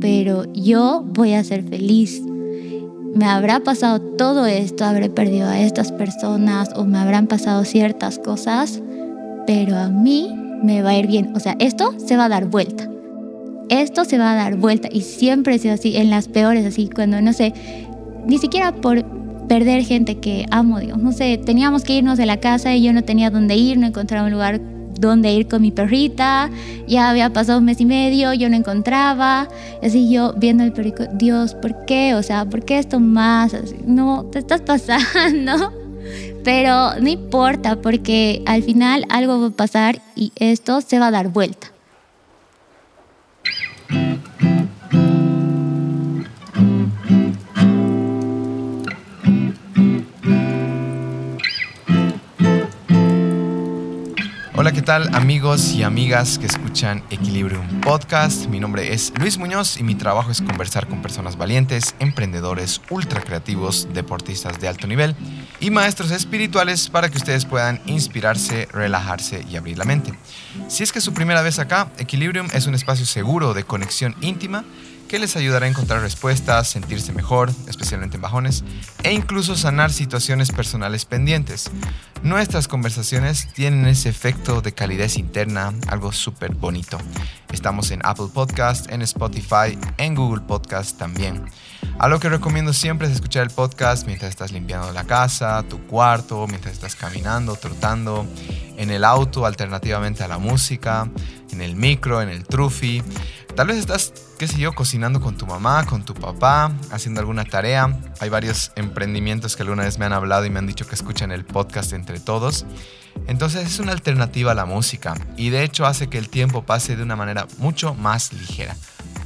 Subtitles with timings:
[0.00, 2.22] Pero yo voy a ser feliz.
[3.14, 8.18] Me habrá pasado todo esto, habré perdido a estas personas o me habrán pasado ciertas
[8.18, 8.82] cosas,
[9.46, 11.32] pero a mí me va a ir bien.
[11.34, 12.90] O sea, esto se va a dar vuelta.
[13.68, 16.88] Esto se va a dar vuelta y siempre ha sido así, en las peores, así,
[16.88, 17.52] cuando no sé,
[18.26, 19.04] ni siquiera por
[19.48, 20.98] perder gente que amo, Dios.
[20.98, 23.86] No sé, teníamos que irnos de la casa y yo no tenía dónde ir, no
[23.86, 24.60] encontraba un lugar
[24.98, 26.50] donde ir con mi perrita.
[26.86, 29.48] Ya había pasado un mes y medio, yo no encontraba.
[29.82, 32.14] Así yo viendo el perrito, Dios, ¿por qué?
[32.14, 33.56] O sea, ¿por qué esto más?
[33.84, 35.72] no, te estás pasando.
[36.44, 41.10] Pero no importa porque al final algo va a pasar y esto se va a
[41.10, 41.68] dar vuelta.
[54.66, 58.46] Hola, ¿qué tal amigos y amigas que escuchan Equilibrium Podcast?
[58.46, 63.20] Mi nombre es Luis Muñoz y mi trabajo es conversar con personas valientes, emprendedores, ultra
[63.20, 65.14] creativos, deportistas de alto nivel
[65.60, 70.12] y maestros espirituales para que ustedes puedan inspirarse, relajarse y abrir la mente.
[70.66, 74.16] Si es que es su primera vez acá, Equilibrium es un espacio seguro de conexión
[74.20, 74.64] íntima
[75.08, 78.64] que les ayudará a encontrar respuestas, sentirse mejor, especialmente en bajones,
[79.02, 81.70] e incluso sanar situaciones personales pendientes.
[82.22, 86.98] Nuestras conversaciones tienen ese efecto de calidez interna, algo súper bonito.
[87.52, 91.44] Estamos en Apple Podcast, en Spotify, en Google Podcast también.
[91.98, 96.46] Algo que recomiendo siempre es escuchar el podcast mientras estás limpiando la casa, tu cuarto,
[96.46, 98.26] mientras estás caminando, trotando,
[98.76, 101.08] en el auto alternativamente a la música,
[101.50, 103.02] en el micro, en el trufi.
[103.56, 107.42] Tal vez estás, qué sé yo, cocinando con tu mamá, con tu papá, haciendo alguna
[107.46, 107.98] tarea.
[108.20, 111.32] Hay varios emprendimientos que alguna vez me han hablado y me han dicho que escuchan
[111.32, 112.66] el podcast entre todos.
[113.28, 116.96] Entonces es una alternativa a la música y de hecho hace que el tiempo pase
[116.96, 118.76] de una manera mucho más ligera.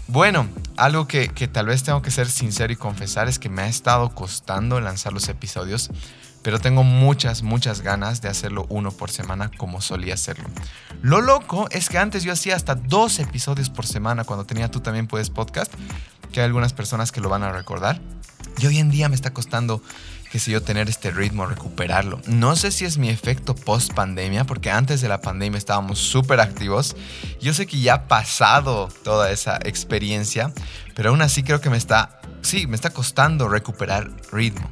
[0.06, 3.62] Bueno, algo que, que tal vez tengo que ser sincero y confesar es que me
[3.62, 5.90] ha estado costando lanzar los episodios
[6.42, 10.48] pero tengo muchas, muchas ganas de hacerlo uno por semana como solía hacerlo.
[11.02, 14.80] Lo loco es que antes yo hacía hasta dos episodios por semana cuando tenía tú
[14.80, 15.72] también puedes podcast,
[16.32, 18.00] que hay algunas personas que lo van a recordar.
[18.58, 19.82] Y hoy en día me está costando,
[20.30, 22.20] qué sé yo, tener este ritmo, recuperarlo.
[22.26, 26.40] No sé si es mi efecto post pandemia, porque antes de la pandemia estábamos súper
[26.40, 26.96] activos.
[27.40, 30.52] Yo sé que ya ha pasado toda esa experiencia,
[30.94, 34.70] pero aún así creo que me está, sí, me está costando recuperar ritmo.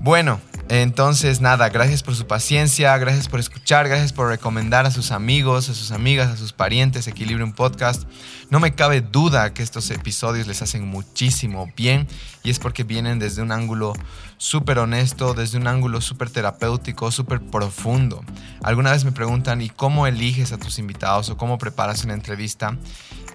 [0.00, 5.10] Bueno, entonces, nada, gracias por su paciencia, gracias por escuchar, gracias por recomendar a sus
[5.10, 8.04] amigos, a sus amigas, a sus parientes Equilibrium Podcast.
[8.48, 12.08] No me cabe duda que estos episodios les hacen muchísimo bien
[12.42, 13.92] y es porque vienen desde un ángulo
[14.36, 18.22] súper honesto, desde un ángulo súper terapéutico, súper profundo.
[18.62, 22.76] Alguna vez me preguntan, ¿y cómo eliges a tus invitados o cómo preparas una entrevista?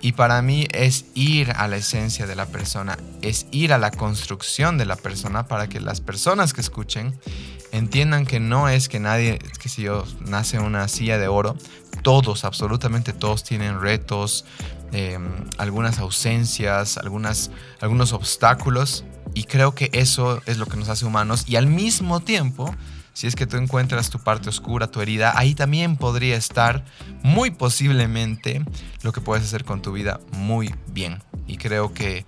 [0.01, 3.91] Y para mí es ir a la esencia de la persona, es ir a la
[3.91, 7.19] construcción de la persona para que las personas que escuchen
[7.71, 11.57] entiendan que no es que nadie, que si yo nace una silla de oro,
[12.01, 14.45] todos, absolutamente todos tienen retos,
[14.91, 17.51] em, algunas ausencias, algunas,
[17.81, 22.19] algunos obstáculos y creo que eso es lo que nos hace humanos y al mismo
[22.19, 22.73] tiempo
[23.19, 26.85] si es que tú encuentras tu parte oscura, tu herida, ahí también podría estar
[27.21, 28.63] muy posiblemente
[29.01, 31.21] lo que puedes hacer con tu vida muy bien.
[31.45, 32.25] Y creo que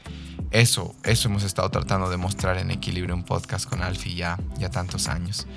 [0.52, 4.70] eso, eso hemos estado tratando de mostrar en Equilibrio, un podcast con Alfie ya, ya
[4.70, 5.48] tantos años.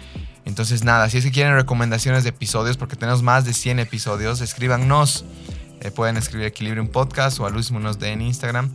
[0.44, 4.40] Entonces nada, si es que quieren recomendaciones de episodios, porque tenemos más de 100 episodios,
[4.40, 5.24] escríbanos.
[5.84, 8.74] Eh, pueden escribir Equilibrio, un podcast o a Luis Munoz de en Instagram.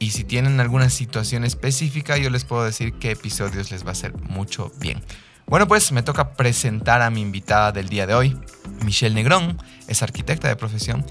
[0.00, 3.92] Y si tienen alguna situación específica, yo les puedo decir qué episodios les va a
[3.92, 5.00] hacer mucho bien.
[5.46, 8.36] Bueno, pues me toca presentar a mi invitada del día de hoy.
[8.84, 11.04] Michelle Negrón es arquitecta de profesión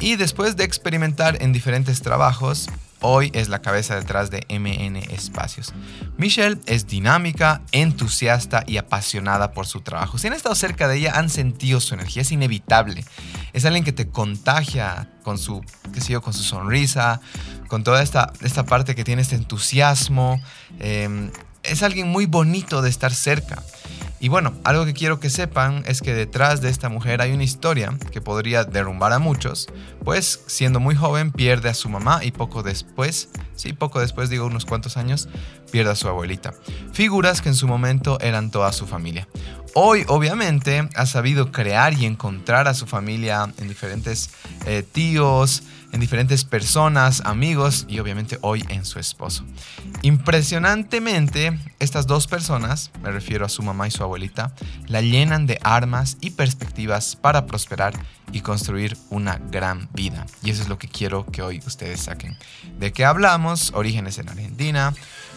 [0.00, 2.68] y después de experimentar en diferentes trabajos,
[3.06, 5.72] hoy es la cabeza detrás de MN Espacios.
[6.16, 10.18] Michelle es dinámica, entusiasta y apasionada por su trabajo.
[10.18, 13.04] Si han estado cerca de ella, han sentido su energía, es inevitable.
[13.52, 17.20] Es alguien que te contagia con su, qué sé yo, con su sonrisa,
[17.68, 20.40] con toda esta, esta parte que tiene este entusiasmo.
[20.80, 21.30] Em,
[21.62, 23.62] es alguien muy bonito de estar cerca.
[24.18, 27.44] Y bueno, algo que quiero que sepan es que detrás de esta mujer hay una
[27.44, 29.68] historia que podría derrumbar a muchos,
[30.04, 34.46] pues siendo muy joven pierde a su mamá y poco después, sí, poco después digo
[34.46, 35.28] unos cuantos años,
[35.70, 36.54] pierde a su abuelita.
[36.92, 39.28] Figuras que en su momento eran toda su familia.
[39.74, 44.30] hoy obviamente ha sabido crear y encontrar a su familia en diferentes
[44.64, 45.62] eh, tíos,
[45.96, 49.44] en diferentes personas, amigos y obviamente hoy en su esposo.
[50.02, 54.52] Impresionantemente, estas dos personas, me refiero a su mamá y su abuelita,
[54.88, 57.94] la llenan de armas y perspectivas para prosperar
[58.30, 60.26] y construir una gran vida.
[60.42, 62.36] Y eso es lo que quiero que hoy ustedes saquen.
[62.78, 63.72] ¿De qué hablamos?
[63.74, 64.92] Orígenes en Argentina,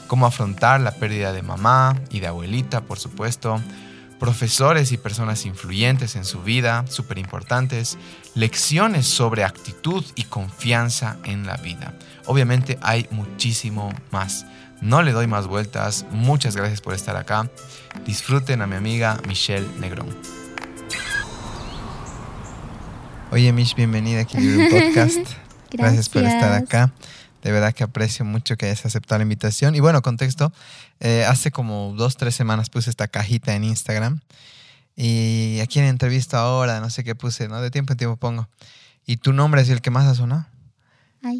[0.07, 3.61] cómo afrontar la pérdida de mamá y de abuelita, por supuesto
[4.19, 7.97] profesores y personas influyentes en su vida, súper importantes,
[8.36, 11.94] lecciones sobre actitud y confianza en la vida.
[12.26, 14.46] Obviamente hay muchísimo más.
[14.81, 16.06] No le doy más vueltas.
[16.12, 17.50] Muchas gracias por estar acá.
[18.06, 20.16] Disfruten a mi amiga Michelle Negrón.
[23.31, 25.16] Oye, Mish, bienvenida aquí al podcast.
[25.16, 25.38] Gracias.
[25.72, 26.92] gracias por estar acá.
[27.44, 29.76] De verdad que aprecio mucho que hayas aceptado la invitación.
[29.76, 30.52] Y bueno, contexto,
[31.00, 34.20] eh, hace como dos, tres semanas puse esta cajita en Instagram
[35.01, 37.62] y aquí en entrevista ahora, no sé qué puse, ¿no?
[37.62, 38.50] De tiempo en tiempo pongo.
[39.06, 40.46] Y tu nombre es el que más ha sonado.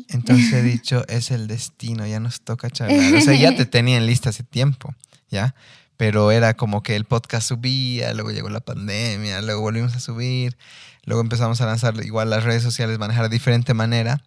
[0.08, 3.16] Entonces he dicho, es el destino, ya nos toca charlar.
[3.16, 4.96] O sea, ya te tenía en lista hace tiempo,
[5.30, 5.56] ¿ya?
[5.98, 10.58] Pero era como que el podcast subía, luego llegó la pandemia, luego volvimos a subir,
[11.04, 14.24] luego empezamos a lanzar igual las redes sociales, manejar de diferente manera.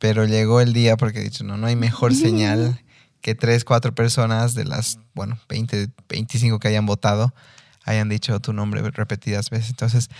[0.00, 2.82] Pero llegó el día porque he dicho, no, no hay mejor señal
[3.20, 7.32] que tres, cuatro personas de las, bueno, 20, 25 que hayan votado
[7.84, 9.70] hayan dicho tu nombre repetidas veces.
[9.70, 10.10] Entonces,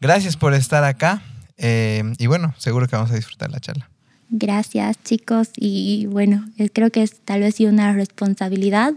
[0.00, 1.22] gracias por estar acá
[1.58, 3.88] eh, y bueno, seguro que vamos a disfrutar la charla.
[4.34, 8.94] Gracias chicos y bueno, creo que es tal vez una responsabilidad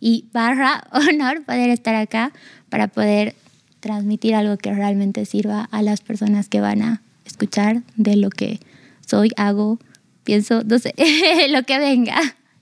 [0.00, 2.32] y barra honor poder estar acá
[2.68, 3.36] para poder
[3.78, 8.58] transmitir algo que realmente sirva a las personas que van a escuchar de lo que
[9.06, 9.78] soy, hago,
[10.24, 10.94] pienso, no sé,
[11.50, 12.18] lo que venga,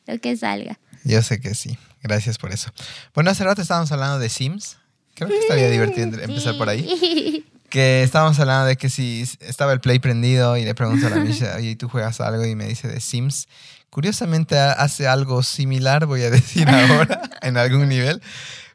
[0.06, 0.78] lo que salga.
[1.04, 1.78] Yo sé que sí.
[2.02, 2.70] Gracias por eso.
[3.14, 4.78] Bueno, hace rato estábamos hablando de Sims.
[5.14, 7.44] Creo que estaría divertido empezar por ahí.
[7.72, 11.16] Que estábamos hablando de que si estaba el play prendido y le pregunto a la
[11.16, 12.44] Misha, oye, ¿tú juegas algo?
[12.44, 13.48] Y me dice de Sims.
[13.88, 18.20] Curiosamente hace algo similar, voy a decir ahora, en algún nivel.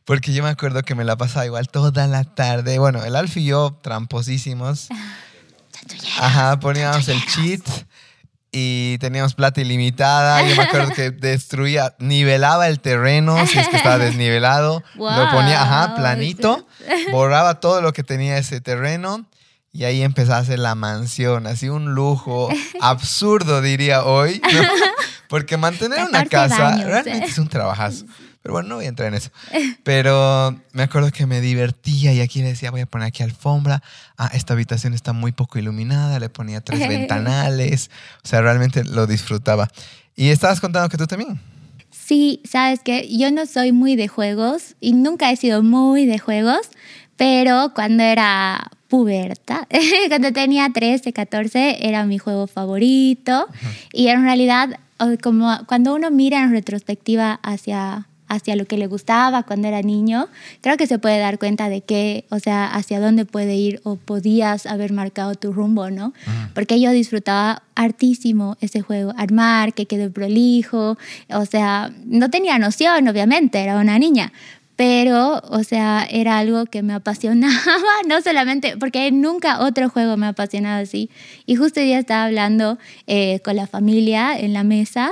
[0.03, 2.80] Porque yo me acuerdo que me la pasaba igual toda la tarde.
[2.80, 4.88] Bueno, el Alf y yo, tramposísimos.
[6.19, 7.62] Ajá, poníamos el cheat
[8.59, 10.42] y teníamos plata ilimitada.
[10.42, 14.81] Yo me acuerdo que destruía, nivelaba el terreno si es que estaba desnivelado.
[14.95, 16.68] Lo ponía, ajá, planito.
[17.12, 19.27] Borraba todo lo que tenía ese terreno.
[19.71, 22.50] Y ahí empezaba a hacer la mansión, así un lujo
[22.81, 24.42] absurdo, diría hoy.
[25.30, 28.06] Porque mantener una casa realmente es un trabajazo.
[28.47, 29.29] Pero bueno, no voy a entrar en eso.
[29.83, 33.83] Pero me acuerdo que me divertía y aquí le decía, voy a poner aquí alfombra.
[34.17, 36.17] Ah, esta habitación está muy poco iluminada.
[36.17, 37.91] Le ponía tres ventanales.
[38.23, 39.67] O sea, realmente lo disfrutaba.
[40.15, 41.41] Y estabas contando que tú también.
[41.91, 46.17] Sí, sabes que yo no soy muy de juegos y nunca he sido muy de
[46.17, 46.69] juegos,
[47.17, 49.67] pero cuando era puberta,
[50.07, 53.47] cuando tenía 13, 14, era mi juego favorito.
[53.91, 54.79] Y en realidad,
[55.21, 60.27] como cuando uno mira en retrospectiva hacia hacia lo que le gustaba cuando era niño,
[60.62, 63.95] creo que se puede dar cuenta de que, o sea, hacia dónde puede ir o
[63.95, 66.13] podías haber marcado tu rumbo, ¿no?
[66.53, 70.97] Porque yo disfrutaba hartísimo ese juego, armar, que quede prolijo,
[71.29, 74.33] o sea, no tenía noción, obviamente, era una niña,
[74.77, 77.53] pero, o sea, era algo que me apasionaba,
[78.07, 81.09] no solamente, porque nunca otro juego me ha apasionado así.
[81.45, 82.77] Y justo hoy día estaba hablando
[83.07, 85.12] eh, con la familia en la mesa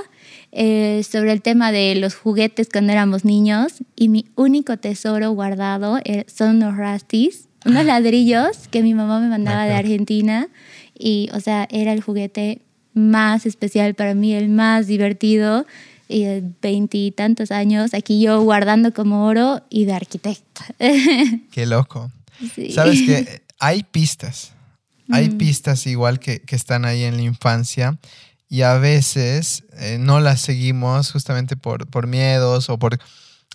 [0.57, 6.00] eh, sobre el tema de los juguetes cuando éramos niños y mi único tesoro guardado
[6.06, 7.84] eh, son unos rastis, unos ah.
[7.84, 10.48] ladrillos que mi mamá me mandaba de Argentina
[10.98, 12.62] y, o sea, era el juguete
[12.94, 15.65] más especial para mí, el más divertido
[16.08, 20.62] y de veintitantos años, aquí yo guardando como oro y de arquitecto.
[21.51, 22.13] Qué loco.
[22.74, 24.53] Sabes que hay pistas,
[25.10, 25.38] hay mm.
[25.38, 28.00] pistas igual que, que, están ahí en la infancia
[28.48, 32.98] y a veces eh, no las seguimos justamente por, por miedos o por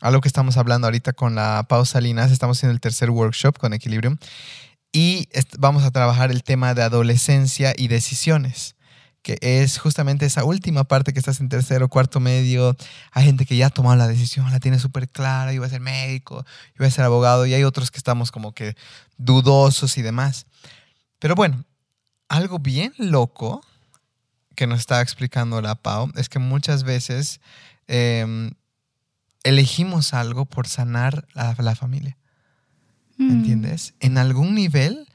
[0.00, 2.30] algo que estamos hablando ahorita con la pausa Linas.
[2.32, 4.16] Estamos en el tercer workshop con Equilibrium
[4.92, 5.28] y
[5.58, 8.74] vamos a trabajar el tema de adolescencia y decisiones
[9.22, 12.76] que es justamente esa última parte que estás en tercero, cuarto medio.
[13.12, 15.80] Hay gente que ya ha tomado la decisión, la tiene súper clara, iba a ser
[15.80, 16.44] médico,
[16.76, 18.74] iba a ser abogado, y hay otros que estamos como que
[19.18, 20.46] dudosos y demás.
[21.18, 21.64] Pero bueno,
[22.28, 23.62] algo bien loco
[24.54, 27.40] que nos está explicando la Pau es que muchas veces
[27.86, 28.52] em,
[29.44, 32.16] elegimos algo por sanar a la familia.
[33.16, 33.30] ¿Me mm.
[33.30, 33.94] entiendes?
[34.00, 35.06] En algún nivel,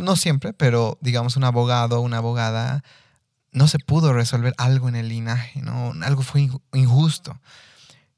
[0.00, 2.82] no siempre, pero digamos un abogado o una abogada
[3.52, 5.94] no se pudo resolver algo en el linaje, ¿no?
[6.02, 7.38] Algo fue injusto.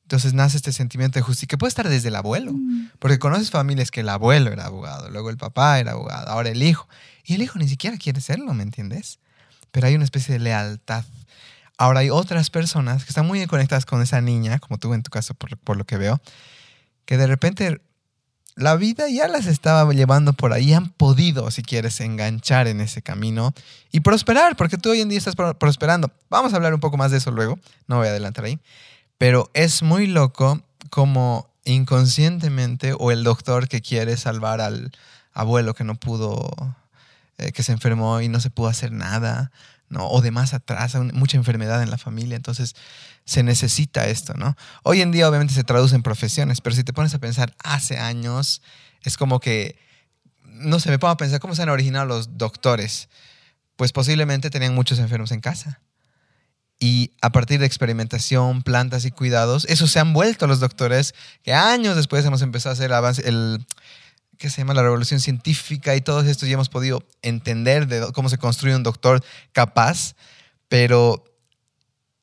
[0.02, 2.90] Entonces nace este sentimiento de justicia que puede estar desde el abuelo, Mm.
[2.98, 6.62] porque conoces familias que el abuelo era abogado, luego el papá era abogado, ahora el
[6.62, 6.88] hijo,
[7.24, 9.18] y el hijo ni siquiera quiere serlo, ¿me entiendes?
[9.70, 11.04] Pero hay una especie de lealtad.
[11.78, 15.10] Ahora hay otras personas que están muy conectadas con esa niña, como tú en tu
[15.10, 16.20] caso, por, lo que veo,
[17.04, 17.80] que de repente
[18.54, 23.02] la vida ya las estaba llevando por ahí, han podido, si quieres, enganchar en ese
[23.02, 23.52] camino
[23.92, 26.10] y prosperar, porque tú hoy en día estás pro- prosperando.
[26.30, 28.58] Vamos a hablar un poco más de eso luego, no voy a adelantar ahí,
[29.18, 34.92] pero es muy loco como inconscientemente o el doctor que quiere salvar al
[35.34, 36.50] abuelo que no pudo,
[37.38, 39.52] eh, que se enfermó y no se pudo hacer nada,
[39.88, 40.08] ¿no?
[40.08, 42.74] O de más atrás, mucha enfermedad en la familia, entonces
[43.24, 44.56] se necesita esto, ¿no?
[44.82, 47.98] Hoy en día obviamente se traduce en profesiones, pero si te pones a pensar hace
[47.98, 48.62] años,
[49.02, 49.78] es como que,
[50.44, 53.08] no sé, me pongo a pensar cómo se han originado los doctores.
[53.76, 55.80] Pues posiblemente tenían muchos enfermos en casa.
[56.78, 61.52] Y a partir de experimentación, plantas y cuidados, eso se han vuelto los doctores que
[61.52, 63.64] años después hemos empezado a hacer avance, el,
[64.38, 64.74] ¿qué se llama?
[64.74, 68.82] La revolución científica y todos estos ya hemos podido entender de cómo se construye un
[68.82, 70.14] doctor capaz,
[70.68, 71.24] pero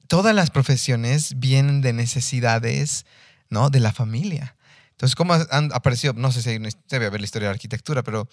[0.08, 3.06] todas las profesiones vienen de necesidades,
[3.50, 3.70] ¿no?
[3.70, 4.56] De la familia.
[4.92, 6.14] Entonces, ¿cómo han aparecido?
[6.14, 8.28] No sé si debe haber la historia de la arquitectura, pero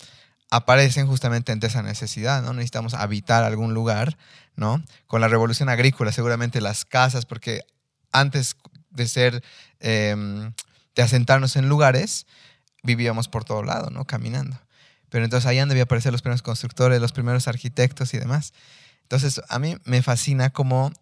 [0.51, 2.53] aparecen justamente ante esa necesidad, ¿no?
[2.53, 4.17] Necesitamos habitar algún lugar,
[4.57, 4.83] ¿no?
[5.07, 7.63] Con la revolución agrícola, seguramente las casas, porque
[8.13, 8.57] antes
[8.91, 9.43] de ser,
[9.79, 10.53] em,
[10.95, 12.27] de asentarnos en lugares,
[12.83, 14.05] vivíamos por todo lado, ¿no?
[14.05, 14.59] Caminando.
[15.09, 18.53] Pero entonces ahí han debido aparecer los primeros constructores, los primeros arquitectos y demás.
[19.03, 20.93] Entonces, a mí me fascina cómo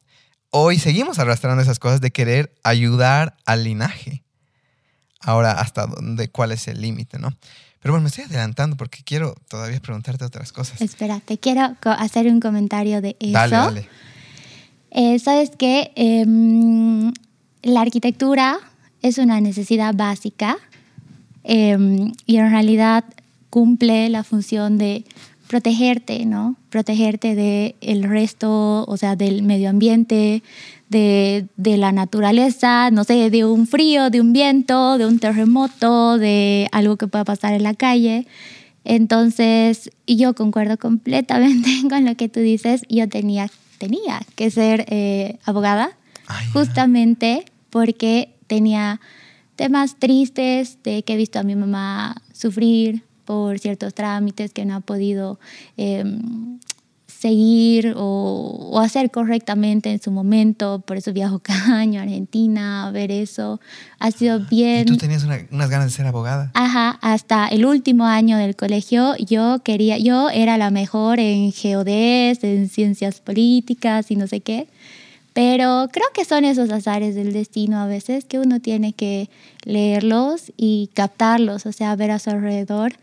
[0.50, 4.24] hoy seguimos arrastrando esas cosas de querer ayudar al linaje.
[5.20, 6.30] Ahora, ¿hasta dónde?
[6.30, 7.36] ¿Cuál es el límite, no?
[7.80, 10.80] Pero bueno, me estoy adelantando porque quiero todavía preguntarte otras cosas.
[10.80, 13.32] Espera, te quiero hacer un comentario de eso.
[13.32, 13.88] Dale, dale.
[14.90, 17.12] Eh, Sabes que em,
[17.62, 18.58] la arquitectura
[19.02, 20.56] es una necesidad básica
[21.48, 23.04] em, y en realidad
[23.50, 25.04] cumple la función de
[25.48, 26.56] protegerte, ¿no?
[26.70, 30.42] Protegerte del resto, o sea, del medio ambiente,
[30.90, 36.18] de, de la naturaleza, no sé, de un frío, de un viento, de un terremoto,
[36.18, 38.26] de algo que pueda pasar en la calle.
[38.84, 42.82] Entonces, yo concuerdo completamente con lo que tú dices.
[42.88, 45.90] Yo tenía, tenía que ser eh, abogada
[46.26, 46.52] Ah, ya.
[46.52, 49.00] justamente porque tenía
[49.58, 54.76] temas tristes de que he visto a mi mamá sufrir por ciertos trámites que no
[54.76, 55.38] ha podido
[55.76, 56.04] eh,
[57.06, 60.80] seguir o, o hacer correctamente en su momento.
[60.86, 63.60] Por eso viajo cada año a Argentina a ver eso.
[63.98, 64.86] Ha sido Ah, Y bien...
[64.86, 66.50] tú tenías una- unas ganas de ser abogada.
[66.54, 72.44] Ajá, hasta el último año del colegio yo quería, yo era la mejor en geodes,
[72.44, 74.68] en ciencias políticas y no sé qué,
[75.38, 79.30] pero creo que son esos azares del destino a veces que uno tiene que
[79.62, 82.94] leerlos y captarlos, o sea, ver a su alrededor.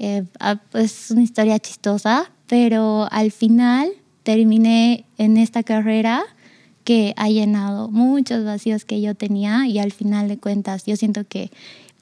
[0.00, 3.92] Eh, ah, pues, es una historia chistosa, pero al final
[4.24, 6.24] terminé en esta carrera
[6.82, 11.22] que ha llenado muchos vacíos que yo tenía y al final de cuentas yo siento
[11.28, 11.52] que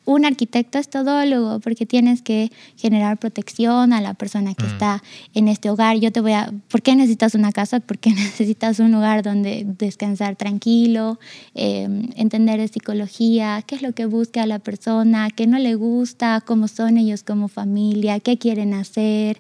[0.05, 4.69] un arquitecto es todólogo porque tienes que generar protección a la persona que Mm.
[4.69, 5.03] está
[5.35, 5.99] en este hogar.
[5.99, 6.53] Yo te voy a...
[6.69, 7.81] ¿Por qué necesitas una casa?
[7.81, 11.19] Porque necesitas un lugar donde descansar tranquilo,
[11.55, 16.43] eh, entender de psicología, qué es lo que busca la persona, qué no le gusta,
[16.45, 19.39] cómo son ellos como familia, qué quieren hacer.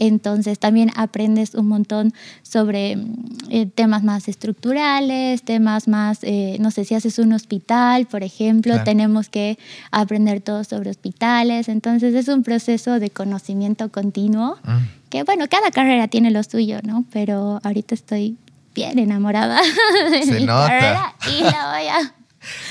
[0.00, 2.12] Entonces también aprendes un montón
[2.42, 8.06] sobre mm, eh, temas más estructurales, temas más, eh, no sé, si haces un hospital,
[8.06, 8.84] por ejemplo, Claro.
[8.84, 9.58] tenemos que
[9.90, 11.68] aprender todo sobre hospitales.
[11.68, 15.08] Entonces es un proceso de conocimiento continuo Mm.
[15.10, 17.04] que, bueno, cada carrera tiene lo suyo, ¿no?
[17.12, 18.36] Pero ahorita estoy
[18.74, 19.60] bien enamorada
[20.10, 20.68] de Se mi nota.
[20.68, 22.12] carrera y la voy a, la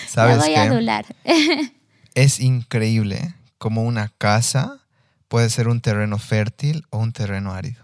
[0.07, 0.69] ¿Sabes voy a qué?
[0.69, 1.05] adular.
[2.15, 4.79] Es increíble cómo una casa
[5.27, 7.84] puede ser un terreno fértil o un terreno árido,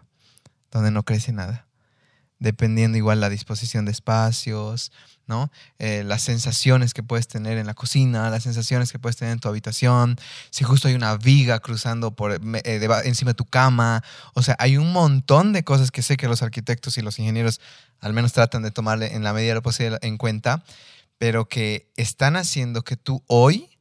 [0.72, 1.68] donde no crece nada.
[2.40, 4.92] Dependiendo igual la disposición de espacios,
[5.28, 5.50] ¿no?
[5.80, 9.40] Eh, las sensaciones que puedes tener en la cocina, las sensaciones que puedes tener en
[9.40, 10.18] tu habitación,
[10.50, 12.40] si justo hay una viga cruzando por, eh,
[12.80, 14.04] deba- encima de tu cama.
[14.34, 17.62] O sea, hay un montón de cosas que sé que los arquitectos y los ingenieros
[18.02, 20.66] al menos tratan de tomarle en la medida de lo posible en cuenta,
[21.18, 23.73] pero que están haciendo que tú hoy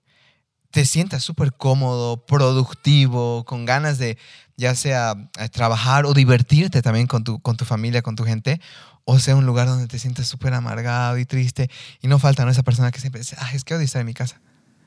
[0.72, 4.18] te sientas súper cómodo, productivo, con ganas de
[4.56, 8.60] ya sea eh, trabajar o divertirte también con tu, con tu familia, con tu gente,
[9.04, 12.50] o sea un lugar donde te sientes súper amargado y triste y no falta ¿no?
[12.50, 14.40] esa persona que siempre dice, ay, es que odio estar en mi casa,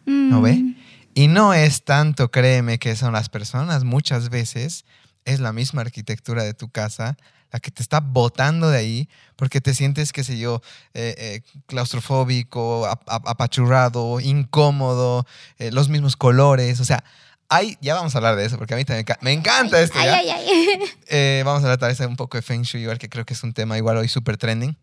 [0.06, 0.56] ¿no ve?
[0.56, 0.76] Mm,
[1.14, 4.86] Y no es tanto, créeme, que son las personas, muchas veces
[5.24, 7.16] es la misma arquitectura de tu casa
[7.52, 10.62] la que te está botando de ahí porque te sientes, qué sé yo,
[10.94, 15.26] eh, eh, claustrofóbico, apachurrado, incómodo,
[15.58, 17.04] eh, los mismos colores, o sea,
[17.48, 20.00] hay, ya vamos a hablar de eso, porque a mí también me encanta esto.
[20.00, 23.26] Ay, ay, vamos a hablar tal vez un poco de Feng Shui, igual que creo
[23.26, 24.76] que es un tema igual hoy súper trending.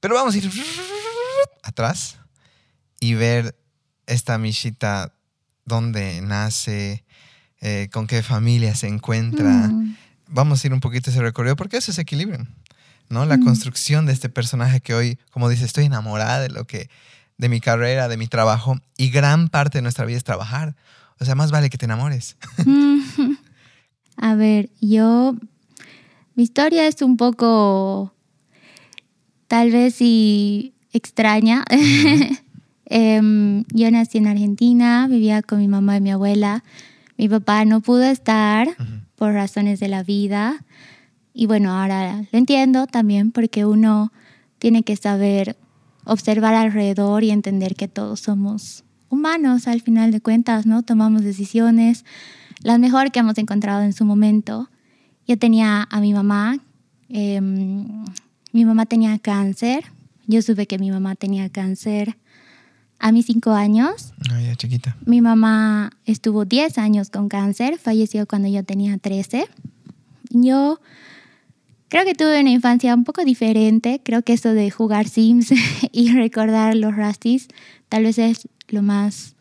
[0.00, 0.50] Pero vamos a ir
[1.62, 2.16] atrás
[2.98, 3.56] y ver
[4.06, 5.14] esta Mishita,
[5.64, 7.04] dónde nace,
[7.92, 9.68] con qué familia se encuentra.
[9.68, 9.96] Mm.
[10.28, 12.46] Vamos a ir un poquito ese recorrido, porque eso es equilibrio.
[13.08, 13.24] ¿no?
[13.24, 16.88] La construcción de este personaje que hoy, como dice, estoy enamorada de lo que,
[17.38, 20.74] de mi carrera, de mi trabajo, y gran parte de nuestra vida es trabajar.
[21.20, 22.36] O sea, más vale que te enamores.
[24.16, 25.36] A ver, yo,
[26.34, 28.12] mi historia es un poco,
[29.46, 31.64] tal vez sí extraña.
[32.88, 36.62] Em, yo nací en Argentina, vivía con mi mamá y mi abuela.
[37.18, 38.68] Mi papá no pudo estar
[39.16, 40.64] por razones de la vida.
[41.34, 44.12] Y bueno, ahora lo entiendo también porque uno
[44.58, 45.56] tiene que saber
[46.04, 50.82] observar alrededor y entender que todos somos humanos al final de cuentas, ¿no?
[50.82, 52.04] Tomamos decisiones,
[52.62, 54.70] las mejor que hemos encontrado en su momento.
[55.26, 56.58] Yo tenía a mi mamá,
[57.08, 58.04] em,
[58.52, 59.84] mi mamá tenía cáncer,
[60.26, 62.16] yo supe que mi mamá tenía cáncer
[62.98, 64.12] a mis cinco años.
[64.30, 64.96] Ah, ya chiquita.
[65.04, 69.46] Mi mamá estuvo 10 años con cáncer, falleció cuando yo tenía 13.
[70.30, 70.80] Yo
[71.88, 74.00] Creo que tuve una infancia un poco diferente.
[74.02, 75.52] Creo que eso de jugar Sims
[75.92, 77.48] y recordar los Rastis
[77.88, 79.36] tal vez es lo más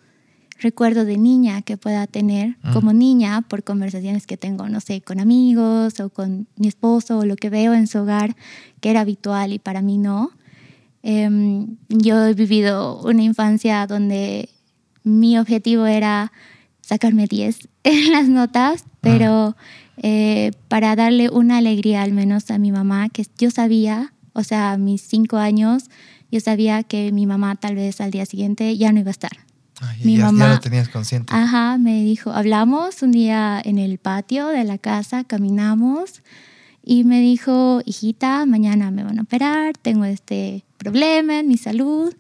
[0.60, 2.74] recuerdo de niña que pueda tener mm.
[2.74, 7.26] como niña por conversaciones que tengo, no sé, con amigos o con mi esposo o
[7.26, 8.36] lo que veo en su hogar
[8.80, 10.32] que era habitual y para mí no.
[11.08, 14.50] Em, yo he vivido una infancia donde
[15.04, 16.32] mi objetivo era
[16.82, 19.56] sacarme 10 en las notas, pero...
[19.98, 24.74] Eh, para darle una alegría al menos a mi mamá, que yo sabía, o sea,
[24.74, 25.86] a mis cinco años,
[26.32, 29.32] yo sabía que mi mamá tal vez al día siguiente ya no iba a estar.
[30.04, 31.34] mi ya, mamá, ya lo tenías consciente.
[31.34, 36.22] Ajá, me dijo, hablamos un día en el patio de la casa, caminamos
[36.84, 42.14] y me dijo, hijita, mañana me van a operar, tengo este problema en mi salud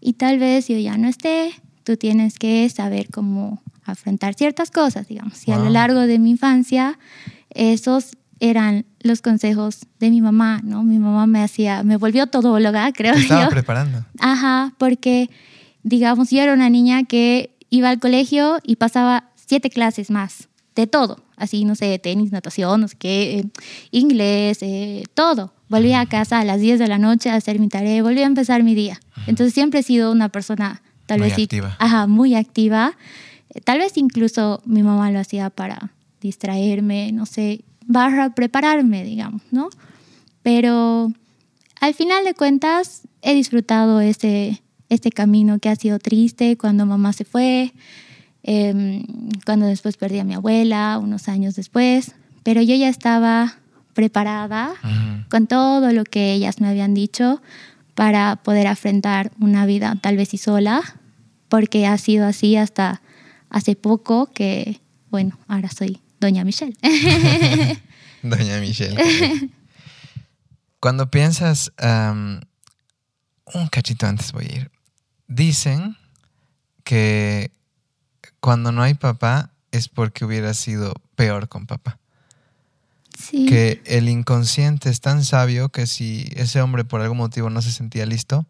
[0.00, 5.08] y tal vez yo ya no esté, tú tienes que saber cómo afrontar ciertas cosas,
[5.08, 5.46] digamos.
[5.48, 6.98] Y a lo largo de mi infancia,
[7.50, 10.84] esos eran los consejos de mi mamá, ¿no?
[10.84, 14.04] Mi mamá me hacía, me volvió todóloga, creo Te estaba preparando.
[14.20, 15.28] Ajá, porque,
[15.82, 20.86] digamos, yo era una niña que iba al colegio y pasaba siete clases más, de
[20.86, 21.24] todo.
[21.36, 23.44] Así, no sé, tenis, natación, no sé qué, eh,
[23.90, 25.55] inglés, eh, todo.
[25.68, 28.24] Volvía a casa a las 10 de la noche a hacer mi tarea y volvía
[28.24, 29.00] a empezar mi día.
[29.26, 31.76] Entonces siempre he sido una persona, tal muy vez activa.
[31.78, 32.96] ajá, muy activa.
[33.64, 39.70] Tal vez incluso mi mamá lo hacía para distraerme, no sé, barra prepararme, digamos, ¿no?
[40.42, 41.12] Pero
[41.80, 47.12] al final de cuentas he disfrutado este, este camino que ha sido triste cuando mamá
[47.12, 47.72] se fue,
[48.42, 49.04] em,
[49.44, 53.56] cuando después perdí a mi abuela, unos años después, pero yo ya estaba
[53.96, 54.74] preparada
[55.30, 57.42] con todo lo que ellas me habían dicho
[57.94, 60.82] para poder afrontar una vida tal vez y sola,
[61.48, 63.00] porque ha sido así hasta
[63.48, 66.76] hace poco que, bueno, ahora soy Doña Michelle.
[68.22, 69.50] Doña Michelle.
[70.78, 74.70] Cuando piensas, un cachito antes voy a ir,
[75.26, 75.96] dicen
[76.84, 77.50] que
[78.40, 81.98] cuando no hay papá es porque hubiera sido peor con papá.
[83.16, 83.46] Sí.
[83.46, 87.72] Que el inconsciente es tan sabio que si ese hombre por algún motivo no se
[87.72, 88.46] sentía listo,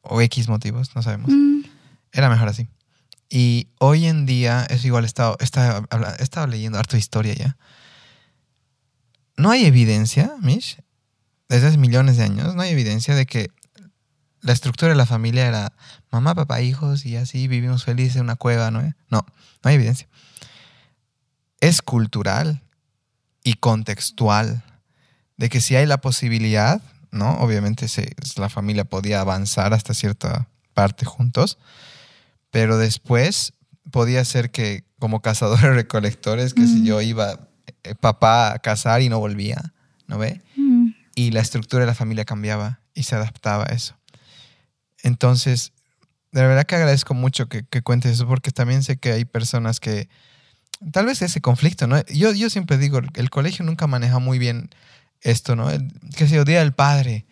[0.00, 1.62] o X motivos, no sabemos, mm.
[2.12, 2.68] era mejor así.
[3.28, 7.56] Y hoy en día, es igual, he estado, he estado, leyendo harto historia ya.
[9.36, 10.78] No hay evidencia, Mish,
[11.48, 13.50] desde hace millones de años, no hay evidencia de que
[14.40, 15.72] la estructura de la familia era
[16.10, 18.82] mamá, papá, hijos y así vivimos felices en una cueva, ¿no?
[18.82, 19.26] No, no
[19.64, 20.06] hay evidencia.
[21.60, 22.62] Es cultural
[23.44, 24.64] y contextual
[25.36, 27.38] de que si hay la posibilidad, ¿no?
[27.38, 31.58] Obviamente se, la familia podía avanzar hasta cierta parte juntos,
[32.50, 33.52] pero después
[33.92, 37.48] podía ser que como cazadores recolectores, que si yo iba
[37.84, 39.74] eh, papá a cazar y no volvía,
[40.08, 40.40] ¿no ve?
[41.14, 43.96] Y la estructura de la familia cambiaba y se adaptaba a eso.
[45.02, 45.72] Entonces,
[46.32, 50.08] de verdad que agradezco mucho que, cuentes eso porque también sé que hay personas que
[50.92, 52.04] tal vez ese conflicto, ¿no?
[52.06, 54.70] Yo, yo siempre digo, el colegio nunca maneja muy bien
[55.20, 55.70] esto, ¿no?
[55.70, 57.26] El, que se Día del Padre.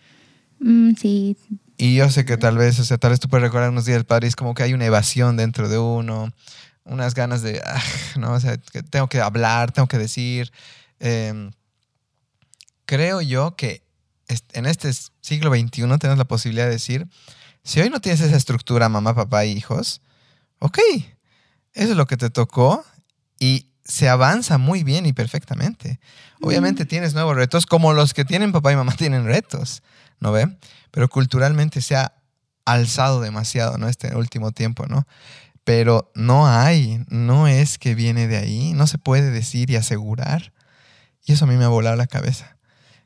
[0.61, 1.37] Mm, sí,
[1.83, 3.97] y yo sé que tal vez, o sea, tal vez tú puedes recordar unos días
[3.97, 6.33] del padre, es como que hay una evasión dentro de uno,
[6.85, 7.83] unas ganas de, ah,
[8.17, 8.35] ¿no?
[8.35, 10.53] O sea, que tengo que hablar, tengo que decir.
[11.01, 11.51] Em,
[12.85, 13.83] creo yo que
[14.53, 17.09] en este siglo XXI tenemos la posibilidad de decir,
[17.65, 20.03] si hoy no tienes esa estructura, mamá, papá e hijos,
[20.61, 20.79] ok,
[21.75, 22.85] eso es lo que te tocó
[23.43, 25.99] y se avanza muy bien y perfectamente.
[26.41, 29.83] Obviamente tienes nuevos retos, como los que tienen papá y mamá tienen retos,
[30.21, 30.57] ¿no ve?
[30.93, 32.15] Pero culturalmente se ha
[32.65, 33.89] alzado demasiado, ¿no?
[33.89, 35.09] Este último tiempo, ¿no?
[35.65, 40.53] Pero no hay, no es que viene de ahí, no se puede decir y asegurar.
[41.25, 42.57] Y eso a mí me ha volado la cabeza.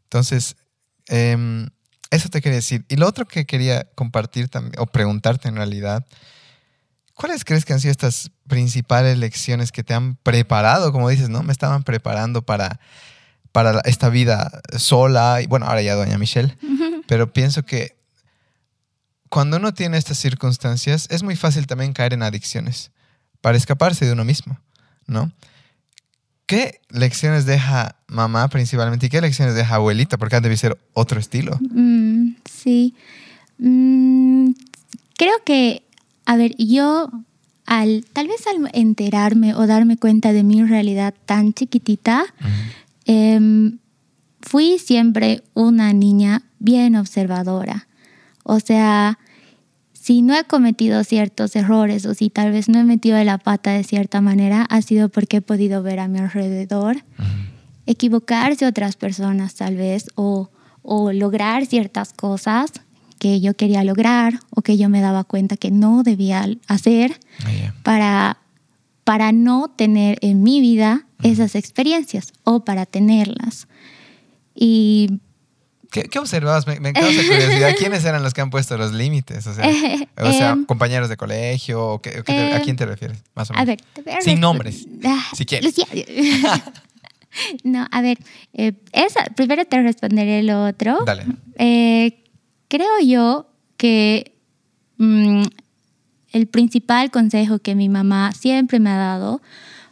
[0.02, 0.56] Entonces,
[1.08, 1.70] em,
[2.10, 2.84] eso te quería decir.
[2.90, 6.04] Y lo otro que quería compartir también, o preguntarte en realidad,
[7.14, 10.92] ¿cuáles crees que han sido estas principales lecciones que te han preparado?
[10.92, 11.42] Como dices, ¿no?
[11.42, 12.80] Me estaban preparando para,
[13.52, 15.40] para esta vida sola.
[15.42, 16.56] Y bueno, ahora ya doña Michelle.
[17.06, 17.96] Pero pienso que
[19.28, 22.90] cuando uno tiene estas circunstancias, es muy fácil también caer en adicciones
[23.40, 24.58] para escaparse de uno mismo,
[25.06, 25.32] ¿no?
[26.46, 30.16] ¿Qué lecciones deja mamá principalmente y qué lecciones deja abuelita?
[30.16, 31.58] Porque debe ser otro estilo.
[31.60, 32.94] Mm, sí.
[33.58, 34.52] Mm,
[35.16, 35.82] creo que,
[36.24, 37.10] a ver, yo
[37.66, 42.24] al tal vez al enterarme o darme cuenta de mi realidad tan chiquitita,
[43.04, 43.78] em,
[44.40, 47.88] fui siempre una niña bien observadora.
[48.44, 49.18] O sea,
[49.92, 53.72] si no he cometido ciertos errores o si tal vez no he metido la pata
[53.72, 56.98] de cierta manera, ha sido porque he podido ver a mi alrededor
[57.86, 60.50] equivocarse otras personas tal vez o,
[61.12, 62.70] lograr ciertas cosas
[63.18, 67.74] que yo quería lograr o que yo me daba cuenta que no debía hacer ah,
[67.82, 68.38] para,
[69.04, 73.68] para no tener en mi vida esas experiencias o para tenerlas.
[74.54, 75.20] Y
[75.90, 76.66] ¿Qué, observabas?
[76.66, 77.74] Me, me causa curiosidad.
[77.78, 79.46] ¿Quiénes eran los que han puesto los límites?
[79.46, 79.64] O sea,
[80.50, 81.82] em, compañeros de colegio.
[81.82, 83.22] O ¿A em, quién te refieres?
[83.34, 83.62] Más o menos.
[83.62, 83.78] A ver,
[84.22, 84.86] Sin nombres.
[85.04, 85.74] Ah, si quieres.
[87.64, 88.18] no, a ver.
[88.52, 90.98] Eh, esa, primero te responderé lo otro.
[91.04, 91.24] Dale.
[92.68, 94.32] Creo yo que
[94.98, 95.42] mm,
[96.32, 99.40] el principal consejo que mi mamá siempre me ha dado,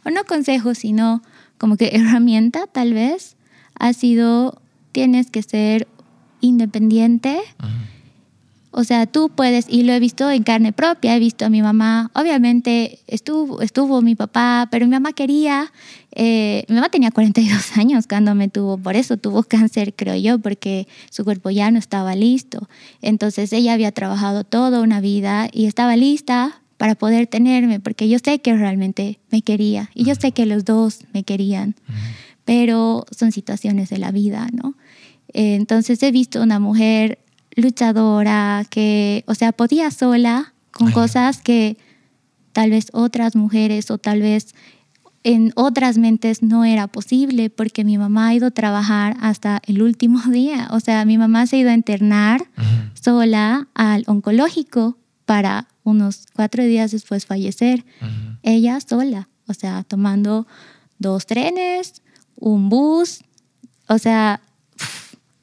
[0.03, 1.21] o no consejo, sino
[1.57, 3.35] como que herramienta tal vez,
[3.77, 4.61] ha sido
[4.91, 5.87] tienes que ser
[6.39, 7.41] independiente.
[8.77, 11.61] O sea, tú puedes, y lo he visto en carne propia, he visto a mi
[11.61, 15.71] mamá, obviamente estuvo, estuvo mi papá, pero mi mamá quería,
[16.11, 20.39] eh, mi mamá tenía 42 años cuando me tuvo, por eso tuvo cáncer, creo yo,
[20.39, 22.67] porque su cuerpo ya no estaba listo.
[23.01, 28.17] Entonces ella había trabajado toda una vida y estaba lista para poder tenerme, porque yo
[28.21, 31.75] sé que realmente me quería y yo sé que los dos me querían,
[32.43, 34.75] pero son situaciones de la vida, ¿no?
[35.33, 37.19] entonces he visto una mujer
[37.55, 41.77] luchadora que, o sea, podía sola con cosas que
[42.51, 44.53] tal vez otras mujeres o tal vez
[45.23, 49.81] en otras mentes no era posible porque mi mamá ha ido a trabajar hasta el
[49.81, 50.67] último día.
[50.71, 52.45] O sea, mi mamá se ha ido a internar
[52.93, 57.85] sola al oncológico para unos cuatro días después fallecer.
[58.43, 60.45] Ella sola, o sea, tomando
[60.99, 62.01] dos trenes,
[62.35, 63.23] un bus,
[63.87, 64.41] o sea,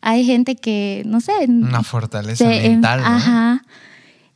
[0.02, 1.32] hay gente que, no sé.
[1.48, 3.00] Una fortaleza mental.
[3.00, 3.06] ¿no?
[3.06, 3.64] Ajá.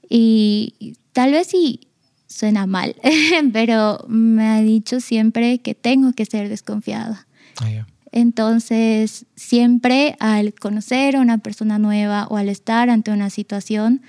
[0.09, 1.81] Y tal vez sí
[2.29, 2.95] suena mal,
[3.53, 7.27] pero me ha dicho siempre que tengo que ser desconfiada.
[7.61, 14.03] Ah, Entonces, siempre al conocer a una persona nueva o al estar ante una situación,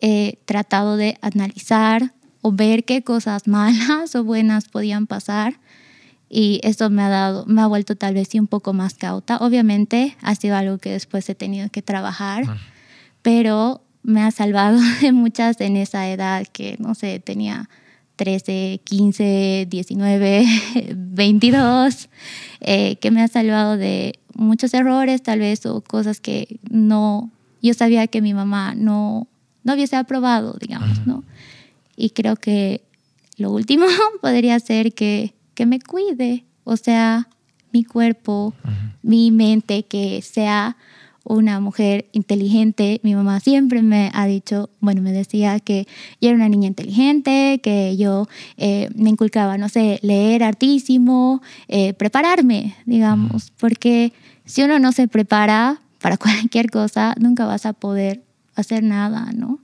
[0.00, 5.60] he tratado de analizar o ver qué cosas malas o buenas podían pasar
[6.28, 9.36] y eso me ha dado, me ha vuelto tal vez un poco más cauta.
[9.38, 12.44] Obviamente ha sido algo que después he tenido que trabajar,
[13.22, 17.68] pero me ha salvado de muchas en esa edad que, no sé, tenía
[18.16, 20.46] 13, 15, 19,
[20.96, 22.08] 22,
[22.60, 27.30] que me ha salvado de muchos errores tal vez o cosas que no,
[27.62, 29.28] yo sabía que mi mamá no,
[29.64, 31.24] no hubiese aprobado, digamos, ¿no?
[31.96, 32.82] Y creo que
[33.36, 33.86] lo último
[34.20, 37.28] podría ser que que me cuide, o sea,
[37.72, 38.54] mi cuerpo,
[39.02, 40.76] mi mente, que sea
[41.24, 43.00] una mujer inteligente.
[43.02, 45.88] Mi mamá siempre me ha dicho, bueno, me decía que
[46.20, 51.94] yo era una niña inteligente, que yo eh, me inculcaba, no sé, leer hartísimo, eh,
[51.94, 54.12] prepararme, digamos, porque
[54.44, 58.22] si uno no se prepara para cualquier cosa, nunca vas a poder
[58.54, 59.58] hacer nada, ¿no?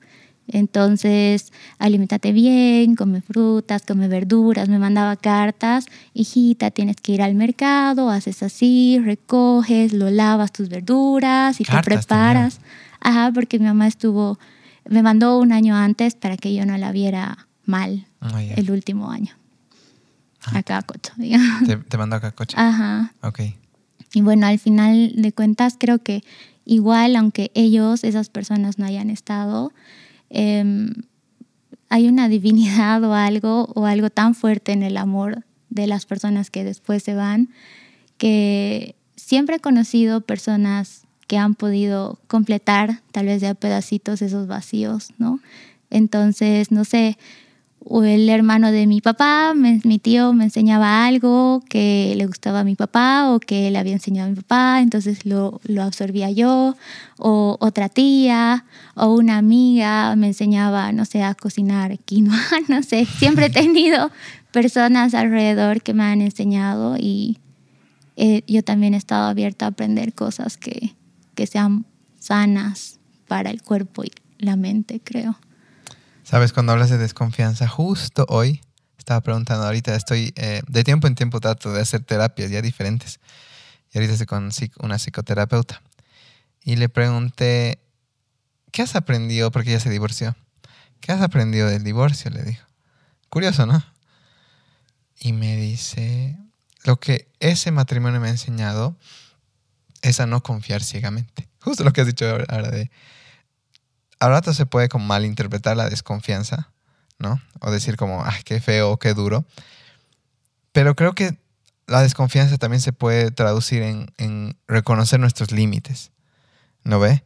[0.48, 4.68] Entonces, alimentate bien, come frutas, come verduras.
[4.68, 10.68] Me mandaba cartas, hijita, tienes que ir al mercado, haces así, recoges, lo lavas tus
[10.68, 12.60] verduras y te preparas.
[13.00, 14.38] Ajá, porque mi mamá estuvo,
[14.88, 19.10] me mandó un año antes para que yo no la viera mal ah, el último
[19.10, 19.34] año.
[20.44, 20.58] Ah.
[20.58, 21.68] A Cacocho, digamos.
[21.68, 22.56] ¿Te, te mandó a Cacocho?
[22.58, 23.14] Ajá.
[23.22, 23.40] Ok.
[24.14, 26.22] Y bueno, al final de cuentas creo que
[26.64, 29.72] igual, aunque ellos, esas personas no hayan estado,
[30.32, 30.90] em,
[31.88, 36.50] hay una divinidad o algo, o algo tan fuerte en el amor de las personas
[36.50, 37.50] que después se van,
[38.18, 45.12] que siempre he conocido personas que han podido completar tal vez de pedacitos esos vacíos,
[45.18, 45.40] ¿no?
[45.90, 47.18] Entonces, no sé,
[47.84, 52.64] o el hermano de mi papá, mi tío me enseñaba algo que le gustaba a
[52.64, 56.76] mi papá o que le había enseñado a mi papá, entonces lo, lo absorbía yo,
[57.18, 58.64] o otra tía
[58.94, 64.10] o una amiga me enseñaba, no sé, a cocinar quinoa, no sé, siempre he tenido
[64.52, 67.38] personas alrededor que me han enseñado y
[68.16, 70.94] eh, yo también he estado abierta a aprender cosas que,
[71.34, 71.86] que sean
[72.18, 75.36] sanas para el cuerpo y la mente, creo.
[76.32, 78.62] Sabes, cuando hablas de desconfianza, justo hoy
[78.96, 83.20] estaba preguntando, ahorita estoy, eh, de tiempo en tiempo trato de hacer terapias ya diferentes.
[83.92, 84.48] Y ahorita estoy con
[84.80, 85.82] una psicoterapeuta.
[86.64, 87.82] Y le pregunté,
[88.70, 89.50] ¿qué has aprendido?
[89.50, 90.34] Porque ella se divorció.
[91.00, 92.30] ¿Qué has aprendido del divorcio?
[92.30, 92.66] Le dijo.
[93.28, 93.84] Curioso, ¿no?
[95.20, 96.38] Y me dice,
[96.84, 98.96] lo que ese matrimonio me ha enseñado
[100.00, 101.50] es a no confiar ciegamente.
[101.60, 102.90] Justo lo que has dicho ahora de
[104.22, 106.70] a rato se puede malinterpretar la desconfianza,
[107.18, 107.42] ¿no?
[107.58, 109.44] O decir como, ay, qué feo, qué duro.
[110.70, 111.36] Pero creo que
[111.88, 116.12] la desconfianza también se puede traducir en, reconocer nuestros límites,
[116.84, 117.24] ¿no ve?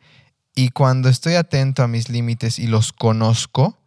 [0.54, 3.78] Y cuando estoy atento a mis límites y los conozco,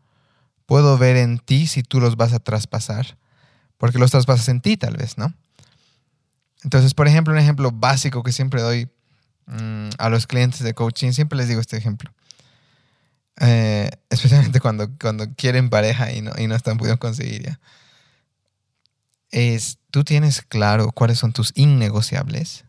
[0.68, 3.18] puedo ver en ti si tú los vas a traspasar,
[3.80, 5.34] porque los traspasas en ti tal vez, ¿no?
[6.64, 8.88] Entonces, por ejemplo, un ejemplo básico que siempre doy
[9.48, 12.12] mm, a los clientes de coaching, siempre les digo este ejemplo.
[13.40, 17.60] Eh, especialmente cuando, cuando quieren pareja y no, y no están pudiendo conseguir ya.
[19.32, 22.66] Es, tú tienes claro cuáles son tus innegociables.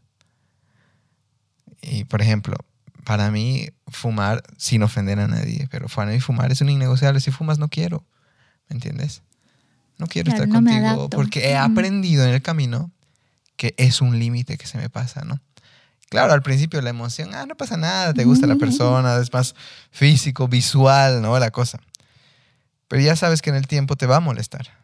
[1.83, 2.57] Y, por ejemplo,
[3.05, 7.21] para mí fumar, sin ofender a nadie, pero para mí fumar es un innegociable.
[7.21, 8.05] Si fumas, no quiero.
[8.69, 9.23] ¿Me entiendes?
[9.99, 12.91] No quiero estar contigo porque he aprendido en el camino
[13.57, 15.39] que es un límite que se me pasa, ¿no?
[16.11, 19.55] Claro, al principio la emoción, ah, no pasa nada, te gusta la persona, es más
[19.93, 21.39] físico, visual, ¿no?
[21.39, 21.81] La cosa.
[22.89, 24.77] Pero ya sabes que en el tiempo te va a molestar.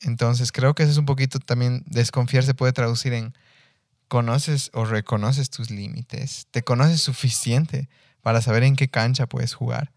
[0.00, 3.34] Entonces creo que eso es un poquito también, desconfiar se puede traducir en
[4.06, 7.88] conoces o reconoces tus límites, te conoces suficiente
[8.22, 9.90] para saber en qué cancha puedes jugar.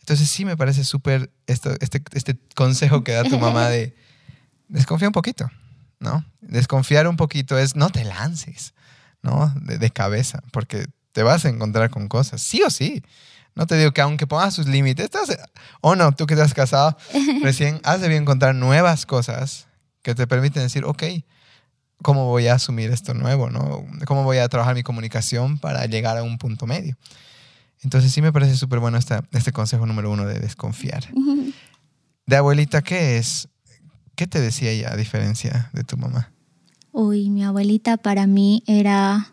[0.00, 3.94] Entonces sí me parece súper este, este consejo que da tu mamá de
[4.68, 5.50] desconfía un poquito,
[5.98, 6.24] ¿no?
[6.40, 8.72] Desconfiar un poquito es no te lances.
[9.24, 9.52] ¿No?
[9.56, 13.02] De, cabeza, porque te vas a encontrar con cosas, sí o sí.
[13.56, 15.10] No te digo que aunque pongas sus límites,
[15.80, 16.96] o no, tú que te has casado,
[17.42, 19.66] recién has de encontrar nuevas cosas
[20.02, 21.02] que te permiten decir, ok,
[22.02, 23.48] ¿cómo voy a asumir esto nuevo?
[23.48, 23.86] ¿no?
[24.04, 26.96] ¿Cómo voy a trabajar mi comunicación para llegar a un punto medio?
[27.82, 31.04] Entonces sí me parece súper bueno este consejo número uno de desconfiar.
[32.26, 33.48] De abuelita, ¿qué es?
[34.16, 36.33] ¿Qué te decía ella a diferencia de tu mamá?
[36.96, 39.32] Uy, mi abuelita para mí era,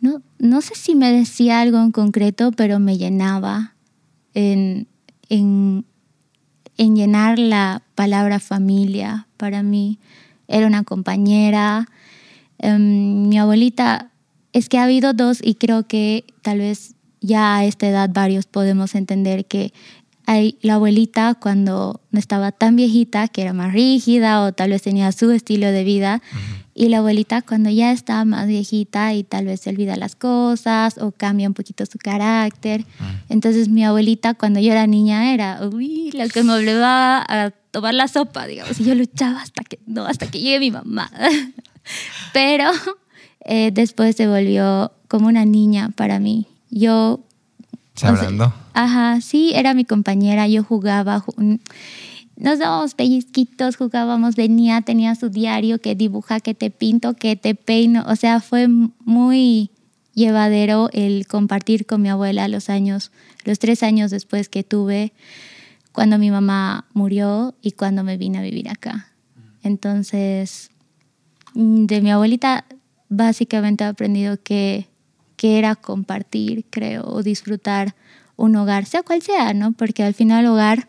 [0.00, 3.74] no, no sé si me decía algo en concreto, pero me llenaba
[4.34, 4.88] en,
[5.28, 5.84] en,
[6.78, 9.28] en llenar la palabra familia.
[9.36, 10.00] Para mí
[10.48, 11.86] era una compañera.
[12.58, 14.10] Em, mi abuelita,
[14.52, 18.46] es que ha habido dos y creo que tal vez ya a esta edad varios
[18.46, 19.72] podemos entender que
[20.26, 25.12] la abuelita cuando no estaba tan viejita, que era más rígida o tal vez tenía
[25.12, 26.22] su estilo de vida,
[26.74, 30.96] y la abuelita cuando ya está más viejita y tal vez se olvida las cosas
[30.98, 32.86] o cambia un poquito su carácter.
[33.28, 37.94] Entonces mi abuelita cuando yo era niña era uy, la que me obligaba a tomar
[37.94, 41.10] la sopa, digamos, y yo luchaba hasta que, no, hasta que llegue mi mamá.
[42.32, 42.70] Pero
[43.44, 46.46] eh, después se volvió como una niña para mí.
[46.70, 47.20] Yo
[48.00, 48.54] hablando.
[48.74, 51.24] Ajá, sí, era mi compañera, yo jugaba,
[52.36, 57.54] nos dábamos pellizquitos, jugábamos, venía, tenía su diario que dibuja, que te pinto, que te
[57.54, 59.70] peino, o sea, fue muy
[60.14, 63.12] llevadero el compartir con mi abuela los años,
[63.44, 65.12] los tres años después que tuve
[65.92, 69.08] cuando mi mamá murió y cuando me vine a vivir acá.
[69.62, 70.70] Entonces,
[71.54, 72.64] de mi abuelita
[73.08, 74.88] básicamente he aprendido que
[75.42, 77.96] que era compartir, creo, o disfrutar
[78.36, 79.72] un hogar, sea cual sea, ¿no?
[79.72, 80.86] Porque al final el hogar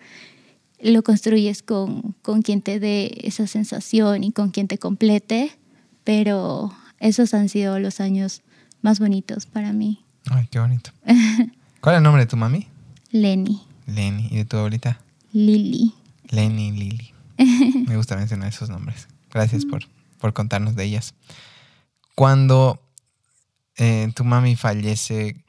[0.80, 5.58] lo construyes con, con quien te dé esa sensación y con quien te complete,
[6.04, 8.44] pero esos han sido los años
[8.84, 10.06] más bonitos para mí.
[10.30, 10.92] Ay, qué bonito.
[11.82, 12.68] ¿Cuál es el nombre de tu mami?
[13.10, 13.60] Lenny.
[13.88, 14.28] Lenny.
[14.30, 15.02] ¿Y de tu abuelita?
[15.32, 15.96] Lili.
[16.30, 17.12] Lenny, Lili.
[17.88, 19.08] Me gusta mencionar esos nombres.
[19.32, 19.82] Gracias por,
[20.20, 21.16] por contarnos de ellas.
[22.14, 22.83] Cuando
[23.78, 25.44] eh, tu mami fallece,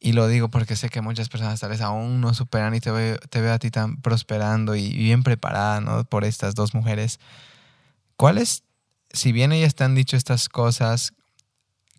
[0.00, 2.90] y lo digo porque sé que muchas personas tal vez aún no superan y te
[2.90, 6.04] veo, te veo a ti tan prosperando y bien preparada ¿no?
[6.04, 7.20] por estas dos mujeres.
[8.16, 8.64] ¿Cuál es,
[9.12, 11.12] si bien ellas te han dicho estas cosas,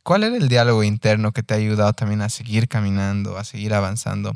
[0.02, 3.74] cuál era el diálogo interno que te ha ayudado también a seguir caminando, a seguir
[3.76, 4.34] avanzando,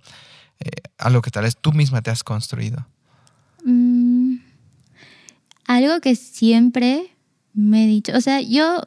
[0.59, 2.85] eh, a lo que tal vez tú misma te has construido?
[3.63, 4.35] Mm,
[5.65, 7.15] algo que siempre
[7.55, 8.83] me he dicho, o sea, yo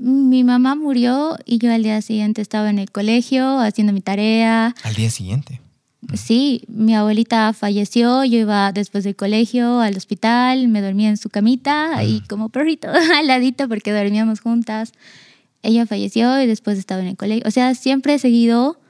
[0.00, 4.74] mi mamá murió y yo al día siguiente estaba en el colegio haciendo mi tarea.
[4.82, 5.60] ¿Al día siguiente?
[6.14, 11.28] Sí, mi abuelita falleció, yo iba después del colegio al hospital, me dormía en su
[11.28, 14.92] camita y como perrito al ladito porque dormíamos juntas.
[15.62, 17.46] Ella falleció y después estaba en el colegio.
[17.46, 18.80] O sea, siempre he seguido,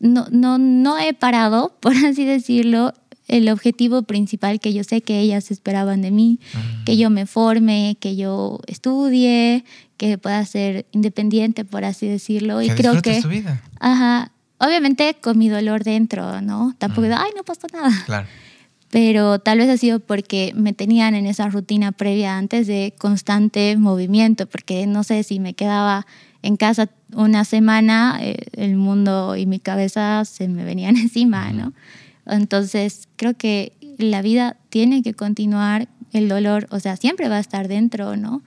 [0.00, 2.92] no, no, no he parado, por así decirlo,
[3.30, 6.40] el objetivo principal que yo sé que ellas esperaban de mí,
[6.84, 9.64] que yo me forme, que yo estudie,
[9.96, 12.60] que pueda ser independiente, por así decirlo.
[12.60, 13.22] y creo que...
[13.22, 13.62] Tu vida.
[13.78, 14.32] Ajá.
[14.58, 16.74] Obviamente con mi dolor dentro, ¿no?
[16.78, 17.90] Tampoco digo, ay, no pasa nada.
[18.04, 18.26] Claro.
[18.90, 23.76] Pero tal vez ha sido porque me tenían en esa rutina previa antes de constante
[23.76, 26.04] movimiento, porque no sé si me quedaba
[26.42, 31.72] en casa una semana, eh, el mundo y mi cabeza se me venían encima, ¿no?
[32.30, 37.40] Entonces, creo que la vida tiene que continuar, el dolor, o sea, siempre va a
[37.40, 38.42] estar dentro, ¿no?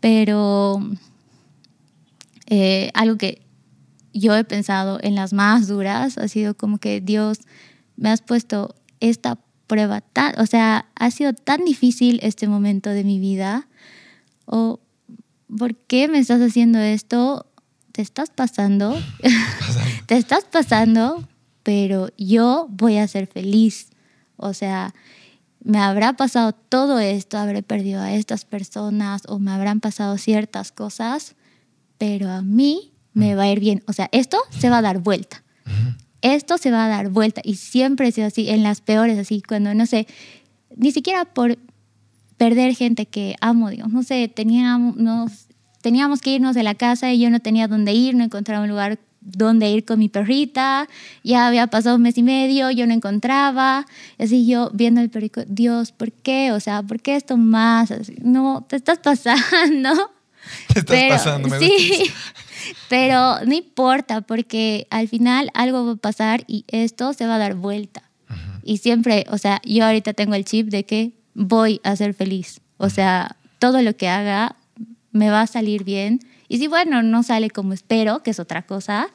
[0.00, 0.80] Pero
[2.46, 3.42] eh, algo que
[4.12, 7.38] yo he pensado en las más duras ha sido como que Dios
[7.96, 13.04] me has puesto esta prueba tan, o sea, ha sido tan difícil este momento de
[13.04, 13.68] mi vida.
[14.46, 14.80] O,
[15.56, 17.46] ¿por qué me estás haciendo esto?
[17.92, 18.96] Te estás pasando.
[20.06, 21.24] Te estás pasando
[21.62, 23.90] pero yo voy a ser feliz.
[24.36, 24.94] O sea,
[25.62, 30.72] me habrá pasado todo esto, habré perdido a estas personas o me habrán pasado ciertas
[30.72, 31.36] cosas,
[31.98, 33.82] pero a mí me va a ir bien.
[33.86, 35.42] O sea, esto se va a dar vuelta.
[36.22, 39.74] Esto se va a dar vuelta y siempre es así, en las peores, así, cuando,
[39.74, 40.06] no sé,
[40.76, 41.58] ni siquiera por
[42.36, 44.96] perder gente que amo, Dios, no sé, teníamos,
[45.80, 48.70] teníamos que irnos de la casa y yo no tenía dónde ir, no encontraba un
[48.70, 50.88] lugar dónde ir con mi perrita,
[51.22, 53.86] ya había pasado un mes y medio, yo no encontraba,
[54.18, 56.52] así yo viendo el perrito, Dios, ¿por qué?
[56.52, 57.92] O sea, ¿por qué esto más?
[58.22, 60.10] no, te estás pasando.
[60.72, 62.10] Te estás pasando, me Sí,
[62.88, 67.38] pero no importa, porque al final algo va a pasar y esto se va a
[67.38, 68.02] dar vuelta.
[68.62, 72.60] Y siempre, o sea, yo ahorita tengo el chip de que voy a ser feliz.
[72.76, 74.56] O sea, todo lo que haga
[75.12, 78.62] me va a salir bien y si, bueno, no sale como espero, que es otra
[78.62, 79.06] cosa,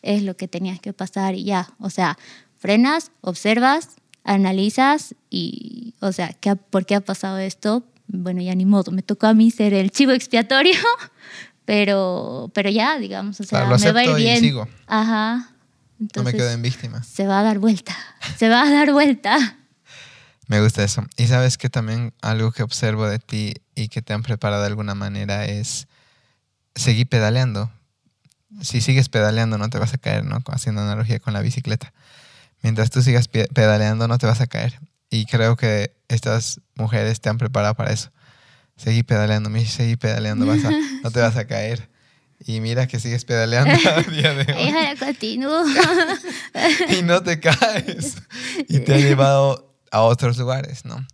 [0.00, 1.68] es lo que tenías que pasar y ya.
[1.80, 2.16] O sea,
[2.56, 7.84] frenas, observas, analizas y, o sea, ¿qué, ¿por qué ha pasado esto?
[8.06, 10.76] Bueno, ya ni modo, me tocó a mí ser el chivo expiatorio,
[11.64, 14.38] pero, pero ya, digamos, o sea, me va a ir bien.
[14.38, 14.68] sigo.
[14.86, 15.50] Ajá.
[15.98, 17.02] no me quedo en víctima.
[17.02, 17.96] Se va a dar vuelta,
[18.38, 19.58] se va a dar vuelta.
[20.46, 21.04] Me gusta eso.
[21.16, 24.68] Y sabes que también algo que observo de ti y que te han preparado de
[24.68, 25.88] alguna manera es
[26.74, 27.70] seguí pedaleando.
[28.62, 30.38] Si sigues pedaleando no te vas a caer, ¿no?
[30.46, 31.92] Haciendo analogía con la bicicleta.
[32.62, 34.80] Mientras tú sigas pedaleando no te vas a caer.
[35.10, 38.10] Y creo que estas mujeres te han preparado para eso.
[38.76, 40.58] Seguí pedaleando, me seguí pedaleando, vas
[41.02, 41.88] no te vas a caer.
[42.40, 44.62] Y mira que sigues pedaleando a día de hoy.
[46.98, 48.16] y no te caes.
[48.68, 51.06] Y te ha llevado a otros lugares, ¿no?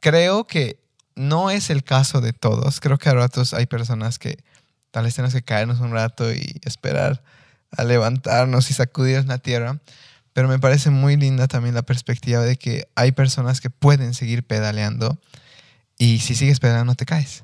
[0.00, 0.80] Creo que
[1.16, 2.80] no es el caso de todos.
[2.80, 4.42] Creo que a ratos hay personas que
[4.94, 7.20] Tal vez tenemos que caernos un rato y esperar
[7.72, 9.80] a levantarnos y sacudirnos la tierra.
[10.32, 14.44] Pero me parece muy linda también la perspectiva de que hay personas que pueden seguir
[14.44, 15.20] pedaleando
[15.98, 17.42] y si sigues pedaleando no te caes.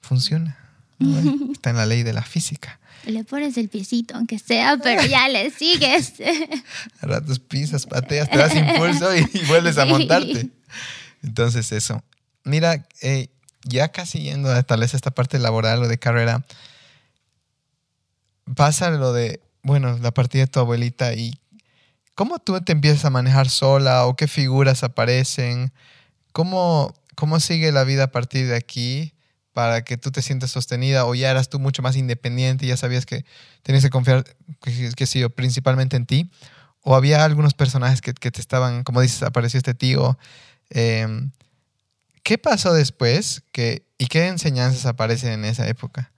[0.00, 0.58] Funciona.
[1.52, 2.78] Está en la ley de la física.
[3.04, 6.12] Le pones el piecito, aunque sea, pero ya le sigues.
[7.00, 10.50] a ratos pisas, pateas, te das impulso y, vuelves a montarte.
[11.24, 12.04] Entonces eso.
[12.44, 13.28] Mira, eh,
[13.64, 16.44] ya casi yendo a tal vez esta parte laboral o de carrera,
[18.54, 21.38] pasa lo de, bueno, la partida de tu abuelita y
[22.14, 25.72] cómo tú te empiezas a manejar sola o qué figuras aparecen,
[26.32, 29.14] cómo, cómo sigue la vida a partir de aquí
[29.52, 32.76] para que tú te sientas sostenida o ya eras tú mucho más independiente y ya
[32.76, 33.24] sabías que
[33.62, 34.24] tenías que confiar,
[34.62, 36.30] que, sí, principalmente en ti.
[36.82, 40.18] O había algunos personajes que, que te estaban, como dices, apareció este tío.
[40.70, 41.06] Eh,
[42.22, 46.12] ¿Qué pasó después que, y qué enseñanzas aparecen en esa época?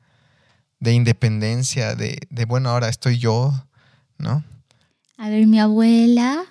[0.80, 3.52] De independencia, de, de bueno, ahora estoy yo,
[4.18, 4.44] ¿no?
[5.16, 6.44] A ver, mi abuela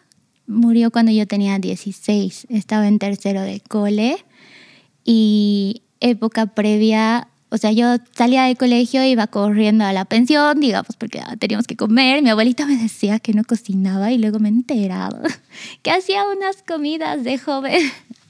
[0.47, 4.23] murió cuando yo tenía 16, estaba en tercero de cole
[5.03, 10.95] y época previa O sea, yo salía del colegio, iba corriendo a la pensión, digamos,
[10.97, 12.21] porque teníamos que comer.
[12.21, 15.21] Mi abuelita me decía que no cocinaba y luego me he enterado
[15.81, 17.81] que hacía unas comidas de joven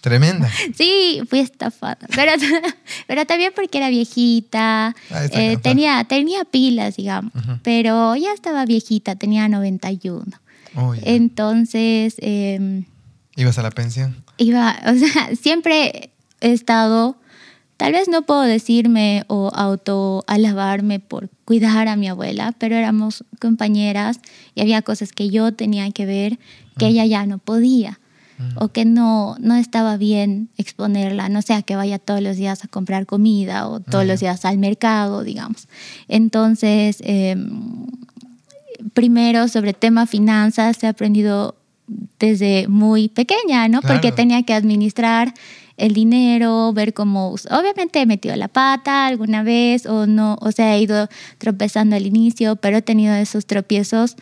[0.02, 0.50] Tremenda.
[0.76, 2.00] Sí, fui estafada.
[2.16, 2.32] Pero,
[3.08, 4.96] pero también porque era viejita.
[5.32, 7.32] Eh, tenía, tenía pilas, digamos.
[7.62, 10.26] Pero ya estaba viejita, tenía 91.
[11.04, 12.16] Entonces.
[12.18, 12.84] Eh,
[13.36, 14.24] ¿Ibas a la pensión?
[14.38, 17.16] Iba, o sea, siempre he estado.
[17.78, 24.20] Tal vez no puedo decirme o autoalabarme por cuidar a mi abuela, pero éramos compañeras
[24.54, 26.40] y había cosas que yo tenía que ver
[26.78, 28.01] que ella ya no podía
[28.56, 32.68] o que no, no estaba bien exponerla, no sea que vaya todos los días a
[32.68, 35.68] comprar comida o todos los días al mercado, digamos.
[36.08, 37.88] Entonces, em,
[38.94, 41.56] primero sobre tema finanzas he aprendido
[42.20, 43.82] desde muy pequeña, ¿no?
[43.82, 45.34] Porque tenía que administrar
[45.78, 50.76] el dinero, ver cómo, obviamente he metido la pata alguna vez o no, o sea,
[50.76, 54.16] he ido tropezando al inicio, pero he tenido esos tropiezos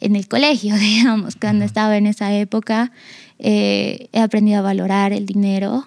[0.00, 2.92] en el colegio, digamos, cuando estaba en esa época.
[3.38, 5.86] Eh, he aprendido a valorar el dinero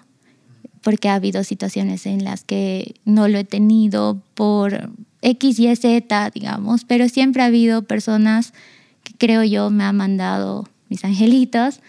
[0.82, 4.90] porque ha habido situaciones en las que no lo he tenido por
[5.22, 8.54] X, Y, Z, digamos, pero siempre ha habido personas
[9.02, 11.80] que creo yo me han mandado mis angelitos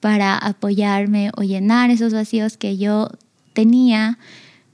[0.00, 3.10] para apoyarme o llenar esos vacíos que yo
[3.52, 4.18] tenía.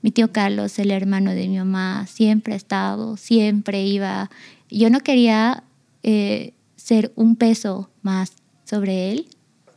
[0.03, 4.31] Mi tío Carlos, el hermano de mi mamá, siempre ha estado, siempre iba.
[4.71, 5.65] Yo no quería
[6.03, 8.33] eh, ser un peso más
[8.65, 9.27] sobre él,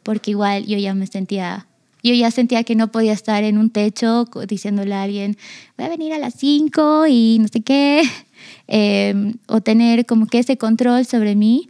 [0.09, 1.67] porque igual yo ya me sentía,
[2.01, 5.37] yo ya sentía que no podía estar en un techo diciéndole a alguien,
[5.77, 8.01] voy a venir a las 5 y no sé qué,
[8.67, 11.69] em, o tener como que ese control sobre mí,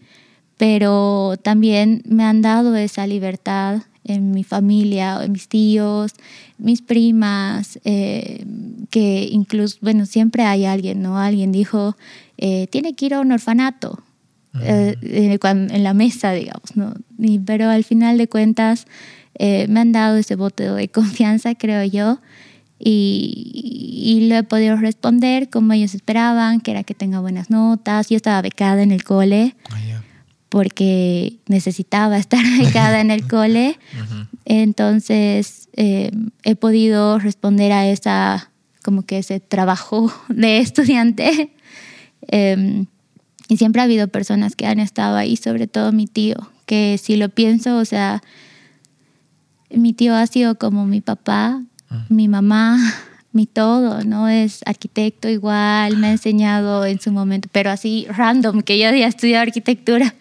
[0.56, 6.14] pero también me han dado esa libertad en mi familia, en mis tíos,
[6.58, 11.18] mis primas, em, que incluso, bueno, siempre hay alguien, ¿no?
[11.18, 11.98] Alguien dijo,
[12.38, 14.02] eh, tiene que ir a un orfanato
[14.62, 16.94] eh, eh, en la mesa, digamos, ¿no?
[17.46, 18.88] pero al final de cuentas
[19.36, 22.20] eh, me han dado ese voto de confianza, creo yo,
[22.80, 28.10] y, y lo he podido responder como ellos esperaban, que era que tenga buenas notas.
[28.10, 29.56] Yo estaba becada en el cole.
[29.70, 29.78] Ah,
[30.48, 33.78] porque necesitaba estar becada en el cole.
[34.46, 38.50] Entonces he podido responder a esa,
[38.82, 41.52] como que ese trabajo de estudiante.
[43.50, 46.36] Y siempre ha habido personas que han estado ahí, sobre todo mi tío,
[46.68, 48.22] que si lo pienso, o sea,
[49.72, 52.06] mi tío ha sido como mi papá, ah.
[52.10, 52.78] mi mamá,
[53.32, 54.30] mi todo, ¿no?
[54.30, 59.08] Es arquitecto igual, me ha enseñado en su momento, pero así random, que yo había
[59.08, 60.14] estudiado arquitectura.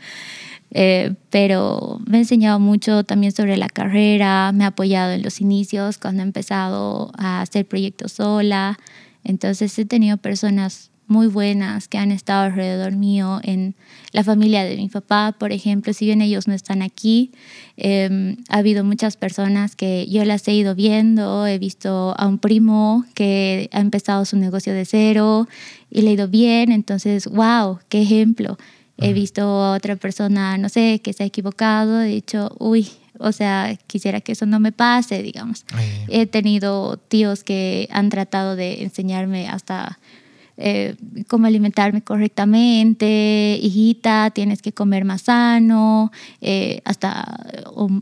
[0.70, 5.40] Eh, pero me ha enseñado mucho también sobre la carrera, me ha apoyado en los
[5.40, 8.78] inicios cuando he empezado a hacer proyectos sola.
[9.22, 13.74] Entonces he tenido personas muy buenas que han estado alrededor mío en
[14.12, 17.32] la familia de mi papá, por ejemplo, si bien ellos no están aquí,
[17.76, 22.38] em, ha habido muchas personas que yo las he ido viendo, he visto a un
[22.38, 25.48] primo que ha empezado su negocio de cero
[25.90, 28.58] y le ha ido bien, entonces, wow, qué ejemplo.
[29.00, 32.88] He visto a otra persona, no sé, que se ha equivocado, he dicho, uy,
[33.18, 35.64] o sea, quisiera que eso no me pase, digamos.
[36.08, 39.98] He tenido tíos que han tratado de enseñarme hasta
[40.60, 40.96] eh,
[41.28, 47.24] cómo alimentarme correctamente, hijita, tienes que comer más sano, eh, hasta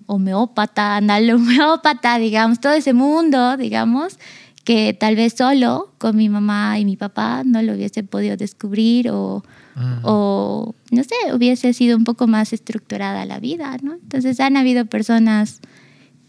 [0.07, 4.19] homeópata, andale homeópata, digamos, todo ese mundo, digamos,
[4.65, 9.11] que tal vez solo con mi mamá y mi papá no lo hubiese podido descubrir
[9.11, 9.45] o,
[10.03, 13.93] o no sé, hubiese sido un poco más estructurada la vida, ¿no?
[13.93, 15.61] Entonces han habido personas,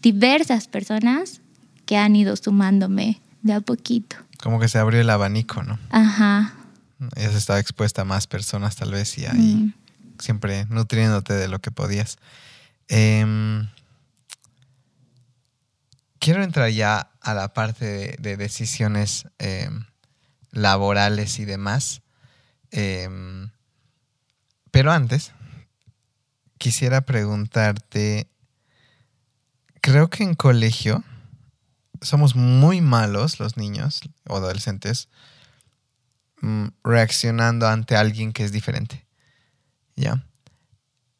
[0.02, 1.40] diversas personas,
[1.86, 4.16] que han ido sumándome de a poquito.
[4.42, 5.78] Como que se abrió el abanico, ¿no?
[5.90, 6.54] Ajá.
[7.16, 9.74] Se estaba expuesta a más personas tal vez y ahí mm.
[10.18, 12.18] siempre nutriéndote de lo que podías.
[12.88, 13.68] Em,
[16.18, 19.84] quiero entrar ya a la parte de, decisiones em,
[20.50, 22.02] laborales y demás.
[22.70, 23.50] Em,
[24.70, 25.32] pero antes,
[26.58, 28.28] quisiera preguntarte,
[29.80, 31.04] creo que en colegio
[32.00, 35.08] somos muy malos los niños o adolescentes
[36.40, 39.06] mm, reaccionando ante alguien que es diferente.
[39.96, 40.24] ¿Ya?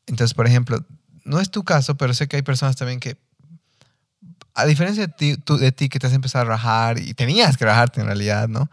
[0.07, 0.85] Entonces, por ejemplo,
[1.25, 3.19] no es tu caso, pero sé que hay personas también que,
[4.55, 7.65] a diferencia de ti, de ti que te has empezado a rajar y tenías que
[7.65, 8.71] rajarte en realidad, ¿no?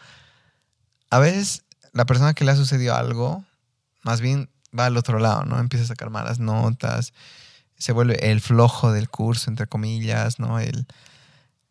[1.09, 3.43] A veces la persona que le ha sucedido algo,
[4.03, 5.59] más bien va al otro lado, ¿no?
[5.59, 7.13] Empieza a sacar malas notas,
[7.77, 10.59] se vuelve el flojo del curso, entre comillas, ¿no?
[10.59, 10.87] El,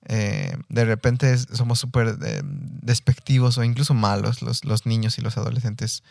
[0.07, 5.37] eh, de repente somos súper eh, despectivos o incluso malos los, los niños y los
[5.37, 6.03] adolescentes.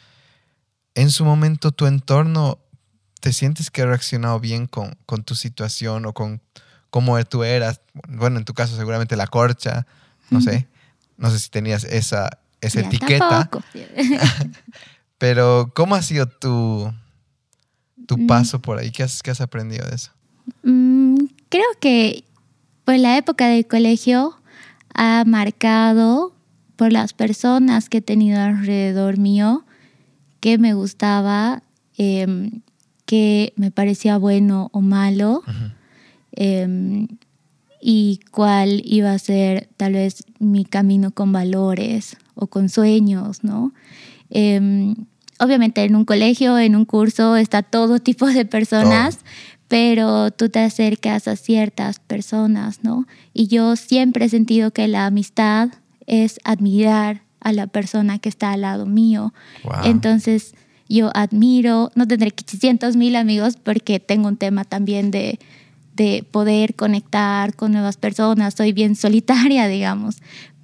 [0.95, 2.59] En su momento, tu entorno,
[3.19, 6.41] ¿te sientes que ha reaccionado bien con, con tu situación o con
[6.89, 7.81] cómo tú eras?
[8.07, 9.85] Bueno, en tu caso seguramente la corcha,
[10.29, 10.67] no sé.
[11.17, 13.49] No sé si tenías esa, esa etiqueta.
[15.17, 16.91] Pero, ¿cómo ha sido tu,
[18.07, 18.27] tu mm.
[18.27, 18.91] paso por ahí?
[18.91, 20.11] ¿Qué has, has aprendido de eso?
[20.63, 21.17] Mm,
[21.49, 22.25] creo que
[22.85, 24.37] pues la época del colegio
[24.93, 26.33] ha marcado
[26.75, 29.65] por las personas que he tenido alrededor mío,
[30.39, 31.63] que me gustaba,
[31.97, 32.61] em,
[33.05, 35.43] que me parecía bueno o malo,
[36.31, 37.07] em,
[37.81, 43.73] y cuál iba a ser tal vez mi camino con valores o con sueños, ¿no?
[44.29, 44.95] Em,
[45.39, 49.19] obviamente en un colegio, en un curso, está todo tipo de personas,
[49.73, 53.07] pero tú te acercas a ciertas personas, ¿no?
[53.33, 55.69] Y yo siempre he sentido que la amistad
[56.05, 59.33] es admirar a la persona que está al lado mío.
[59.83, 60.53] Entonces,
[60.87, 65.39] yo admiro, no tendré 600 mil amigos porque tengo un tema también de,
[65.95, 70.17] de poder conectar con nuevas personas, soy bien solitaria, digamos,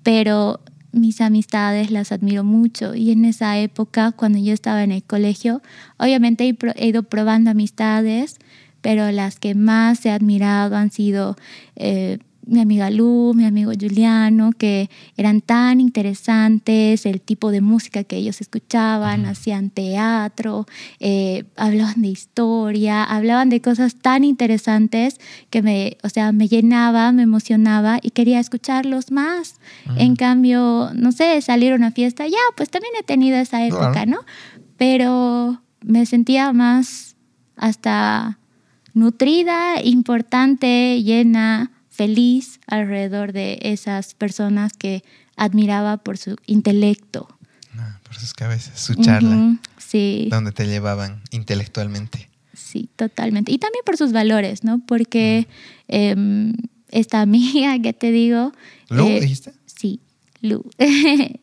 [0.04, 0.60] pero
[0.92, 5.62] mis amistades las admiro mucho y en esa época, cuando yo estaba en el colegio,
[5.98, 8.38] obviamente he, ido probando amistades,
[8.82, 11.36] pero las que más he admirado han sido
[11.76, 12.20] eh,
[12.50, 18.18] mi amiga Lu, mi amigo Juliano, que eran tan interesantes, el tipo de música que
[18.18, 20.66] ellos escuchaban, hacían teatro,
[21.00, 25.20] eh, hablaban de historia, hablaban de cosas tan interesantes
[25.52, 29.60] que me, o sea, me llenaba, me emocionaba y quería escucharlos más.
[29.98, 34.06] En cambio, no sé, salir a una fiesta, ya, pues también he tenido esa época,
[34.08, 34.20] ¿no?
[34.78, 37.16] Pero me sentía más
[37.56, 38.39] hasta
[39.00, 45.04] nutrida, importante, llena, feliz alrededor de esas personas que
[45.36, 47.28] admiraba por su intelecto.
[47.78, 49.58] Ah, por sus cabezas, su charla.
[49.78, 50.28] sí.
[50.30, 52.30] Donde te llevaban intelectualmente.
[52.54, 53.52] Sí, totalmente.
[53.52, 54.82] Y también por sus valores, ¿no?
[54.86, 55.48] Porque
[55.88, 56.54] em,
[56.90, 58.52] esta amiga que te digo...
[58.90, 59.54] ¿Lu eh, dijiste?
[59.66, 60.02] Sí,
[60.42, 60.64] Lu.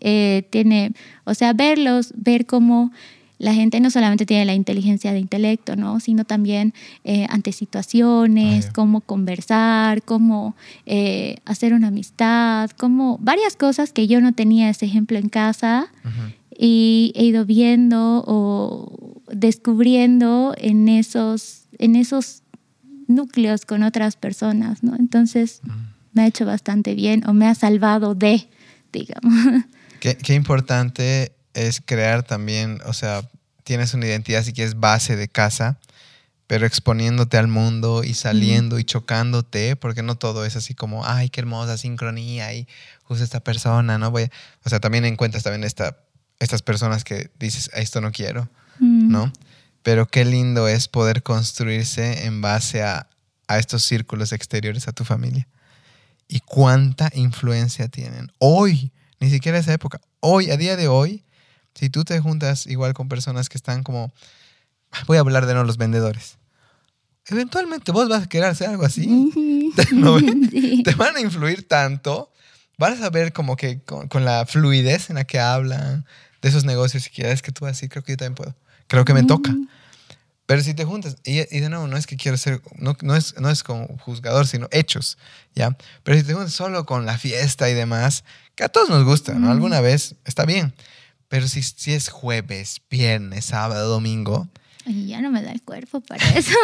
[0.00, 0.92] Eh, tiene,
[1.24, 2.92] o sea, verlos, ver cómo
[3.38, 6.00] la gente no solamente tiene la inteligencia de intelecto, ¿no?
[6.00, 6.72] sino también
[7.04, 10.56] eh, ante situaciones, cómo conversar, cómo
[10.86, 15.92] eh, hacer una amistad, como varias cosas que yo no tenía ese ejemplo en casa
[16.58, 22.42] y he ido viendo o descubriendo en esos, en esos
[23.06, 24.82] núcleos con otras personas.
[24.82, 24.96] ¿no?
[24.96, 25.60] Entonces
[26.14, 28.48] me ha hecho bastante bien o me ha salvado de,
[28.92, 29.64] digamos.
[30.00, 33.28] Qué, qué importante es crear también, o sea,
[33.64, 35.78] tienes una identidad si quieres base de casa,
[36.46, 41.30] pero exponiéndote al mundo y saliendo y chocándote, porque no todo es así como, ay,
[41.30, 42.68] qué hermosa sincronía y
[43.02, 44.10] justo esta persona, ¿no?
[44.10, 44.30] Voy
[44.64, 45.98] o sea, también encuentras también esta,
[46.38, 48.48] estas personas que dices, esto no quiero,
[48.78, 49.32] ¿no?
[49.82, 53.08] Pero qué lindo es poder construirse en base a,
[53.48, 55.48] a estos círculos exteriores a tu familia.
[56.28, 58.30] Y cuánta influencia tienen.
[58.38, 61.24] Hoy, ni siquiera esa época, hoy, a día de hoy,
[61.78, 64.12] si tú te juntas igual con personas que están como,
[65.06, 66.38] voy a hablar de no los vendedores.
[67.26, 69.06] Eventualmente vos vas a querer hacer algo así.
[70.84, 72.32] Te van a influir tanto.
[72.78, 76.06] Vas a ver como que con, la fluidez en la que hablan
[76.40, 78.54] de esos negocios y quieres que tú así, creo que yo también puedo.
[78.86, 79.54] Creo que me toca.
[80.46, 83.34] Pero si te juntas, y, de nuevo, no es que quiero ser, no, no, es,
[83.40, 85.18] no es como juzgador, sino hechos,
[85.56, 85.76] ¿ya?
[86.04, 88.22] Pero si te juntas solo con la fiesta y demás,
[88.54, 89.50] que a todos nos gusta, ¿no?
[89.50, 90.72] Alguna vez está bien.
[91.28, 94.48] Pero si, si es jueves, viernes, sábado, domingo.
[94.86, 96.56] Ay, ya no me da el cuerpo para eso.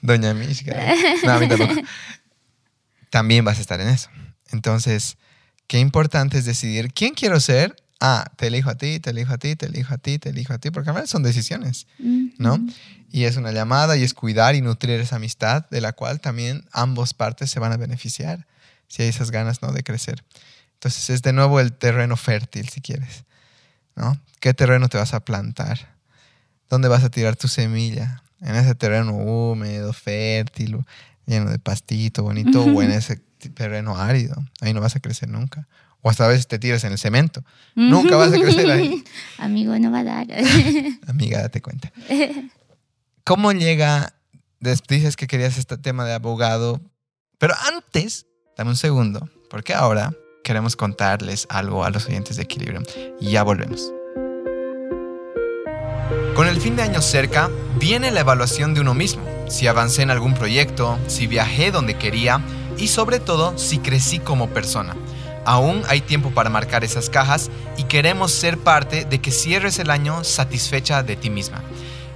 [0.00, 0.74] Doña Mishka.
[1.24, 1.74] No, a mí tampoco.
[3.10, 4.10] También vas a estar en eso.
[4.50, 5.16] Entonces,
[5.66, 7.76] qué importante es decidir quién quiero ser.
[8.00, 10.52] Ah, te elijo a ti, te elijo a ti, te elijo a ti, te elijo
[10.52, 11.88] a ti, porque a veces son decisiones,
[12.38, 12.64] ¿no?
[13.10, 16.64] Y es una llamada y es cuidar y nutrir esa amistad de la cual también
[16.70, 18.46] ambos partes se van a beneficiar
[18.86, 19.72] si hay esas ganas, ¿no?
[19.72, 20.22] De crecer.
[20.74, 23.24] Entonces es de nuevo el terreno fértil, si quieres.
[23.98, 24.18] ¿No?
[24.40, 25.96] ¿Qué terreno te vas a plantar?
[26.70, 28.22] ¿Dónde vas a tirar tu semilla?
[28.40, 30.78] ¿En ese terreno húmedo, fértil,
[31.26, 33.16] lleno de pastito bonito o en ese
[33.54, 34.36] terreno árido?
[34.60, 35.66] Ahí no vas a crecer nunca.
[36.00, 37.42] O hasta a veces te tiras en el cemento.
[37.74, 39.02] Nunca vas a crecer ahí.
[39.38, 40.26] Amigo, no va a dar.
[41.08, 41.92] Amiga, date cuenta.
[43.24, 44.14] ¿Cómo llega?
[44.60, 46.80] Dices que querías este tema de abogado.
[47.38, 48.26] Pero antes,
[48.56, 50.12] dame un segundo, porque ahora
[50.48, 52.80] queremos contarles algo a los oyentes de Equilibrio.
[53.20, 53.92] Ya volvemos.
[56.34, 59.22] Con el fin de año cerca, viene la evaluación de uno mismo.
[59.50, 62.40] Si avancé en algún proyecto, si viajé donde quería,
[62.78, 64.96] y sobre todo si crecí como persona.
[65.44, 69.90] Aún hay tiempo para marcar esas cajas y queremos ser parte de que cierres el
[69.90, 71.62] año satisfecha de ti misma.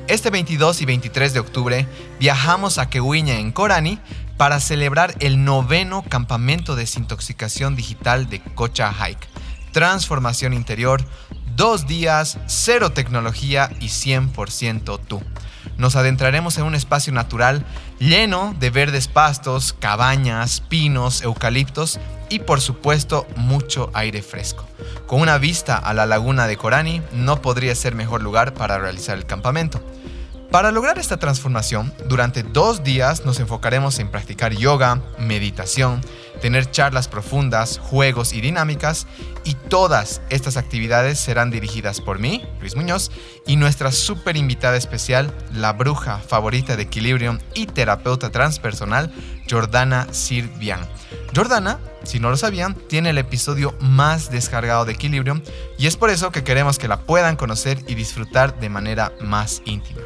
[0.08, 1.86] Este 22 y 23 de octubre
[2.18, 3.98] viajamos a Kewiña en Corani
[4.36, 9.28] para celebrar el noveno campamento de desintoxicación digital de Cocha Hike.
[9.72, 11.02] Transformación interior,
[11.56, 15.22] dos días, cero tecnología y 100% tú.
[15.76, 17.64] Nos adentraremos en un espacio natural
[17.98, 24.66] lleno de verdes pastos, cabañas, pinos, eucaliptos y por supuesto mucho aire fresco.
[25.06, 29.16] Con una vista a la laguna de Corani, no podría ser mejor lugar para realizar
[29.16, 29.82] el campamento.
[30.52, 36.02] Para lograr esta transformación, durante dos días nos enfocaremos en practicar yoga, meditación,
[36.42, 39.06] tener charlas profundas, juegos y dinámicas,
[39.44, 43.10] y todas estas actividades serán dirigidas por mí, Luis Muñoz,
[43.46, 49.10] y nuestra súper invitada especial, la bruja favorita de Equilibrium y terapeuta transpersonal,
[49.48, 50.86] Jordana Sirvian.
[51.34, 55.42] Jordana, si no lo sabían, tiene el episodio más descargado de Equilibrium
[55.78, 59.62] y es por eso que queremos que la puedan conocer y disfrutar de manera más
[59.64, 60.00] íntima.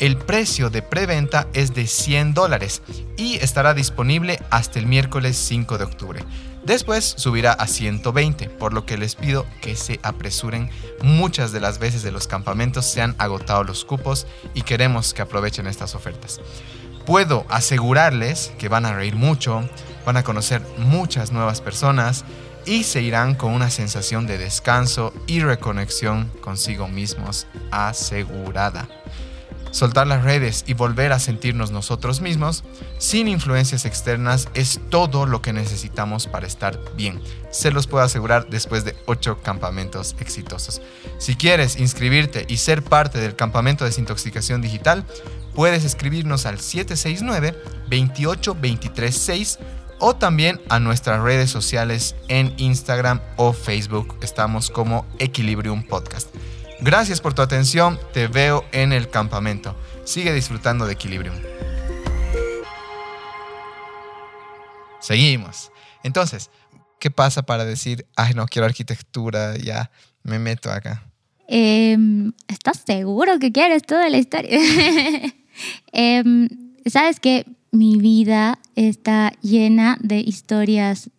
[0.00, 2.82] El precio de preventa es de 100 dólares
[3.16, 6.24] y estará disponible hasta el miércoles 5 de octubre.
[6.64, 10.70] Después subirá a 120, por lo que les pido que se apresuren.
[11.02, 15.22] Muchas de las veces de los campamentos se han agotado los cupos y queremos que
[15.22, 16.40] aprovechen estas ofertas.
[17.04, 19.68] Puedo asegurarles que van a reír mucho,
[20.04, 22.24] van a conocer muchas nuevas personas
[22.66, 28.88] y se irán con una sensación de descanso y reconexión consigo mismos asegurada
[29.74, 32.62] soltar las redes y volver a sentirnos nosotros mismos,
[32.98, 37.20] sin influencias externas, es todo lo que necesitamos para estar bien.
[37.50, 40.80] Se los puedo asegurar después de 8 campamentos exitosos.
[41.18, 45.04] Si quieres inscribirte y ser parte del campamento de desintoxicación digital,
[45.56, 48.56] puedes escribirnos al 769 28
[49.98, 54.16] o también a nuestras redes sociales en Instagram o Facebook.
[54.22, 56.34] Estamos como Equilibrium Podcast.
[56.80, 59.76] Gracias por tu atención, te veo en el campamento.
[60.04, 61.36] Sigue disfrutando de Equilibrium.
[65.00, 65.70] Seguimos.
[66.02, 66.50] Entonces,
[66.98, 69.90] ¿qué pasa para decir, ay, no quiero arquitectura, ya
[70.22, 71.04] me meto acá?
[71.46, 74.58] Em, ¿Estás seguro que quieres toda la historia?
[75.92, 76.48] Em,
[76.86, 81.10] Sabes que mi vida está llena de historias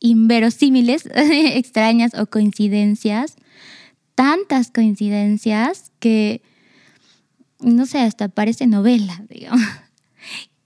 [0.00, 3.36] inverosímiles, extrañas o coincidencias
[4.14, 6.42] tantas coincidencias que,
[7.60, 9.60] no sé, hasta parece novela, digamos.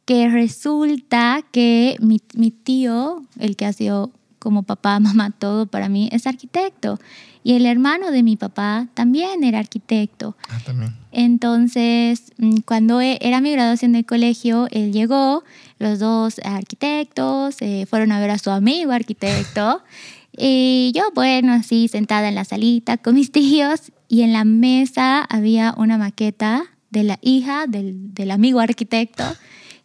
[0.04, 5.88] Que resulta que mi, mi tío, el que ha sido como papá, mamá, todo para
[5.88, 7.00] mí, es arquitecto.
[7.42, 10.36] Y el hermano de mi papá también era arquitecto.
[10.48, 10.94] Ah, también.
[11.18, 15.44] Entonces, mm, cuando e, era mi graduación del colegio, él llegó,
[15.78, 19.82] los dos arquitectos, eh, fueron a ver a su amigo arquitecto.
[20.38, 25.22] Y yo, bueno, así sentada en la salita con mis tíos y en la mesa
[25.22, 29.24] había una maqueta de la hija del, del amigo arquitecto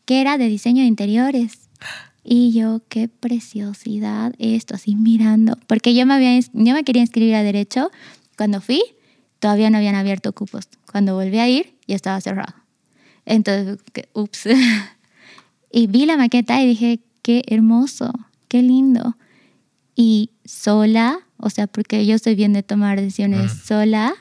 [0.03, 1.69] que era de diseño de interiores.
[2.25, 7.35] Y yo, qué preciosidad esto, así mirando, porque yo me, había, yo me quería inscribir
[7.35, 7.89] a derecho.
[8.35, 8.83] Cuando fui,
[9.41, 10.69] todavía no habían abierto cupos.
[10.89, 12.53] Cuando volví a ir, ya estaba cerrado.
[13.25, 13.79] Entonces,
[14.13, 14.47] ups.
[15.71, 18.13] y vi la maqueta y dije, qué hermoso,
[18.47, 19.17] qué lindo
[19.95, 24.13] y sola, o sea, porque yo soy bien de tomar decisiones sola,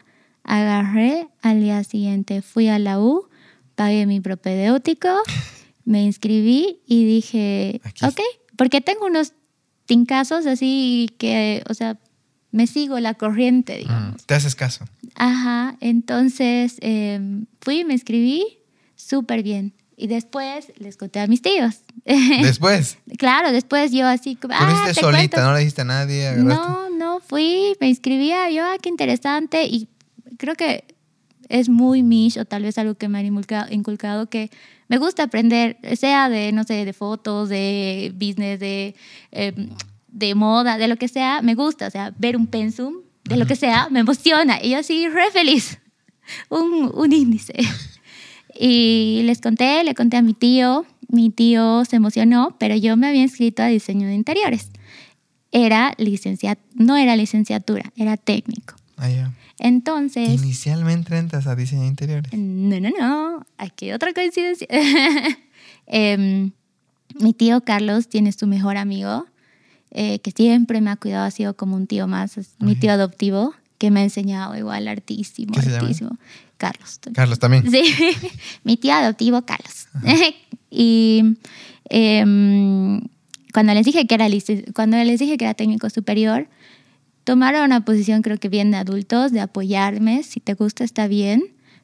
[0.43, 3.29] agarré al día siguiente, fui a la U,
[3.75, 5.09] pagué mi propedéutico,
[5.85, 8.21] me inscribí y dije, ok,
[8.57, 9.33] porque tengo unos
[9.87, 11.99] tincazos así que, o sea,
[12.53, 14.25] me sigo la corriente, digamos.
[14.27, 14.85] Te haces caso.
[15.15, 18.45] Ajá, entonces em, fui, me inscribí,
[18.97, 19.75] súper bien.
[19.97, 21.83] Y después les conté a mis tíos.
[22.05, 22.97] ¿Después?
[23.19, 24.39] claro, después yo así...
[24.51, 25.43] Ah, ¿Te solita?
[25.45, 26.33] ¿No le dijiste a nadie?
[26.37, 29.65] No, no, fui, me inscribía, yo, ah, qué interesante.
[29.65, 29.89] Y
[30.39, 30.85] creo que
[31.51, 34.51] es muy mish o tal vez algo que me han inculcado, que
[34.89, 38.95] me gusta aprender, sea de, no sé, de fotos, de business, de,
[39.33, 39.71] em,
[40.13, 42.95] de moda, de lo que sea, me gusta, o sea, ver un pensum,
[43.25, 44.59] de lo que sea, me emociona.
[44.63, 45.79] Y yo así, re feliz,
[46.49, 47.55] un, un índice.
[48.59, 53.07] Y les conté, le conté a mi tío, mi tío se emocionó, pero yo me
[53.07, 54.71] había inscrito a diseño de interiores.
[55.53, 58.75] Era licenciat no era licenciatura, era técnico.
[58.97, 59.33] Ah, ya.
[59.59, 60.43] Entonces...
[60.43, 62.33] Inicialmente entras a diseño de interiores.
[62.33, 63.47] No, no, no.
[63.59, 64.67] Aquí otra coincidencia.
[65.93, 66.53] Em,
[67.19, 69.27] mi tío Carlos tiene su mejor amigo,
[69.91, 72.93] eh, que siempre me ha cuidado, ha sido como un tío más, es mi tío
[72.93, 76.19] adoptivo, que me ha enseñado igual artísimo, artísimo.
[76.59, 77.01] Carlos.
[77.15, 77.71] Carlos también.
[77.71, 77.83] Sí,
[78.65, 79.89] mi tío adoptivo Carlos.
[80.71, 81.37] y
[81.89, 83.01] em,
[83.53, 84.29] cuando les dije que era
[84.75, 86.49] cuando les dije que era técnico superior,
[87.25, 91.43] tomaron una posición creo que bien de adultos, de apoyarme, si te gusta está bien,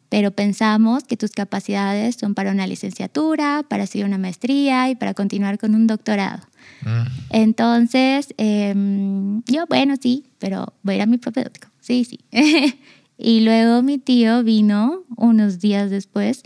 [0.09, 5.15] pero pensamos que tus capacidades son para una licenciatura, para seguir una maestría y para
[5.15, 6.43] continuar con un doctorado.
[6.83, 7.07] Mm.
[7.31, 11.69] Entonces, em, yo, bueno, sí, pero voy a ir a mi propedéutico.
[11.81, 12.21] Sí, sí.
[13.19, 16.43] y luego mi tío vino unos días después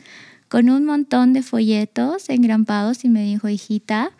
[0.50, 4.10] con un montón de folletos engrampados y me dijo, hijita,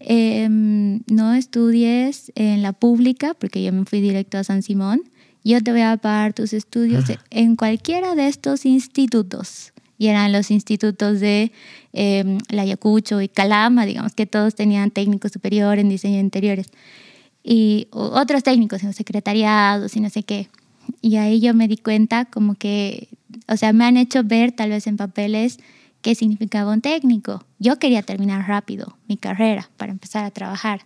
[0.00, 5.02] em, no estudies en la pública, porque yo me fui directo a San Simón,
[5.50, 9.72] yo te voy a pagar tus estudios en cualquiera de estos institutos.
[9.98, 11.52] Y eran los institutos de
[11.92, 16.66] eh, La Ayacucho y Calama, digamos que todos tenían técnico superior en diseño de interiores.
[17.44, 20.48] Y otros técnicos en secretariados y no sé qué.
[21.00, 23.08] Y ahí yo me di cuenta como que,
[23.46, 25.58] o sea, me han hecho ver tal vez en papeles
[26.02, 27.44] qué significaba un técnico.
[27.60, 30.80] Yo quería terminar rápido mi carrera para empezar a trabajar.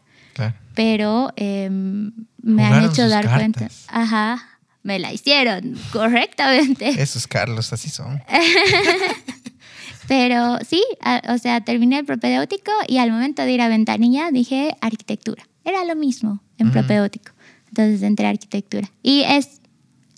[0.75, 3.69] Pero em, me han hecho dar cuenta.
[3.89, 4.50] Ajá,
[4.83, 6.89] me la hicieron correctamente.
[7.03, 8.23] Esos Carlos así son.
[10.09, 10.83] Pero sí,
[11.29, 15.45] o sea, terminé el propedéutico y al momento de ir a ventanilla dije arquitectura.
[15.65, 16.73] Era lo mismo en mm.
[16.73, 17.33] propedéutico.
[17.69, 18.91] Entonces entré a arquitectura.
[19.03, 19.61] Y es,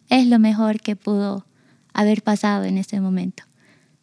[0.09, 1.47] es lo mejor que pudo
[1.93, 3.45] haber pasado en ese momento.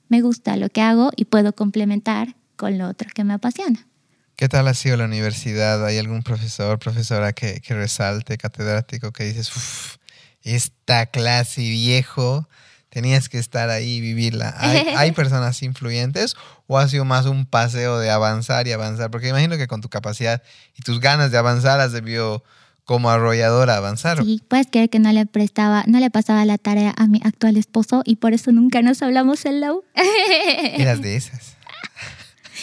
[0.10, 3.88] Me gusta lo que hago y puedo complementar con lo otro que me apasiona.
[4.36, 5.84] ¿Qué tal ha sido la universidad?
[5.86, 9.98] ¿Hay algún profesor, profesora que, que resalte, catedrático, que dices, uff,
[10.44, 12.48] esta clase viejo,
[12.90, 14.56] tenías que estar ahí y vivirla.
[14.98, 16.36] ¿Hay, personas influyentes
[16.68, 19.12] o ha sido más un paseo de avanzar y avanzar?
[19.12, 20.42] Porque imagino que con tu capacidad
[20.76, 22.44] y tus ganas de avanzar has debido
[22.84, 24.24] como arrolladora avanzar.
[24.24, 27.56] Sí, puedes creer que no le prestaba, no le pasaba la tarea a mi actual
[27.56, 29.84] esposo y por eso nunca nos hablamos en la U.
[29.94, 31.56] Eras de esas.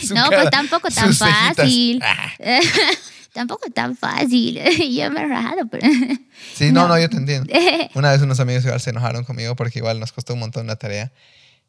[0.12, 2.03] no, pues tampoco tan fácil.
[3.37, 4.59] Tampoco es tan fácil.
[4.97, 5.87] yo me he rajado, pero...
[6.55, 7.53] Sí, no, no, yo te entiendo.
[7.95, 10.76] Una vez unos amigos igual se enojaron conmigo porque igual nos costó un montón la
[10.76, 11.12] tarea.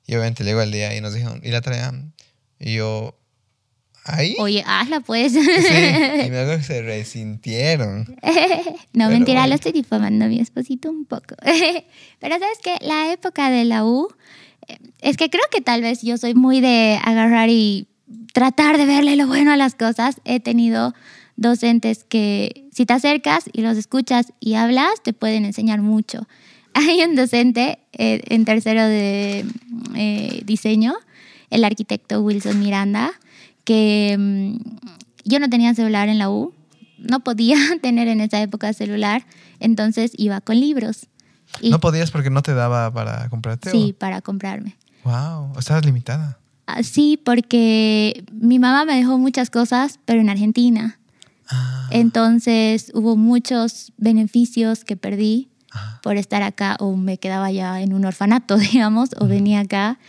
[0.05, 1.93] Y obviamente llegó el día y nos dijeron, ¿y la tarea?
[2.59, 3.17] Y yo,
[4.05, 4.35] ¿ahí?
[4.39, 5.33] Oye, hazla pues.
[5.33, 8.17] Sí, y me acuerdo que se resintieron.
[8.93, 11.35] no, mentira, lo estoy difamando a mi esposito un poco.
[12.19, 14.07] pero sabes que la época de la U,
[14.67, 17.89] eh, es que creo que tal vez yo soy muy de agarrar y
[18.33, 20.21] tratar de verle lo bueno a las cosas.
[20.23, 20.93] He tenido
[21.37, 26.27] docentes que si te acercas y los escuchas y hablas, te pueden enseñar mucho.
[26.73, 29.45] Hay un docente eh, en tercero de
[29.95, 30.95] eh, diseño,
[31.49, 33.11] el arquitecto Wilson Miranda,
[33.63, 34.57] que mm,
[35.23, 36.53] yo no tenía celular en la U,
[36.97, 39.25] no podía tener en esa época celular,
[39.59, 41.07] entonces iba con libros.
[41.61, 43.71] ¿No podías porque no te daba para comprarte?
[43.71, 44.75] Sí, para comprarme.
[45.03, 46.37] Wow, estabas limitada.
[46.65, 50.99] Ah, sí, porque mi mamá me dejó muchas cosas, pero en Argentina.
[51.49, 51.87] Ah.
[51.91, 55.99] Entonces hubo muchos beneficios que perdí ah.
[56.03, 59.99] por estar acá o me quedaba ya en un orfanato, digamos, o venía acá.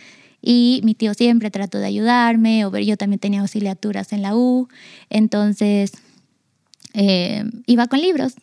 [0.41, 4.69] Y mi tío siempre trató de ayudarme, o yo también tenía auxiliaturas en la U,
[5.09, 5.91] entonces
[6.93, 8.35] eh, iba con libros.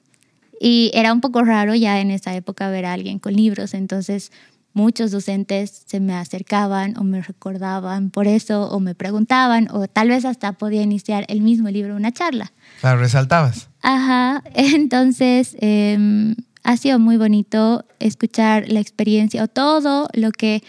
[0.60, 4.30] Y era un poco raro ya en esa época ver a alguien con libros, entonces
[4.76, 10.10] muchos docentes se me acercaban o me recordaban por eso o me preguntaban o tal
[10.10, 12.52] vez hasta podía iniciar el mismo libro una charla.
[12.80, 13.70] Claro, resaltabas.
[13.80, 20.62] Ajá, entonces em, ha sido muy bonito escuchar la experiencia o todo lo que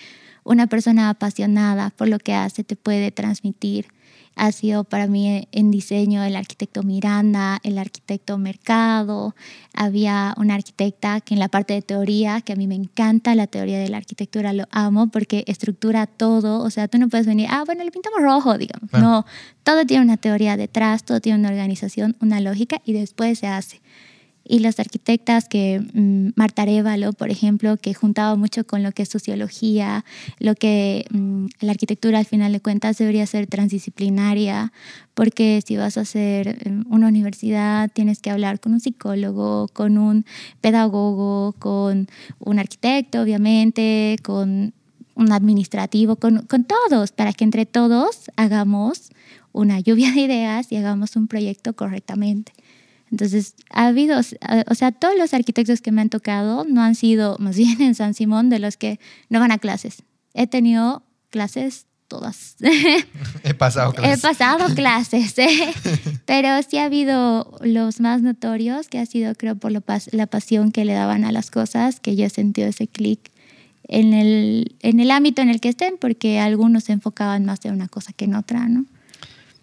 [0.45, 3.87] una persona apasionada por lo que hace te puede transmitir
[4.37, 9.35] ha sido para mí en diseño el arquitecto Miranda, el arquitecto Mercado.
[9.73, 13.47] Había una arquitecta que en la parte de teoría, que a mí me encanta la
[13.47, 16.61] teoría de la arquitectura, lo amo porque estructura todo.
[16.61, 18.91] O sea, tú no puedes venir, ah, bueno, le pintamos rojo, digamos.
[18.93, 19.25] No,
[19.63, 23.81] todo tiene una teoría detrás, todo tiene una organización, una lógica y después se hace
[24.47, 29.03] y las arquitectas que mm, Marta Arevalo, por ejemplo, que juntaba mucho con lo que
[29.03, 30.05] es sociología,
[30.39, 34.71] lo que mm, la arquitectura al final de cuentas debería ser transdisciplinaria,
[35.13, 39.97] porque si vas a hacer em, una universidad tienes que hablar con un psicólogo, con
[39.97, 40.25] un
[40.61, 42.07] pedagogo, con
[42.39, 44.73] un arquitecto, obviamente, con
[45.15, 49.09] un administrativo, con, con todos, para que entre todos hagamos
[49.51, 52.53] una lluvia de ideas y hagamos un proyecto correctamente.
[53.11, 57.37] Entonces, ha habido, o sea, todos los arquitectos que me han tocado no han sido,
[57.39, 58.99] más bien en San Simón, de los que
[59.29, 60.03] no van a clases.
[60.33, 62.55] He tenido clases todas.
[63.43, 64.19] He pasado clases.
[64.19, 65.73] He pasado clases, ¿eh?
[66.25, 70.85] pero sí ha habido los más notorios, que ha sido, creo, por la pasión que
[70.85, 73.31] le daban a las cosas, que yo he sentido ese clic
[73.87, 77.73] en el, en el ámbito en el que estén, porque algunos se enfocaban más en
[77.73, 78.85] una cosa que en otra, ¿no?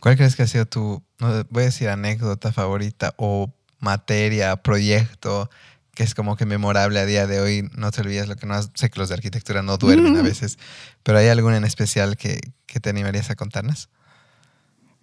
[0.01, 5.51] ¿Cuál crees que ha sido tu, voy a decir anécdota favorita o materia, proyecto
[5.95, 7.71] que es como que memorable a día de hoy?
[7.77, 10.59] No te olvides lo que no sé que los de arquitectura no duermen a veces,
[11.03, 13.89] pero ¿hay alguna en especial que, que te animarías a contarnos?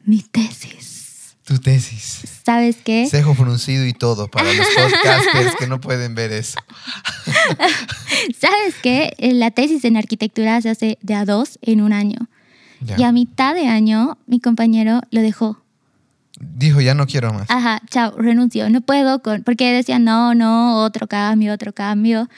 [0.04, 1.38] Mi tesis.
[1.44, 2.22] Tu tesis.
[2.46, 3.08] ¿Sabes qué?
[3.10, 6.60] Cejo fruncido y todo para los podcasters que no pueden ver eso.
[8.40, 9.14] ¿Sabes qué?
[9.20, 12.30] La tesis en arquitectura se hace de a dos en un año.
[12.98, 15.61] Y a mitad de año, mi compañero lo dejó.
[16.42, 17.50] Dijo, ya no quiero más.
[17.50, 18.70] Ajá, chao, renunció.
[18.70, 19.44] No puedo con.
[19.44, 22.30] Porque decía, no, no, otro cambio, otro cambio.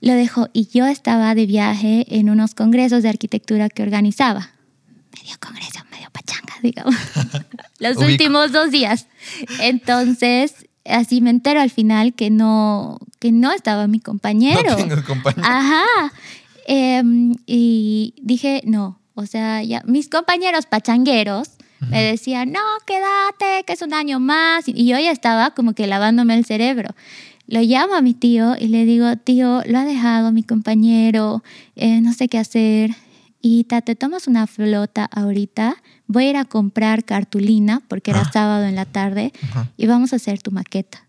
[0.00, 0.48] Lo dejó.
[0.52, 4.50] Y yo estaba de viaje en unos congresos de arquitectura que organizaba.
[5.16, 6.94] Medio congreso, medio pachanga, digamos.
[7.78, 9.06] Los últimos dos días.
[9.60, 14.70] Entonces, así me entero al final que no, que no estaba mi compañero.
[14.70, 15.46] No tengo compañero.
[15.48, 16.12] Ajá.
[16.66, 21.55] Em, y dije, no, o sea, ya mis compañeros pachangueros
[21.90, 24.68] me decían, no, quédate, que es un año más.
[24.68, 26.94] Y yo ya estaba como que lavándome el cerebro.
[27.46, 31.44] Lo llamo a mi tío y le digo, tío, lo ha dejado mi compañero,
[31.76, 32.90] eh, no sé qué hacer.
[33.40, 35.76] Y te tomas una flota ahorita,
[36.08, 38.32] voy a ir a comprar cartulina, porque era ah.
[38.32, 39.32] sábado en la tarde,
[39.76, 41.06] y vamos a hacer tu maqueta.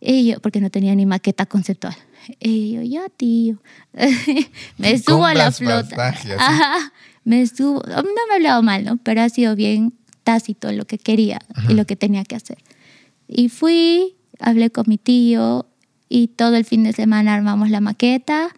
[0.00, 1.96] Y yo, porque no tenía ni maqueta conceptual.
[2.38, 3.58] Y yo, ya, tío.
[4.78, 6.14] me subo a la flota.
[6.38, 6.92] Ajá
[7.26, 8.98] me estuvo, no me ha hablado mal, ¿no?
[8.98, 12.58] Pero ha sido bien tácito lo que quería y lo que tenía que hacer.
[13.26, 15.66] Y fui, hablé con mi tío
[16.08, 18.54] y todo el fin de semana armamos la maqueta.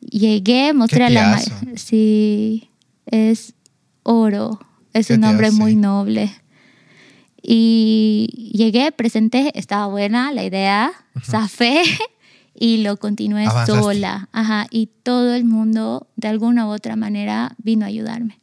[0.00, 1.40] Llegué, mostré a la
[1.76, 2.70] Sí,
[3.06, 3.54] es
[4.02, 4.58] oro,
[4.94, 6.28] es un hombre muy noble.
[7.40, 10.90] Y llegué, presenté, estaba buena la idea,
[11.22, 11.82] zafé
[12.58, 14.28] y lo continué sola.
[14.32, 18.38] Ajá, y todo el mundo, de alguna u otra manera, vino a ayudarme.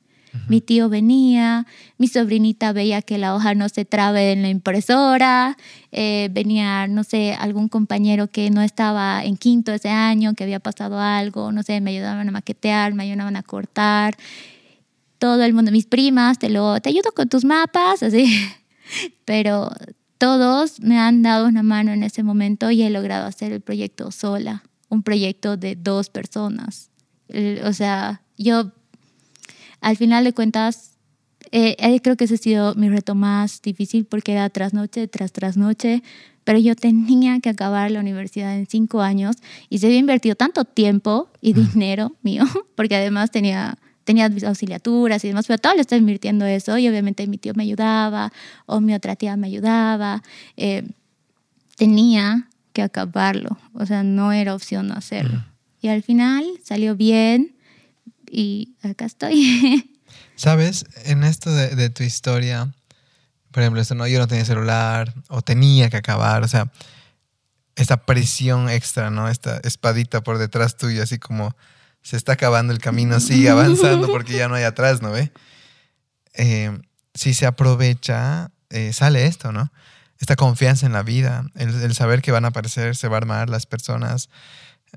[0.50, 1.66] Mi tío venía,
[1.98, 5.58] mi sobrinita veía que la hoja no se trabe en la impresora,
[5.94, 10.60] eh, venía, no sé, algún compañero que no estaba en quinto ese año, que había
[10.60, 14.18] pasado algo, no sé, me ayudaban a maquetear, me ayudaban a cortar.
[15.20, 18.26] Todo el mundo, mis primas, te, lo, te ayudo con tus mapas, así.
[19.26, 19.72] Pero
[20.26, 24.10] todos me han dado una mano en ese momento y he logrado hacer el proyecto
[24.10, 26.90] sola, un proyecto de dos personas.
[27.64, 28.72] O sea, yo
[29.82, 30.98] al final de cuentas
[31.52, 35.08] eh, eh, creo que ese ha sido mi reto más difícil porque era tras noche,
[35.08, 36.02] tras tras noche,
[36.44, 39.36] pero yo tenía que acabar la universidad en cinco años
[39.70, 42.46] y se había invertido tanto tiempo y dinero mío,
[42.76, 47.28] porque además tenía tenía auxiliaturas y demás, pero todo lo estaba invirtiendo eso y obviamente
[47.28, 48.32] mi tío me ayudaba
[48.66, 50.24] o mi otra tía me ayudaba.
[50.56, 50.88] Eh,
[51.76, 55.44] tenía que acabarlo, o sea, no era opción no hacerlo.
[55.82, 57.56] Y al final salió bien
[58.30, 59.92] y acá estoy.
[60.36, 62.74] Sabes, en esto de, de tu historia,
[63.52, 66.72] por ejemplo, esto no, yo no tenía celular o tenía que acabar, o sea,
[67.76, 69.30] esta presión extra, ¿no?
[69.30, 71.56] Esta espadita por detrás tuyo, así como
[72.06, 75.32] se está acabando el camino, sigue avanzando porque ya no hay atrás, ¿no ve?
[76.36, 76.80] Eh,
[77.16, 79.72] si se aprovecha, eh, sale esto, ¿no?
[80.20, 83.50] Esta confianza en la vida, el, saber que van a aparecer, se va a armar
[83.50, 84.30] las personas.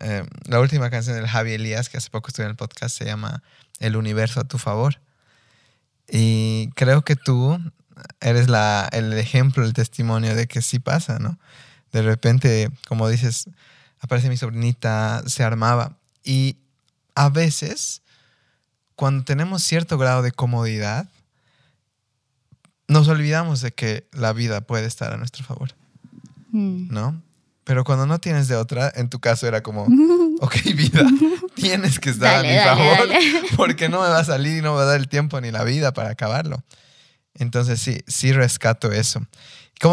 [0.01, 3.07] Eh, la última canción del Javi Elías, que hace poco estuve en el podcast, se
[3.07, 3.43] llama
[3.81, 5.01] El universo a tu favor.
[6.11, 7.59] Y creo que tú
[8.21, 11.39] eres la, el ejemplo, el testimonio de que sí pasa, ¿no?
[11.91, 13.49] De repente, como dices,
[13.99, 15.97] aparece mi sobrinita, se armaba.
[16.23, 16.59] Y
[17.19, 18.03] a veces,
[18.95, 21.09] cuando tenemos cierto grado de comodidad,
[22.87, 25.75] nos olvidamos de que la vida puede estar a nuestro favor.
[26.53, 26.95] Mm.
[26.95, 27.21] ¿No?
[27.65, 29.83] Pero cuando no tienes de otra, en tu caso era como,
[30.41, 31.05] ok, vida,
[31.57, 33.09] tienes que estar a mi favor
[33.57, 35.51] porque no me va a salir y no me va a dar el tiempo ni
[35.51, 36.63] la vida para acabarlo.
[37.35, 39.27] Entonces sí, sí rescato eso.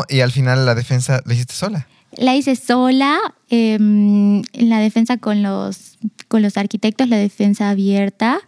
[0.10, 1.88] Y al final la defensa la hiciste sola.
[2.18, 3.20] La hice sola,
[3.50, 5.95] em, en la defensa con los,
[6.28, 8.40] con los arquitectos, la defensa abierta.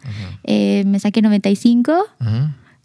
[0.44, 2.06] Eh, me saqué 95.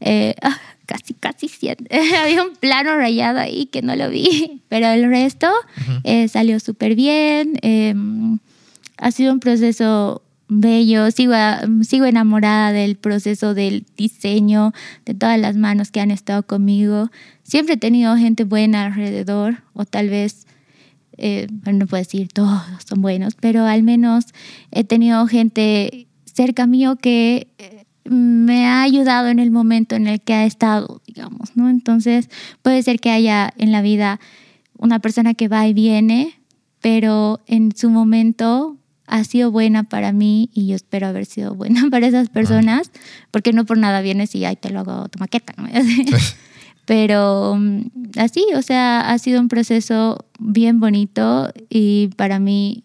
[0.01, 1.89] Eh, ah, casi, casi 100.
[2.23, 5.49] Había un plano rayado ahí que no lo vi, pero el resto
[6.05, 7.59] eh, salió súper bien.
[7.63, 8.39] Em,
[8.99, 11.35] ha sido un proceso bello, sigo,
[11.83, 14.73] sigo enamorada del proceso del diseño,
[15.07, 17.11] de todas las manos que han estado conmigo.
[17.43, 20.47] Siempre he tenido gente buena alrededor, o tal vez
[21.19, 24.27] eh, no puedo decir todos son buenos, pero al menos
[24.71, 30.21] he tenido gente cerca mío que eh, me ha ayudado en el momento en el
[30.21, 31.69] que ha estado, digamos, ¿no?
[31.69, 32.29] Entonces
[32.63, 34.21] puede ser que haya en la vida
[34.79, 36.41] una persona que va y viene,
[36.81, 41.87] pero en su momento ha sido buena para mí y yo espero haber sido buena
[41.91, 42.91] para esas personas,
[43.31, 45.69] porque no por nada vienes y ahí te lo hago tu maqueta, ¿no?
[46.87, 47.83] Pero mm,
[48.19, 52.85] así, o sea, ha sido un proceso bien bonito y para mí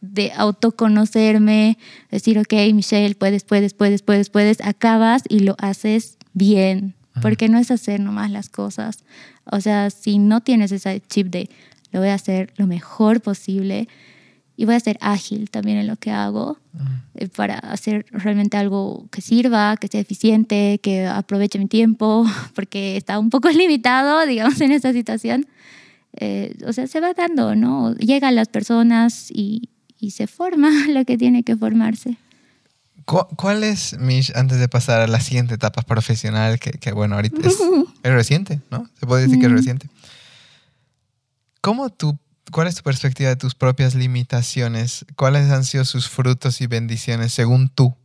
[0.00, 1.78] de autoconocerme,
[2.10, 7.58] decir, ok, Michelle, puedes, puedes, puedes, puedes, puedes, acabas y lo haces bien, porque no
[7.58, 9.04] es hacer nomás las cosas.
[9.44, 11.48] O sea, si no tienes ese chip de
[11.92, 13.88] lo voy a hacer lo mejor posible
[14.56, 16.58] y voy a ser ágil también en lo que hago
[17.14, 22.96] eh, para hacer realmente algo que sirva, que sea eficiente, que aproveche mi tiempo, porque
[22.96, 25.46] está un poco limitado, digamos, en esta situación.
[26.18, 27.94] Eh, o sea, se va dando, ¿no?
[27.96, 32.16] Llegan las personas y, y se forma lo que tiene que formarse.
[33.04, 37.46] ¿Cuál es, Mish, antes de pasar a la siguiente etapa profesional, que, que bueno, ahorita
[37.46, 37.56] es,
[38.02, 38.90] es, reciente, ¿no?
[38.98, 39.88] Se puede decir que es reciente.
[41.60, 42.18] ¿Cómo tú,
[42.50, 45.04] cuál es tu perspectiva de tus propias limitaciones?
[45.16, 47.96] ¿Cuáles han sido sus frutos y bendiciones según tú?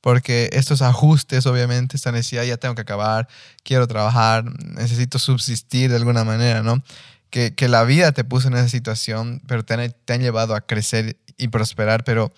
[0.00, 3.28] Porque estos ajustes, obviamente, esta necesidad, ya tengo que acabar,
[3.62, 6.82] quiero trabajar, necesito subsistir de alguna manera, ¿no?
[7.28, 10.54] Que, que la vida te puso en esa situación, pero te han, te han llevado
[10.54, 12.32] a crecer y prosperar, pero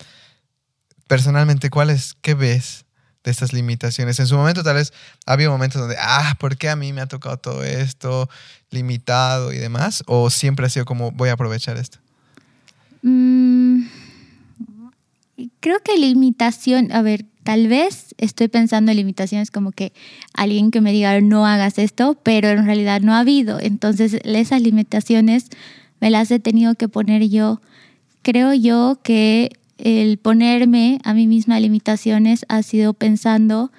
[1.07, 2.85] personalmente, ¿cuáles, qué ves
[3.23, 4.19] de estas limitaciones?
[4.19, 4.93] En su momento tal vez
[5.25, 8.29] había momentos donde, ah, ¿por qué a mí me ha tocado todo esto
[8.71, 10.03] limitado y demás?
[10.07, 11.99] ¿O siempre ha sido como, voy a aprovechar esto?
[13.03, 13.83] Mm,
[15.59, 19.93] creo que limitación, a ver, tal vez estoy pensando en limitaciones como que
[20.33, 23.59] alguien que me diga, no hagas esto, pero en realidad no ha habido.
[23.59, 25.47] Entonces, esas limitaciones
[25.99, 27.61] me las he tenido que poner yo.
[28.21, 33.71] Creo yo que el ponerme a mí misma limitaciones ha sido pensando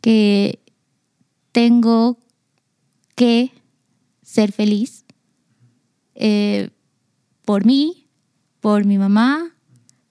[0.00, 0.60] que
[1.52, 2.18] tengo
[3.14, 3.52] que
[4.22, 5.04] ser feliz
[6.14, 6.70] eh,
[7.44, 8.08] por mí,
[8.60, 9.54] por mi mamá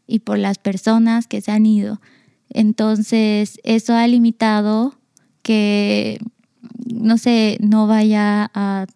[0.07, 2.01] y por las personas que se han ido.
[2.49, 4.95] Entonces, eso ha limitado
[5.43, 6.19] que,
[6.85, 8.87] no sé, no vaya a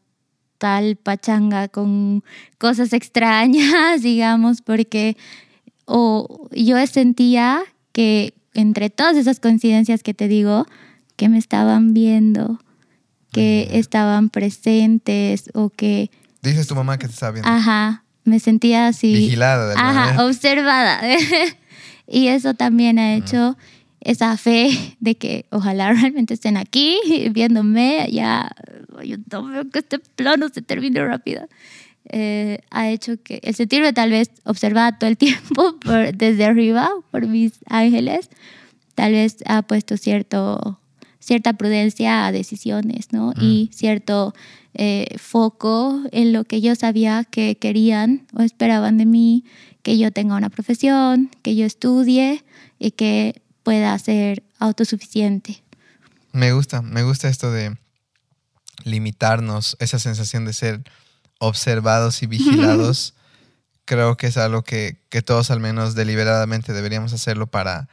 [0.58, 2.24] tal pachanga con
[2.58, 5.18] cosas extrañas, digamos, porque
[5.92, 7.62] o yo sentía
[7.92, 10.66] que entre todas esas coincidencias que te digo,
[11.18, 12.62] que me estaban viendo,
[13.32, 16.10] que estaban presentes o que...
[16.42, 17.50] Dices tu mamá que te estaba viendo.
[17.50, 19.14] Ajá, me sentía así...
[19.14, 19.74] Vigilada.
[19.78, 21.02] ajá, observada.
[22.08, 23.58] y eso también ha hecho
[24.00, 27.00] esa fe de que ojalá realmente estén aquí
[27.32, 28.50] viéndome, ya
[29.04, 31.48] yo no veo que este plano se termine rápido.
[32.10, 35.76] Eh, ha hecho que el sentirme tal vez observada todo el tiempo
[36.14, 38.30] desde arriba por mis ángeles,
[38.96, 40.80] tal vez ha puesto cierto,
[41.20, 43.34] cierta prudencia a decisiones, ¿no?
[43.40, 44.34] Y cierto
[44.74, 49.46] eh, foco en lo que yo sabía que querían o esperaban de mí,
[49.84, 52.44] que yo tenga una profesión, que yo estudie
[52.80, 55.64] y que pueda ser autosuficiente.
[56.32, 57.78] Me gusta, me gusta esto de
[58.84, 60.84] limitarnos, esa sensación de ser
[61.42, 63.16] observados y vigilados,
[63.86, 67.90] creo que es algo que, todos al menos deliberadamente deberíamos hacerlo para,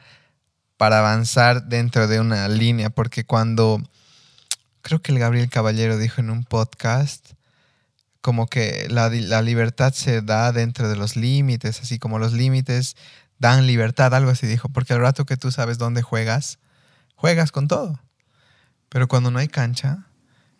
[0.77, 3.81] para avanzar dentro de una línea, porque cuando
[4.81, 7.31] creo que el Gabriel Caballero dijo en un podcast,
[8.21, 12.95] como que la, la, libertad se da dentro de los límites, así como los límites
[13.39, 16.59] dan libertad, algo así dijo, porque al rato que tú sabes dónde juegas,
[17.15, 17.99] juegas con todo.
[18.89, 20.05] Pero cuando no hay cancha,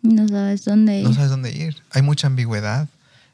[0.02, 1.04] no sabes dónde ir.
[1.04, 1.76] No sabes dónde ir.
[1.90, 2.88] Hay mucha ambigüedad.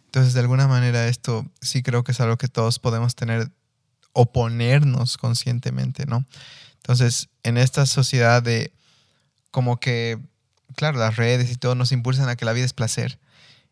[0.06, 3.50] Entonces, de alguna manera, esto sí creo que es algo que todos podemos tener,
[4.12, 6.24] oponernos conscientemente, ¿no?
[6.76, 8.72] Entonces, en esta sociedad de
[9.50, 10.18] como que,
[10.76, 13.18] claro, las redes y todo nos impulsan a que la vida es placer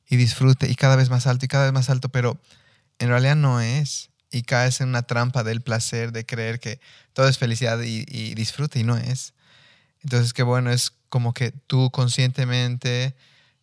[0.09, 2.39] y disfrute y cada vez más alto y cada vez más alto, pero
[2.99, 4.11] en realidad no es.
[4.31, 6.81] Y caes en una trampa del placer, de creer que
[7.13, 9.33] todo es felicidad y, y disfrute y no es.
[10.05, 13.17] Entonces, qué bueno es como que tú conscientemente,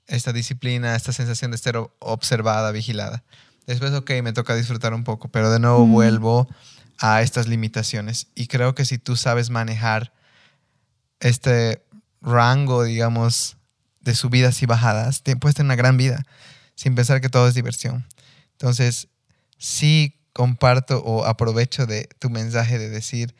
[0.07, 3.23] esta disciplina, esta sensación de estar observada, vigilada.
[3.67, 6.49] Después, ok, me toca disfrutar un poco, pero de nuevo vuelvo
[6.97, 8.27] a estas limitaciones.
[8.35, 10.13] Y creo que si tú sabes manejar
[11.19, 11.85] este
[12.21, 13.57] rango, digamos,
[14.01, 16.25] de subidas y bajadas, puedes tener una gran vida
[16.75, 18.05] sin pensar que todo es diversión.
[18.53, 19.07] Entonces,
[19.57, 23.35] sí comparto o aprovecho de tu mensaje de decir,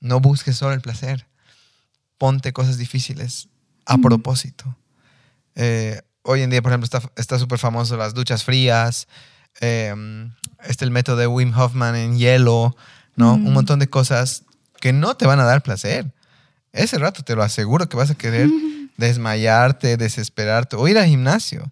[0.00, 1.26] no busques solo el placer,
[2.24, 3.50] ponte cosas difíciles,
[3.84, 4.78] a propósito.
[5.56, 9.08] Eh, hoy en día, por ejemplo, está súper famoso las duchas frías,
[9.60, 9.94] eh,
[10.64, 12.74] este el método de Wim Hoffman en hielo,
[13.14, 13.34] ¿no?
[13.34, 14.44] Un montón de cosas
[14.80, 16.14] que no te van a dar placer.
[16.72, 18.48] Ese rato te lo aseguro que vas a querer
[18.96, 21.70] desmayarte, desesperarte o ir al gimnasio.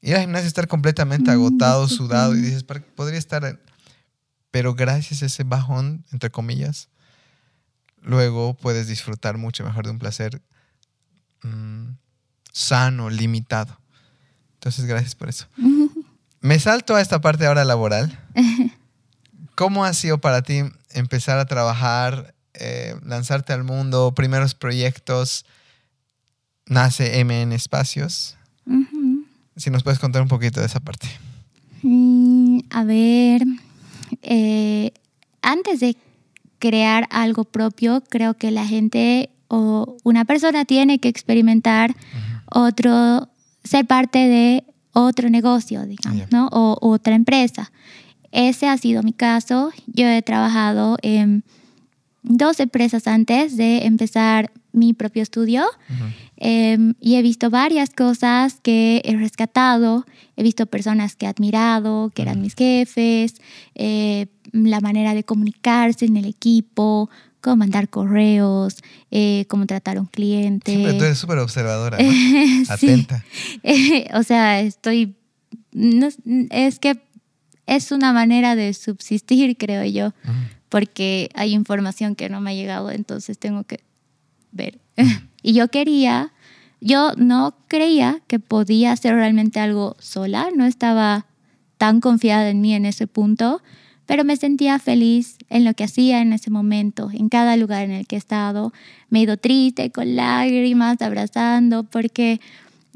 [0.00, 3.60] Ir al gimnasio estar completamente agotado, sudado y dices, podría estar
[4.50, 6.88] pero gracias a ese bajón, entre comillas,
[8.04, 10.40] luego puedes disfrutar mucho mejor de un placer
[11.42, 11.96] mm,
[12.52, 13.80] sano, limitado.
[14.54, 15.46] Entonces, gracias por eso.
[16.40, 18.18] Me salto a esta parte ahora laboral.
[19.54, 25.46] ¿Cómo ha sido para ti empezar a trabajar, eh, lanzarte al mundo, primeros proyectos?
[26.66, 28.36] Nace MN Espacios.
[29.56, 31.08] Si nos puedes contar un poquito de esa parte.
[31.82, 33.44] Mm, a ver,
[34.22, 34.92] eh,
[35.42, 35.96] antes de
[36.64, 41.94] crear algo propio, creo que la gente o una persona tiene que experimentar
[42.50, 43.28] otro,
[43.62, 46.48] ser parte de otro negocio, digamos, ¿no?
[46.52, 47.70] O otra empresa.
[48.32, 49.72] Ese ha sido mi caso.
[49.86, 51.44] Yo he trabajado en
[52.22, 55.64] dos empresas antes de empezar mi propio estudio
[56.36, 60.04] em, y he visto varias cosas que he rescatado,
[60.36, 63.36] he visto personas que he admirado, que eran mis jefes,
[63.74, 67.08] eh, la manera de comunicarse en el equipo,
[67.40, 68.76] cómo mandar correos,
[69.10, 70.72] eh, cómo tratar a un cliente.
[70.72, 71.98] Siempre tú eres súper observadora,
[72.68, 73.24] atenta.
[74.14, 75.16] o sea, estoy...
[76.50, 77.00] es que
[77.66, 80.12] es una manera de subsistir, creo yo,
[80.68, 83.80] porque hay información que no me ha llegado, entonces tengo que
[84.54, 84.80] ver.
[85.42, 86.32] y yo quería,
[86.80, 91.26] yo no creía que podía hacer realmente algo sola, no estaba
[91.76, 93.60] tan confiada en mí en ese punto,
[94.06, 97.90] pero me sentía feliz en lo que hacía en ese momento, en cada lugar en
[97.90, 98.72] el que he estado.
[99.08, 102.40] Me he ido triste, con lágrimas, abrazando, porque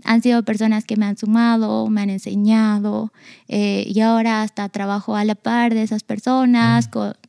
[0.04, 3.12] han sido personas que me han sumado, me han enseñado
[3.48, 6.88] eh, y ahora hasta trabajo a la par de esas personas,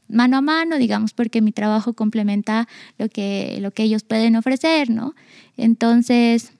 [0.09, 4.89] mano a mano, digamos, porque mi trabajo complementa lo que, lo que ellos pueden ofrecer,
[4.89, 5.15] ¿no?
[5.55, 6.51] Entonces,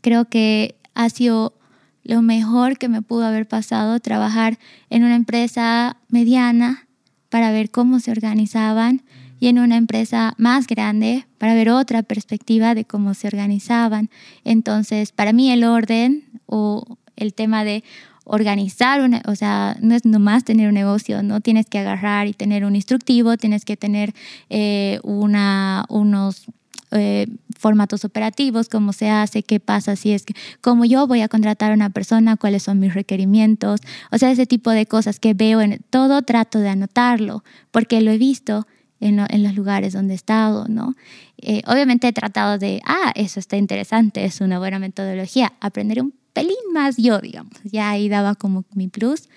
[0.00, 1.54] creo que ha sido
[2.02, 4.58] lo mejor que me pudo haber pasado trabajar
[4.90, 6.86] en una empresa mediana
[7.30, 9.02] para ver cómo se organizaban
[9.40, 14.10] y en una empresa más grande para ver otra perspectiva de cómo se organizaban.
[14.44, 17.84] Entonces, para mí el orden o el tema de
[18.24, 22.32] organizar, una, o sea, no es nomás tener un negocio, no tienes que agarrar y
[22.32, 24.14] tener un instructivo, tienes que tener
[24.48, 26.46] eh, unos
[26.90, 27.26] eh,
[27.58, 31.70] formatos operativos, cómo se hace, qué pasa si es que, cómo yo voy a contratar
[31.70, 35.60] a una persona, cuáles son mis requerimientos, o sea, ese tipo de cosas que veo
[35.60, 38.66] en todo, trato de anotarlo, porque lo he visto
[39.00, 40.94] en, los lugares donde he estado, ¿no?
[41.38, 46.14] Eh, obviamente he tratado de, ah, eso está interesante, es una buena metodología, aprender un
[46.34, 49.30] pelín más yo, digamos, ya ahí daba como mi plus,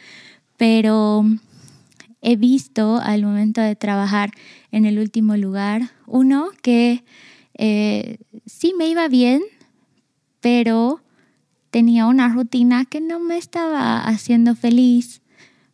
[0.58, 1.24] pero
[2.22, 4.32] he visto al momento de trabajar
[4.72, 7.06] en el último lugar, uno que
[7.54, 9.42] eh, sí me iba bien,
[10.42, 11.02] pero
[11.70, 15.22] tenía una rutina que no me estaba haciendo feliz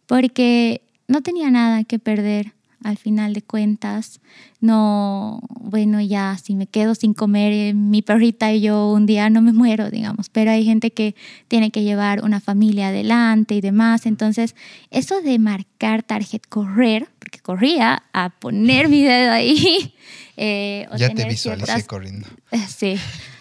[0.05, 2.53] porque no tenía nada que perder
[2.84, 4.20] al final de cuentas.
[4.60, 9.30] No, bueno, ya si me quedo sin comer, eh, mi perrita y yo un día
[9.30, 11.16] no me muero, digamos, pero hay gente que
[11.48, 14.06] tiene que llevar una familia adelante y demás.
[14.06, 14.56] Entonces,
[14.92, 19.94] eso de marcar target, correr, porque corría a poner mi dedo ahí.
[20.36, 22.28] Eh, ya te visualicé corriendo.
[22.68, 22.96] Sí.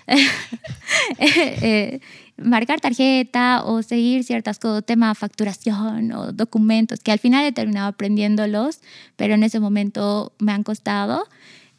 [1.18, 2.00] eh,
[2.44, 7.88] marcar tarjeta o seguir ciertas cosas, tema facturación o documentos, que al final he terminado
[7.88, 8.80] aprendiéndolos,
[9.16, 11.26] pero en ese momento me han costado.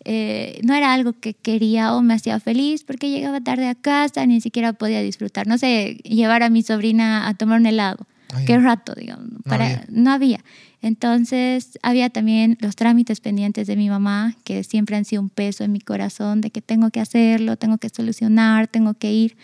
[0.06, 4.26] Eh, no era algo que quería o me hacía feliz porque llegaba tarde a casa,
[4.26, 5.48] ni siquiera podía disfrutar.
[5.48, 8.06] No sé, llevar a mi sobrina a tomar un helado.
[8.46, 9.30] Qué rato, digamos.
[9.46, 10.44] Para, no había.
[10.82, 15.64] Entonces, había también los trámites pendientes de mi mamá, que siempre han sido un peso
[15.64, 19.38] en mi corazón, de que tengo que hacerlo, tengo que solucionar, tengo que ir.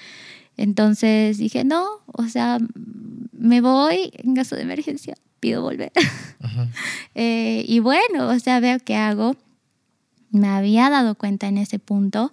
[0.60, 2.57] Entonces dije, no, o sea,
[3.32, 5.91] me voy en caso de emergencia, pido volver.
[7.16, 9.36] Eh, y bueno, o sea, veo qué hago.
[10.32, 12.32] Me había dado cuenta en ese punto.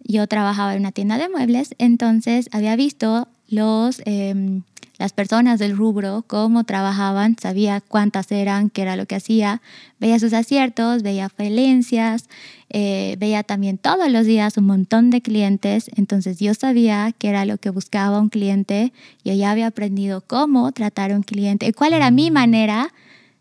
[0.00, 4.62] Yo trabajaba en una tienda de muebles, entonces había visto los em,
[4.98, 9.62] las personas del rubro, cómo trabajaban, sabía cuántas eran, qué era lo que hacía,
[10.00, 12.28] veía sus aciertos, veía falencias,
[12.70, 17.44] eh, veía también todos los días un montón de clientes, entonces yo sabía qué era
[17.44, 18.92] lo que buscaba un cliente,
[19.24, 22.92] yo ya había aprendido cómo tratar a un cliente y cuál era mi manera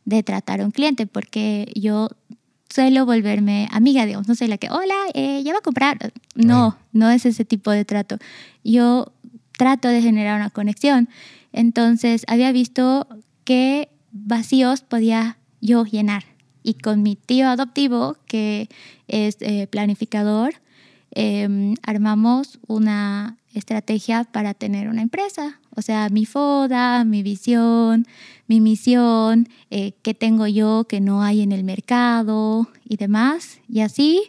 [0.05, 2.09] de tratar a un cliente, porque yo
[2.69, 6.13] suelo volverme amiga, digamos, no soy la que, hola, eh, ya va a comprar.
[6.35, 8.17] No, no es ese tipo de trato.
[8.63, 9.11] Yo
[9.57, 11.09] trato de generar una conexión.
[11.51, 13.07] Entonces había visto
[13.43, 16.23] qué vacíos podía yo llenar.
[16.63, 18.69] Y con mi tío adoptivo, que
[19.07, 20.55] es eh, planificador,
[21.11, 25.59] em, armamos una estrategia para tener una empresa.
[25.75, 28.07] O sea, mi foda, mi visión,
[28.47, 33.59] mi misión, eh, qué tengo yo que no hay en el mercado y demás.
[33.67, 34.23] Y así,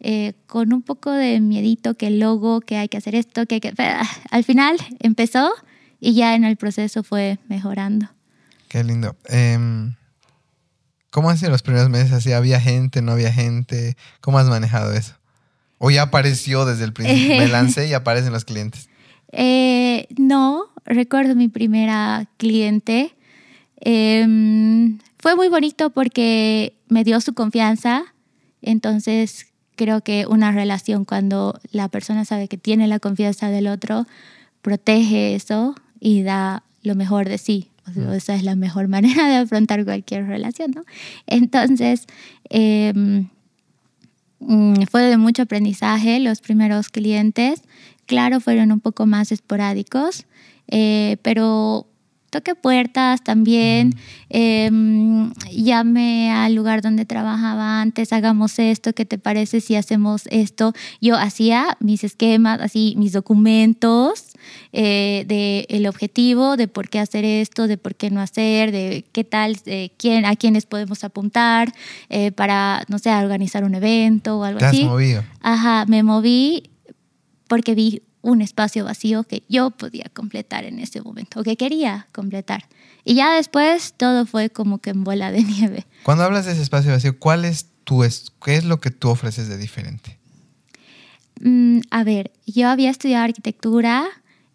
[0.00, 3.56] eh, con un poco de miedito que el logo, que hay que hacer esto, que
[3.56, 3.74] hay que...
[4.30, 5.52] Al final empezó
[6.00, 8.08] y ya en el proceso fue mejorando.
[8.68, 9.16] Qué lindo.
[9.26, 9.94] Em,
[11.16, 12.22] ¿Cómo sido los primeros meses?
[12.22, 13.96] ¿Si había gente, no había gente?
[14.20, 15.14] ¿Cómo has manejado eso?
[15.78, 17.36] ¿O ya apareció desde el principio?
[17.38, 18.90] Me lancé y aparecen los clientes.
[19.32, 23.14] Eh, no, recuerdo mi primera cliente.
[23.80, 28.02] Em, fue muy bonito porque me dio su confianza.
[28.60, 34.06] Entonces, creo que una relación cuando la persona sabe que tiene la confianza del otro,
[34.60, 37.70] protege eso y da lo mejor de sí.
[38.12, 40.84] Esa es la mejor manera de afrontar cualquier relación, ¿no?
[41.26, 42.06] Entonces,
[42.50, 43.28] em,
[44.40, 47.62] mm, fue de mucho aprendizaje los primeros clientes.
[48.06, 50.26] Claro, fueron un poco más esporádicos,
[50.68, 51.86] eh, pero
[52.30, 53.94] toque puertas también,
[54.28, 60.72] em, llame al lugar donde trabajaba antes, hagamos esto, ¿qué te parece si hacemos esto?
[61.00, 64.24] Yo hacía mis esquemas, así mis documentos
[64.72, 69.04] eh, de el objetivo, de por qué hacer esto, de por qué no hacer, de
[69.12, 71.72] qué tal, de quién, a quiénes podemos apuntar
[72.08, 74.82] eh, para, no sé, organizar un evento o algo ¿Te así.
[74.82, 75.24] Has movido?
[75.40, 76.70] Ajá, me moví
[77.48, 82.08] porque vi un espacio vacío que yo podía completar en ese momento, o que quería
[82.12, 82.64] completar.
[83.04, 85.86] Y ya después todo fue como que en bola de nieve.
[86.02, 88.04] Cuando hablas de ese espacio vacío, ¿cuál es tu,
[88.44, 90.18] qué es lo que tú ofreces de diferente?
[91.40, 94.04] Mm, a ver, yo había estudiado arquitectura,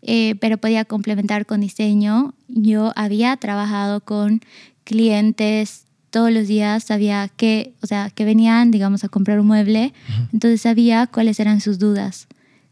[0.02, 2.34] eh, pero podía complementar con diseño.
[2.50, 4.42] Yo había trabajado con
[4.84, 9.94] clientes todos los días, sabía que, o sea, que venían, digamos, a comprar un mueble,
[10.34, 12.28] entonces sabía cuáles eran sus dudas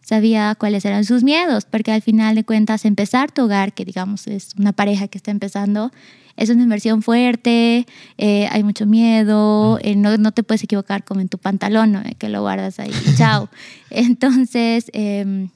[0.10, 4.26] sabía cuáles eran sus miedos, porque al final de cuentas empezar tu hogar, que digamos
[4.26, 5.92] es una pareja que está empezando,
[6.36, 7.86] es una inversión fuerte,
[8.18, 12.02] eh, hay mucho miedo, eh, no, no, te puedes equivocar como en tu pantalón, ¿no?
[12.18, 13.50] que lo guardas ahí, chao.
[13.92, 15.48] Entonces, eh,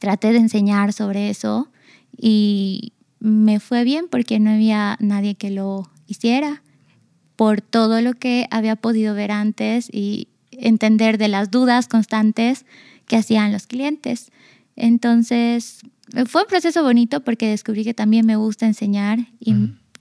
[0.00, 1.68] traté de enseñar sobre eso
[2.16, 6.60] y me fue bien porque no había nadie que lo hiciera
[7.36, 12.64] por todo lo que había podido ver antes y entender de las dudas constantes
[13.06, 14.30] que hacían los clientes.
[14.76, 15.80] Entonces,
[16.26, 19.54] fue un proceso bonito porque descubrí que también me gusta enseñar y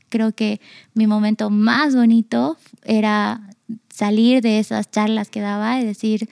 [0.09, 0.61] creo que
[0.93, 3.41] mi momento más bonito era
[3.89, 6.29] salir de esas charlas que daba y decir,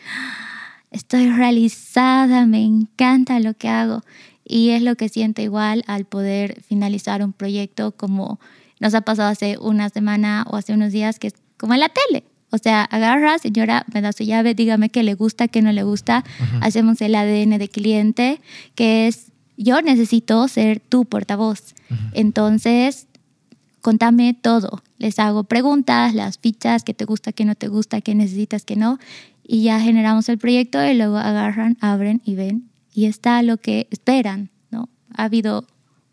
[0.91, 4.01] estoy realizada, me encanta lo que hago.
[4.45, 8.39] Y es lo que siento igual al poder finalizar un proyecto como
[8.79, 11.89] nos ha pasado hace una semana o hace unos días, que es como en la
[11.89, 12.25] tele.
[12.53, 15.81] O sea, agarra, señora, me da su llave, dígame qué le gusta, qué no le
[15.81, 16.23] gusta.
[16.61, 18.41] Hacemos el ADN de cliente,
[18.75, 21.73] que es, yo necesito ser tu portavoz.
[22.13, 23.07] Entonces,
[23.81, 24.83] contame todo.
[24.99, 28.75] Les hago preguntas, las fichas, qué te gusta, qué no te gusta, qué necesitas, qué
[28.75, 28.99] no.
[29.43, 32.69] Y ya generamos el proyecto y luego agarran, abren y ven.
[32.93, 34.89] Y está lo que esperan, ¿no?
[35.15, 35.65] Ha habido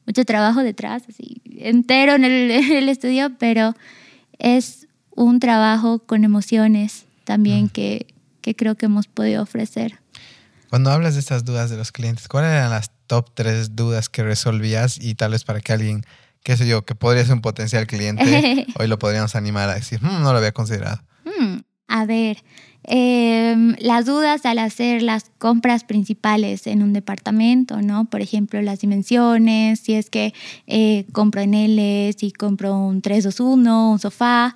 [0.07, 3.75] mucho trabajo detrás, así, entero en el, en el estudio, pero
[4.39, 4.87] es
[5.25, 8.07] un trabajo con emociones también que,
[8.41, 9.99] que creo que hemos podido ofrecer.
[10.71, 14.23] Cuando hablas de estas dudas de los clientes, ¿cuáles eran las top tres dudas que
[14.23, 16.05] resolvías y tal vez para que alguien,
[16.43, 20.01] qué sé yo, que podría ser un potencial cliente, hoy lo podríamos animar a decir,
[20.01, 21.03] hmm, no lo había considerado?
[21.25, 22.39] Hmm, a ver,
[22.85, 28.07] Em, las dudas al hacer las compras principales en un departamento, ¿no?
[28.07, 30.33] Por ejemplo, las dimensiones, si es que
[30.67, 34.55] eh, compro en L, si compro un 321, un sofá,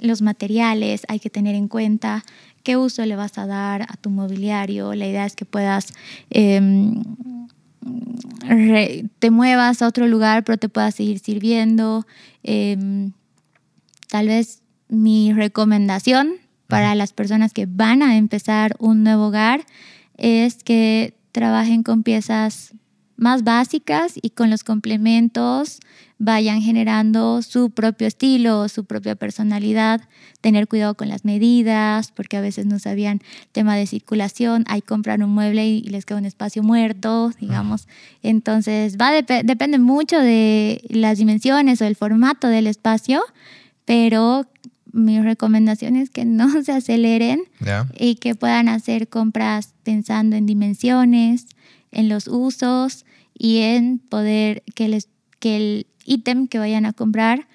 [0.00, 2.24] los materiales, hay que tener en cuenta
[2.62, 4.94] qué uso le vas a dar a tu mobiliario.
[4.94, 5.92] La idea es que puedas...
[6.30, 7.02] Em,
[9.18, 12.06] te muevas a otro lugar, pero te puedas seguir sirviendo.
[12.42, 13.12] Em,
[14.08, 16.34] tal vez mi recomendación
[16.66, 19.64] para las personas que van a empezar un nuevo hogar
[20.16, 22.74] es que trabajen con piezas
[23.16, 25.80] más básicas y con los complementos
[26.18, 30.00] vayan generando su propio estilo, su propia personalidad,
[30.40, 33.20] tener cuidado con las medidas, porque a veces no sabían
[33.52, 37.86] tema de circulación, hay comprar un mueble y les queda un espacio muerto, digamos.
[38.22, 43.22] Entonces, va depende mucho de las dimensiones o el formato del espacio,
[43.84, 44.46] pero
[44.92, 47.42] mi recomendación es que no se aceleren
[47.98, 51.46] y que puedan hacer compras pensando en dimensiones,
[51.92, 53.04] en los usos
[53.38, 57.46] y en poder que, les, que el ítem que vayan a comprar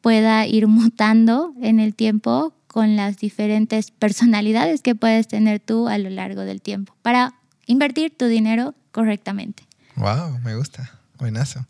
[0.00, 5.98] pueda ir mutando en el tiempo con las diferentes personalidades que puedes tener tú a
[5.98, 7.34] lo largo del tiempo para
[7.66, 9.64] invertir tu dinero correctamente.
[9.96, 10.90] Wow, me gusta.
[11.18, 11.66] Buenazo.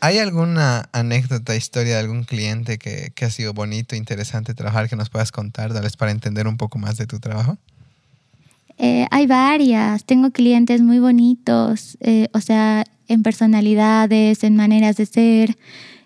[0.00, 4.96] ¿Hay alguna anécdota, historia de algún cliente que, que, ha sido bonito, interesante trabajar, que
[4.96, 7.58] nos puedas contar, tal para entender un poco más de tu trabajo?
[8.78, 10.04] Eh, hay varias.
[10.04, 15.58] Tengo clientes muy bonitos, eh, o sea, en personalidades, en maneras de ser.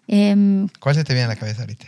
[0.08, 1.86] Eh, ¿Cuál se te viene a la cabeza ahorita?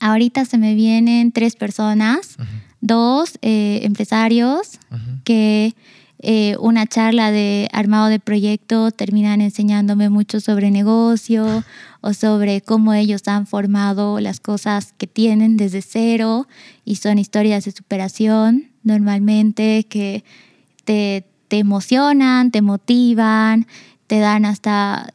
[0.00, 2.36] Ahorita se me vienen tres personas,
[2.80, 4.80] dos eh, empresarios
[5.22, 5.76] que
[6.24, 11.64] eh, una charla de armado de proyecto, terminan enseñándome mucho sobre negocio
[12.00, 16.46] o sobre cómo ellos han formado las cosas que tienen desde cero
[16.84, 20.22] y son historias de superación normalmente que
[20.84, 23.66] te, te emocionan, te motivan,
[24.06, 25.14] te dan hasta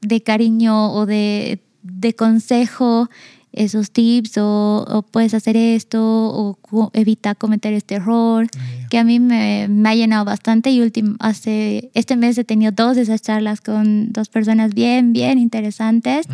[0.00, 3.10] de cariño o de, de consejo
[3.56, 9.18] esos tips o, puedes hacer esto o evita cometer este error, ah, que a mí
[9.18, 13.22] me, me, ha llenado bastante y último, hace, este mes he tenido dos de esas
[13.22, 16.26] charlas con dos personas bien, bien interesantes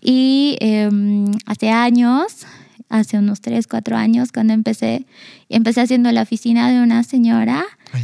[0.00, 2.46] y em, hace años,
[2.88, 5.06] hace unos tres, cuatro años, cuando empecé,
[5.48, 7.98] empecé haciendo la oficina de una señora ah,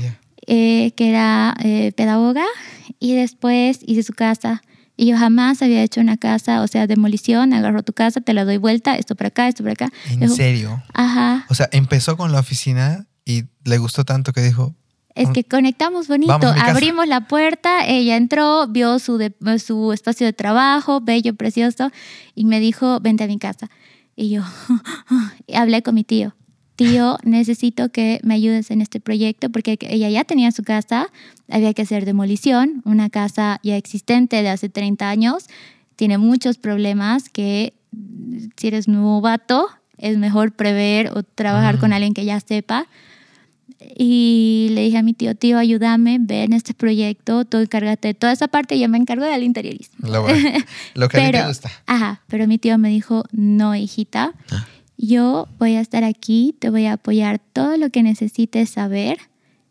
[0.47, 2.45] eh, que era eh, pedagoga
[3.01, 4.63] y después hice su casa
[4.97, 8.45] y yo jamás había hecho una casa, o sea, demolición, agarro tu casa, te la
[8.45, 9.93] doy vuelta, esto para acá, esto para acá.
[10.09, 10.83] ¿En serio?
[10.93, 11.47] Ajá.
[11.49, 14.75] O sea, empezó con la oficina y le gustó tanto que dijo...
[15.17, 19.33] Es que conectamos bonito, abrimos la puerta, ella entró, vio su,
[19.65, 21.93] su espacio de trabajo, bello, precioso,
[22.35, 23.71] y me dijo, vente a mi casa.
[24.17, 24.43] Y yo
[25.55, 26.35] hablé con mi tío
[26.77, 31.09] tío, necesito que me ayudes en este proyecto porque ella ya tenía su casa,
[31.49, 35.47] había que hacer demolición, una casa ya existente de hace 30 años,
[35.97, 37.75] tiene muchos problemas que
[38.57, 39.69] si eres novato
[39.99, 42.87] es mejor prever o trabajar con alguien que ya sepa.
[43.97, 48.33] Y le dije a mi tío, tío, ayúdame, ven este proyecto, tú encárgate de toda
[48.33, 50.09] esa parte y yo me encargo del interiorismo.
[50.09, 50.27] Lo,
[50.95, 51.71] lo que pero, a te gusta.
[51.87, 54.67] Ajá, pero mi tío me dijo, no, hijita, ah
[55.07, 59.19] yo voy a estar aquí, te voy a apoyar todo lo que necesites saber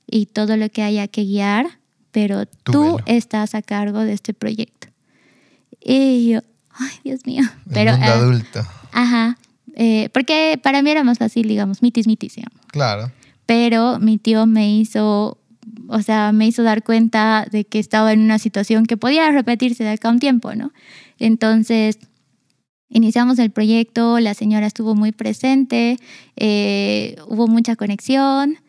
[0.08, 1.80] y todo lo que haya que guiar,
[2.12, 4.88] pero tú, estás a cargo de este proyecto.
[5.84, 6.40] Y yo,
[6.72, 7.44] ay, Dios mío.
[7.74, 8.60] pero, mundo ah, adulto.
[8.92, 9.38] Ajá.
[9.76, 12.60] Eh, porque para mí era más fácil, digamos, mitis, mitis, digamos.
[12.68, 13.12] Claro.
[13.46, 15.40] Pero mi tío me hizo,
[15.88, 19.84] o sea, me hizo dar cuenta de que estaba en una situación que podía repetirse
[19.84, 20.72] de acá a un tiempo, ¿no?
[21.20, 21.98] Entonces,
[22.94, 25.98] Iniciamos el proyecto, la señora estuvo muy presente,
[26.38, 28.60] eh, hubo mucha conexión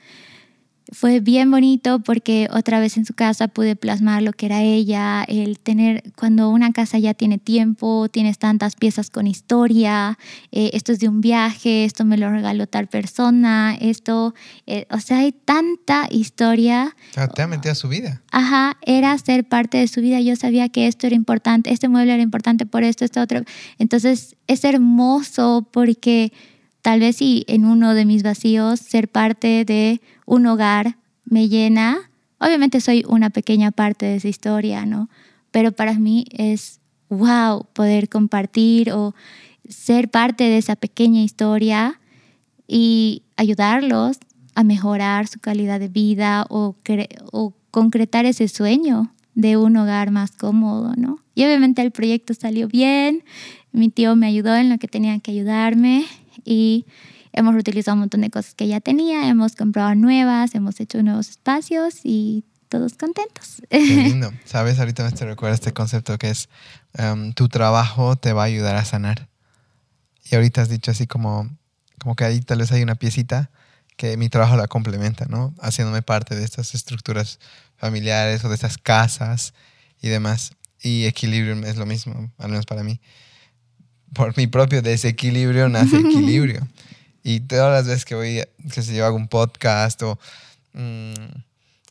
[0.94, 5.24] fue bien bonito porque otra vez en su casa pude plasmar lo que era ella,
[5.24, 10.18] el tener, cuando una casa ya tiene tiempo, tienes tantas piezas con historia,
[10.52, 14.34] eh, esto es de un viaje, esto me lo regaló tal persona, esto,
[14.66, 16.96] eh, o sea, hay tanta historia.
[17.34, 18.22] te ha metido a su vida.
[18.30, 22.14] Ajá, era ser parte de su vida, yo sabía que esto era importante, este mueble
[22.14, 23.42] era importante por esto, esto otro.
[23.78, 26.32] Entonces es hermoso porque
[26.82, 32.10] tal vez si en uno de mis vacíos ser parte de un hogar me llena.
[32.38, 35.08] Obviamente soy una pequeña parte de esa historia, ¿no?
[35.50, 39.14] Pero para mí es wow poder compartir o
[39.68, 42.00] ser parte de esa pequeña historia
[42.66, 44.18] y ayudarlos
[44.54, 46.76] a mejorar su calidad de vida o,
[47.32, 51.18] o concretar ese sueño de un hogar más cómodo, ¿no?
[51.34, 53.24] Y obviamente el proyecto salió bien,
[53.72, 56.04] mi tío me ayudó en lo que tenía que ayudarme
[56.44, 56.86] y
[57.34, 61.28] hemos reutilizado un montón de cosas que ya tenía, hemos comprado nuevas, hemos hecho nuevos
[61.28, 63.62] espacios y todos contentos.
[63.68, 63.78] Qué
[64.08, 64.32] lindo.
[64.44, 66.48] Sabes, ahorita me te recuerda este concepto que es
[66.98, 69.28] um, tu trabajo te va a ayudar a sanar.
[70.30, 71.50] Y ahorita has dicho así como,
[71.98, 73.50] como que ahí tal vez hay una piecita
[73.96, 75.54] que mi trabajo la complementa, ¿no?
[75.60, 77.38] Haciéndome parte de estas estructuras
[77.76, 79.54] familiares o de estas casas
[80.00, 80.52] y demás.
[80.80, 83.00] Y equilibrio es lo mismo, al menos para mí
[84.14, 86.66] por mi propio desequilibrio nace equilibrio.
[87.24, 90.18] Y todas las veces que voy, que se yo, hago un podcast o
[90.74, 91.14] mm,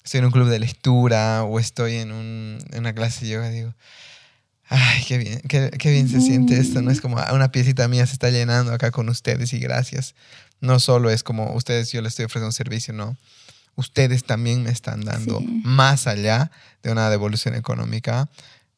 [0.04, 3.50] estoy en un club de lectura o estoy en, un, en una clase de yoga,
[3.50, 3.74] digo,
[4.70, 6.92] ay, qué bien, qué, qué, bien se siente esto, ¿no?
[6.92, 10.16] Es como ah, una piecita mía se está llenando acá con ustedes y gracias.
[10.62, 13.18] No solo es como ustedes, yo les estoy ofreciendo un servicio, no.
[13.76, 16.52] Ustedes también me están dando más allá
[16.84, 18.30] de una devolución económica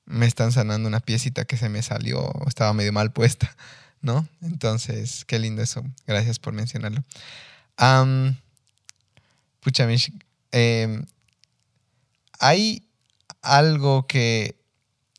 [0.05, 3.55] me están sanando una piecita que se me salió, estaba medio mal puesta,
[4.01, 4.27] ¿no?
[4.41, 5.83] Entonces, qué lindo eso.
[6.07, 7.03] Gracias por mencionarlo.
[9.61, 10.13] pucha, Mish,
[10.51, 11.05] em,
[12.39, 12.87] hay
[13.41, 14.59] algo que,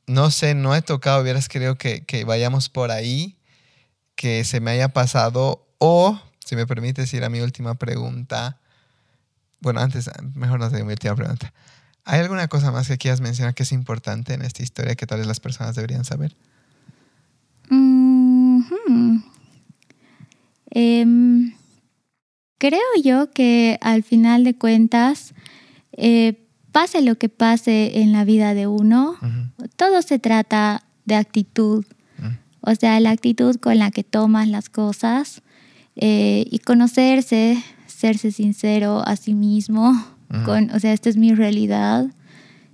[0.06, 3.36] no sé, no he tocado, hubieras creo que, que vayamos por ahí,
[4.14, 8.58] que se me haya pasado, o, si me permites ir a mi última pregunta,
[9.60, 11.52] bueno, antes, mejor no sé mi última pregunta.
[12.04, 15.18] ¿Hay alguna cosa más que quieras mencionar que es importante en esta historia que tal
[15.18, 16.36] vez las personas deberían saber?
[20.78, 21.54] Em,
[22.58, 25.32] creo yo que al final de cuentas,
[25.92, 29.16] eh, pase lo que pase en la vida de uno,
[29.76, 31.86] todo se trata de actitud.
[32.60, 35.40] O sea, la actitud con la que tomas las cosas
[35.94, 39.94] eh, y conocerse, serse sincero a sí mismo.
[40.44, 42.04] Con, o sea, esta es mi realidad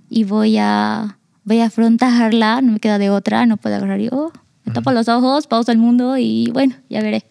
[0.09, 4.09] y voy a, voy a afrontarla, no me queda de otra, no puedo agarrar y,
[4.11, 4.33] oh,
[4.65, 7.25] me tapo los ojos, pausa el mundo y bueno, ya veré.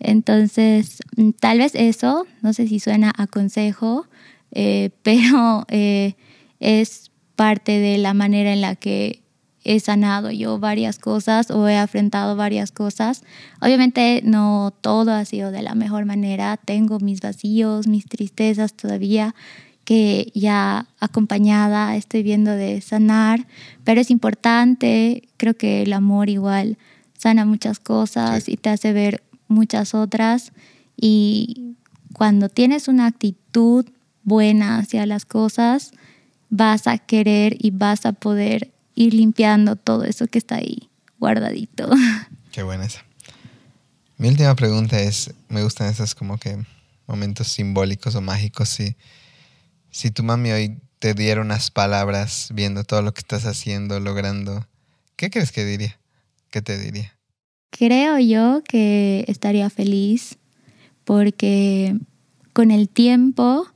[0.00, 4.06] Entonces, mm, tal vez eso, no sé si suena a consejo,
[4.50, 6.14] eh, pero eh,
[6.60, 9.22] es parte de la manera en la que
[9.64, 13.24] he sanado yo varias cosas o he afrontado varias cosas.
[13.60, 19.34] Obviamente no todo ha sido de la mejor manera, tengo mis vacíos, mis tristezas todavía
[19.84, 23.46] que ya acompañada estoy viendo de sanar,
[23.84, 26.78] pero es importante, creo que el amor igual
[27.18, 30.52] sana muchas cosas y te hace ver muchas otras
[30.96, 31.76] y
[32.14, 33.86] cuando tienes una actitud
[34.22, 35.92] buena hacia las cosas,
[36.48, 40.88] vas a querer y vas a poder ir limpiando todo eso que está ahí
[41.18, 41.90] guardadito.
[42.52, 43.04] Qué buena esa.
[44.16, 46.64] Mi última pregunta es, me gustan esos como que
[47.06, 48.96] momentos simbólicos o mágicos, si,
[49.94, 54.66] si tu mami hoy te diera unas palabras viendo todo lo que estás haciendo, logrando,
[55.14, 56.00] ¿qué crees que diría?
[56.50, 57.16] ¿Qué te diría?
[57.70, 60.36] Creo yo que estaría feliz
[61.04, 61.96] porque
[62.52, 63.68] con el tiempo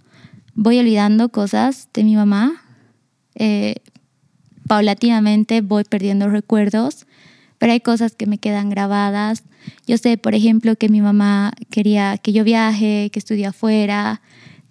[0.54, 2.64] voy olvidando cosas de mi mamá.
[3.36, 3.76] Eh,
[4.66, 7.06] paulatinamente voy perdiendo recuerdos,
[7.58, 9.44] pero hay cosas que me quedan grabadas.
[9.86, 14.20] Yo sé, por ejemplo, que mi mamá quería que yo viaje, que estudie afuera.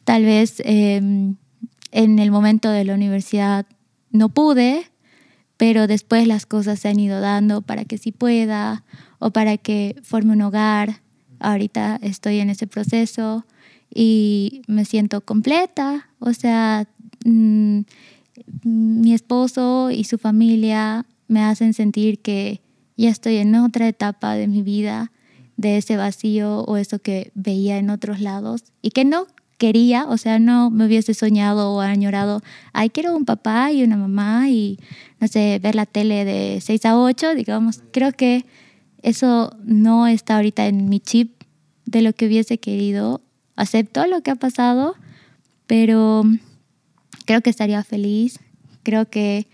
[0.07, 1.35] Tal vez em,
[1.91, 3.65] en el momento de la universidad
[4.09, 4.85] no pude,
[5.57, 8.85] pero después las cosas se han ido dando para que sí pueda
[9.19, 11.01] o para que forme un hogar.
[11.39, 13.45] Ahorita estoy en ese proceso
[13.93, 16.87] y me siento completa, o sea,
[17.25, 17.81] mm,
[18.63, 22.61] mi esposo y su familia me hacen sentir que
[22.95, 25.11] ya estoy en otra etapa de mi vida,
[25.57, 29.27] de ese vacío o eso que veía en otros lados y que no
[29.57, 32.41] quería, o sea, no me hubiese soñado o añorado,
[32.73, 34.79] ay, quiero un papá y una mamá y,
[35.19, 37.81] no sé, ver la tele de 6 a 8, digamos.
[37.91, 38.45] Creo que
[39.01, 41.43] eso no está ahorita en mi chip
[41.85, 43.21] de lo que hubiese querido.
[43.55, 44.95] Acepto lo que ha pasado,
[45.65, 46.23] pero
[47.25, 48.39] creo que estaría feliz,
[48.83, 49.47] creo que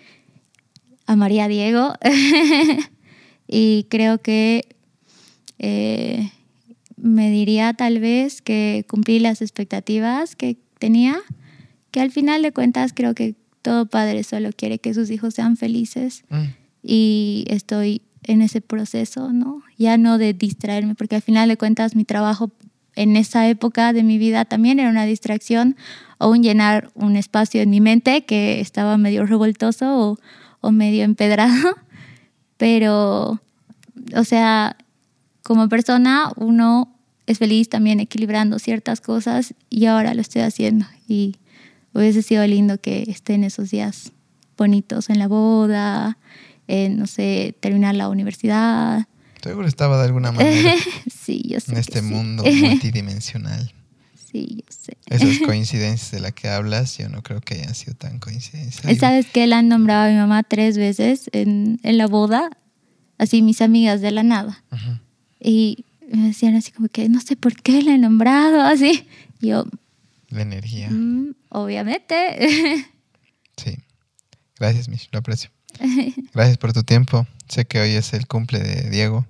[1.05, 1.93] amaría a Diego
[3.47, 4.67] y creo que
[5.59, 6.31] eh,
[7.03, 11.17] me diría tal vez que cumplí las expectativas que tenía,
[11.91, 15.57] que al final de cuentas creo que todo padre solo quiere que sus hijos sean
[15.57, 16.43] felices mm.
[16.81, 19.63] y estoy en ese proceso, ¿no?
[19.77, 22.51] Ya no de distraerme, porque al final de cuentas mi trabajo
[22.95, 25.75] en esa época de mi vida también era una distracción
[26.19, 30.17] o un llenar un espacio en mi mente que estaba medio revoltoso
[30.61, 31.75] o, medio empedrado.
[32.57, 33.41] Pero,
[34.15, 34.77] o sea,
[35.43, 36.92] como persona uno
[37.25, 40.85] es feliz también equilibrando ciertas cosas y ahora lo estoy haciendo.
[41.07, 41.37] Y
[41.93, 44.11] hubiese sido lindo que estén esos días
[44.57, 46.17] bonitos en la boda,
[46.67, 49.07] en, no sé, terminar la universidad.
[49.41, 50.73] Seguro estaba de alguna manera
[51.13, 53.73] sí, yo sé en este mundo multidimensional.
[54.31, 54.97] Sí, yo sé.
[55.09, 58.97] Esas coincidencias de las que hablas, yo no creo que hayan sido tan coincidencias.
[58.97, 62.49] ¿Sabes que la han nombrado a mi mamá tres veces en, en la boda?
[63.17, 64.63] Así mis amigas de la nada.
[65.39, 65.85] Y
[66.17, 69.07] me decían así como que no sé por qué la he nombrado así.
[69.39, 69.65] Yo...
[70.29, 70.89] La energía.
[70.89, 72.15] Mm, obviamente.
[73.57, 73.77] sí.
[74.57, 75.49] Gracias, Mish, lo aprecio.
[76.33, 77.27] Gracias por tu tiempo.
[77.47, 79.25] Sé que hoy es el cumple de Diego.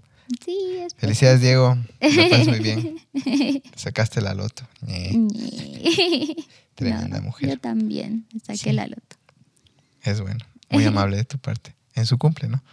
[0.45, 1.77] Sí, Felicidades, Diego.
[2.01, 2.97] Lo pasas muy bien.
[3.75, 4.67] Sacaste la loto.
[6.75, 7.49] Tremenda mujer.
[7.49, 9.17] Yo también saqué la loto.
[10.01, 10.45] Es bueno.
[10.69, 11.75] Muy amable de tu parte.
[11.93, 12.63] En su cumple, ¿no?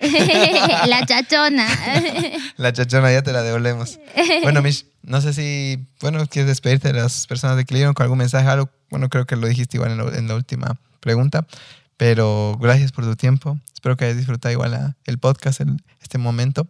[0.86, 1.66] la chachona.
[2.56, 3.98] la chachona, ya te la devolvemos.
[4.42, 8.18] Bueno, Mish, no sé si, bueno, quieres despedirte de las personas de Clio con algún
[8.18, 11.46] mensaje, algo, bueno, creo que lo dijiste igual en, la última pregunta,
[11.96, 13.58] pero gracias por tu tiempo.
[13.72, 16.68] Espero que hayas disfrutado igual el podcast en este momento.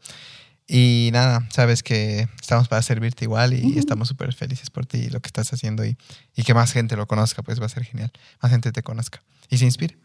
[0.66, 5.10] Y nada, sabes que estamos para servirte igual y estamos súper felices por ti y
[5.10, 5.98] lo que estás haciendo y,
[6.34, 8.10] y, que más gente lo conozca, pues va a ser genial.
[8.40, 9.98] Más gente te conozca y se inspire.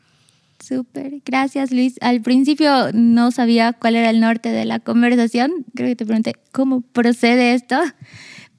[0.59, 1.95] Súper, gracias Luis.
[2.01, 5.65] Al principio no sabía cuál era el norte de la conversación.
[5.75, 7.77] Creo que te pregunté cómo procede esto,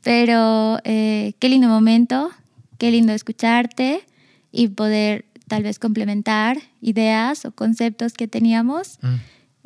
[0.03, 2.31] pero eh, qué lindo momento,
[2.79, 4.03] qué lindo escucharte
[4.51, 8.99] y poder tal vez complementar ideas o conceptos que teníamos.
[9.03, 9.15] Mm.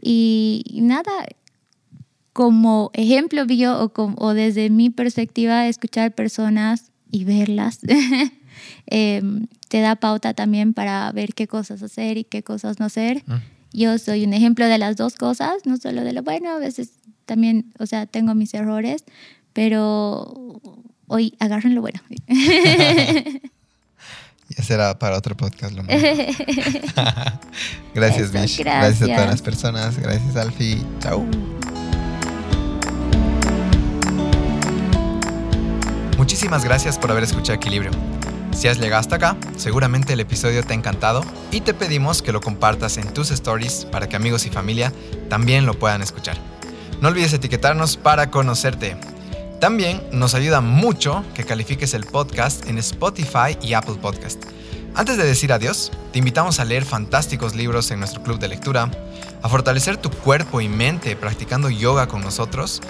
[0.02, 1.12] Y, nada,
[2.32, 7.78] como ejemplo vio o, o desde mi perspectiva, escuchar personas y verlas
[8.86, 13.25] em, te da pauta también para ver qué cosas hacer y qué cosas no hacer.
[13.27, 13.43] Mm.
[13.73, 16.91] Yo soy un ejemplo de las dos cosas, no solo de lo bueno, a veces
[17.27, 19.03] también, o sea, tengo mis errores,
[19.53, 20.61] pero
[21.09, 22.01] hoy agarren lo bueno.
[24.57, 25.99] Ya será para otro podcast lo malo.
[27.95, 28.59] gracias, Eso, Mish.
[28.59, 28.63] Gracias.
[28.63, 29.03] gracias.
[29.03, 29.99] a todas las personas.
[29.99, 30.79] Gracias, Alfie.
[31.01, 31.27] Chao.
[36.19, 37.91] Muchísimas gracias por haber escuchado Equilibrio.
[38.55, 42.33] Si has llegado hasta acá, seguramente el episodio te ha encantado y te pedimos que
[42.33, 44.93] lo compartas en tus stories para que amigos y familia
[45.29, 46.39] también lo puedan escuchar.
[47.01, 48.97] No olvides etiquetarnos para conocerte.
[49.61, 54.43] También nos ayuda mucho que califiques el podcast en Spotify y Apple Podcast.
[54.95, 58.89] Antes de decir adiós, te invitamos a leer fantásticos libros en nuestro club de lectura,
[59.43, 62.81] a fortalecer tu cuerpo y mente practicando yoga con nosotros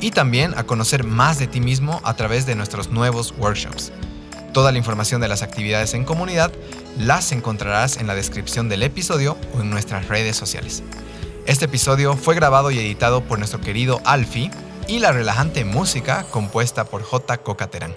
[0.00, 3.90] y también a conocer más de ti mismo a través de nuestros nuevos workshops.
[4.54, 6.52] Toda la información de las actividades en comunidad
[6.96, 10.84] las encontrarás en la descripción del episodio o en nuestras redes sociales.
[11.44, 14.52] Este episodio fue grabado y editado por nuestro querido Alfie
[14.86, 17.38] y la relajante música compuesta por J.
[17.38, 17.96] Cocaterán.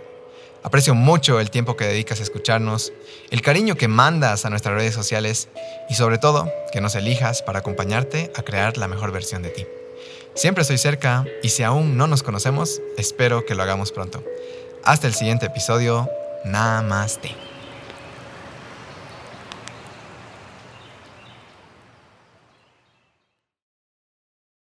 [0.63, 2.91] Aprecio mucho el tiempo que dedicas a escucharnos,
[3.29, 5.49] el cariño que mandas a nuestras redes sociales
[5.91, 9.67] y sobre todo que nos elijas para acompañarte a crear la mejor versión de ti.
[10.33, 14.23] Siempre estoy cerca y si aún no nos conocemos, espero que lo hagamos pronto.
[14.83, 16.09] Hasta el siguiente episodio.
[16.45, 17.35] Namaste.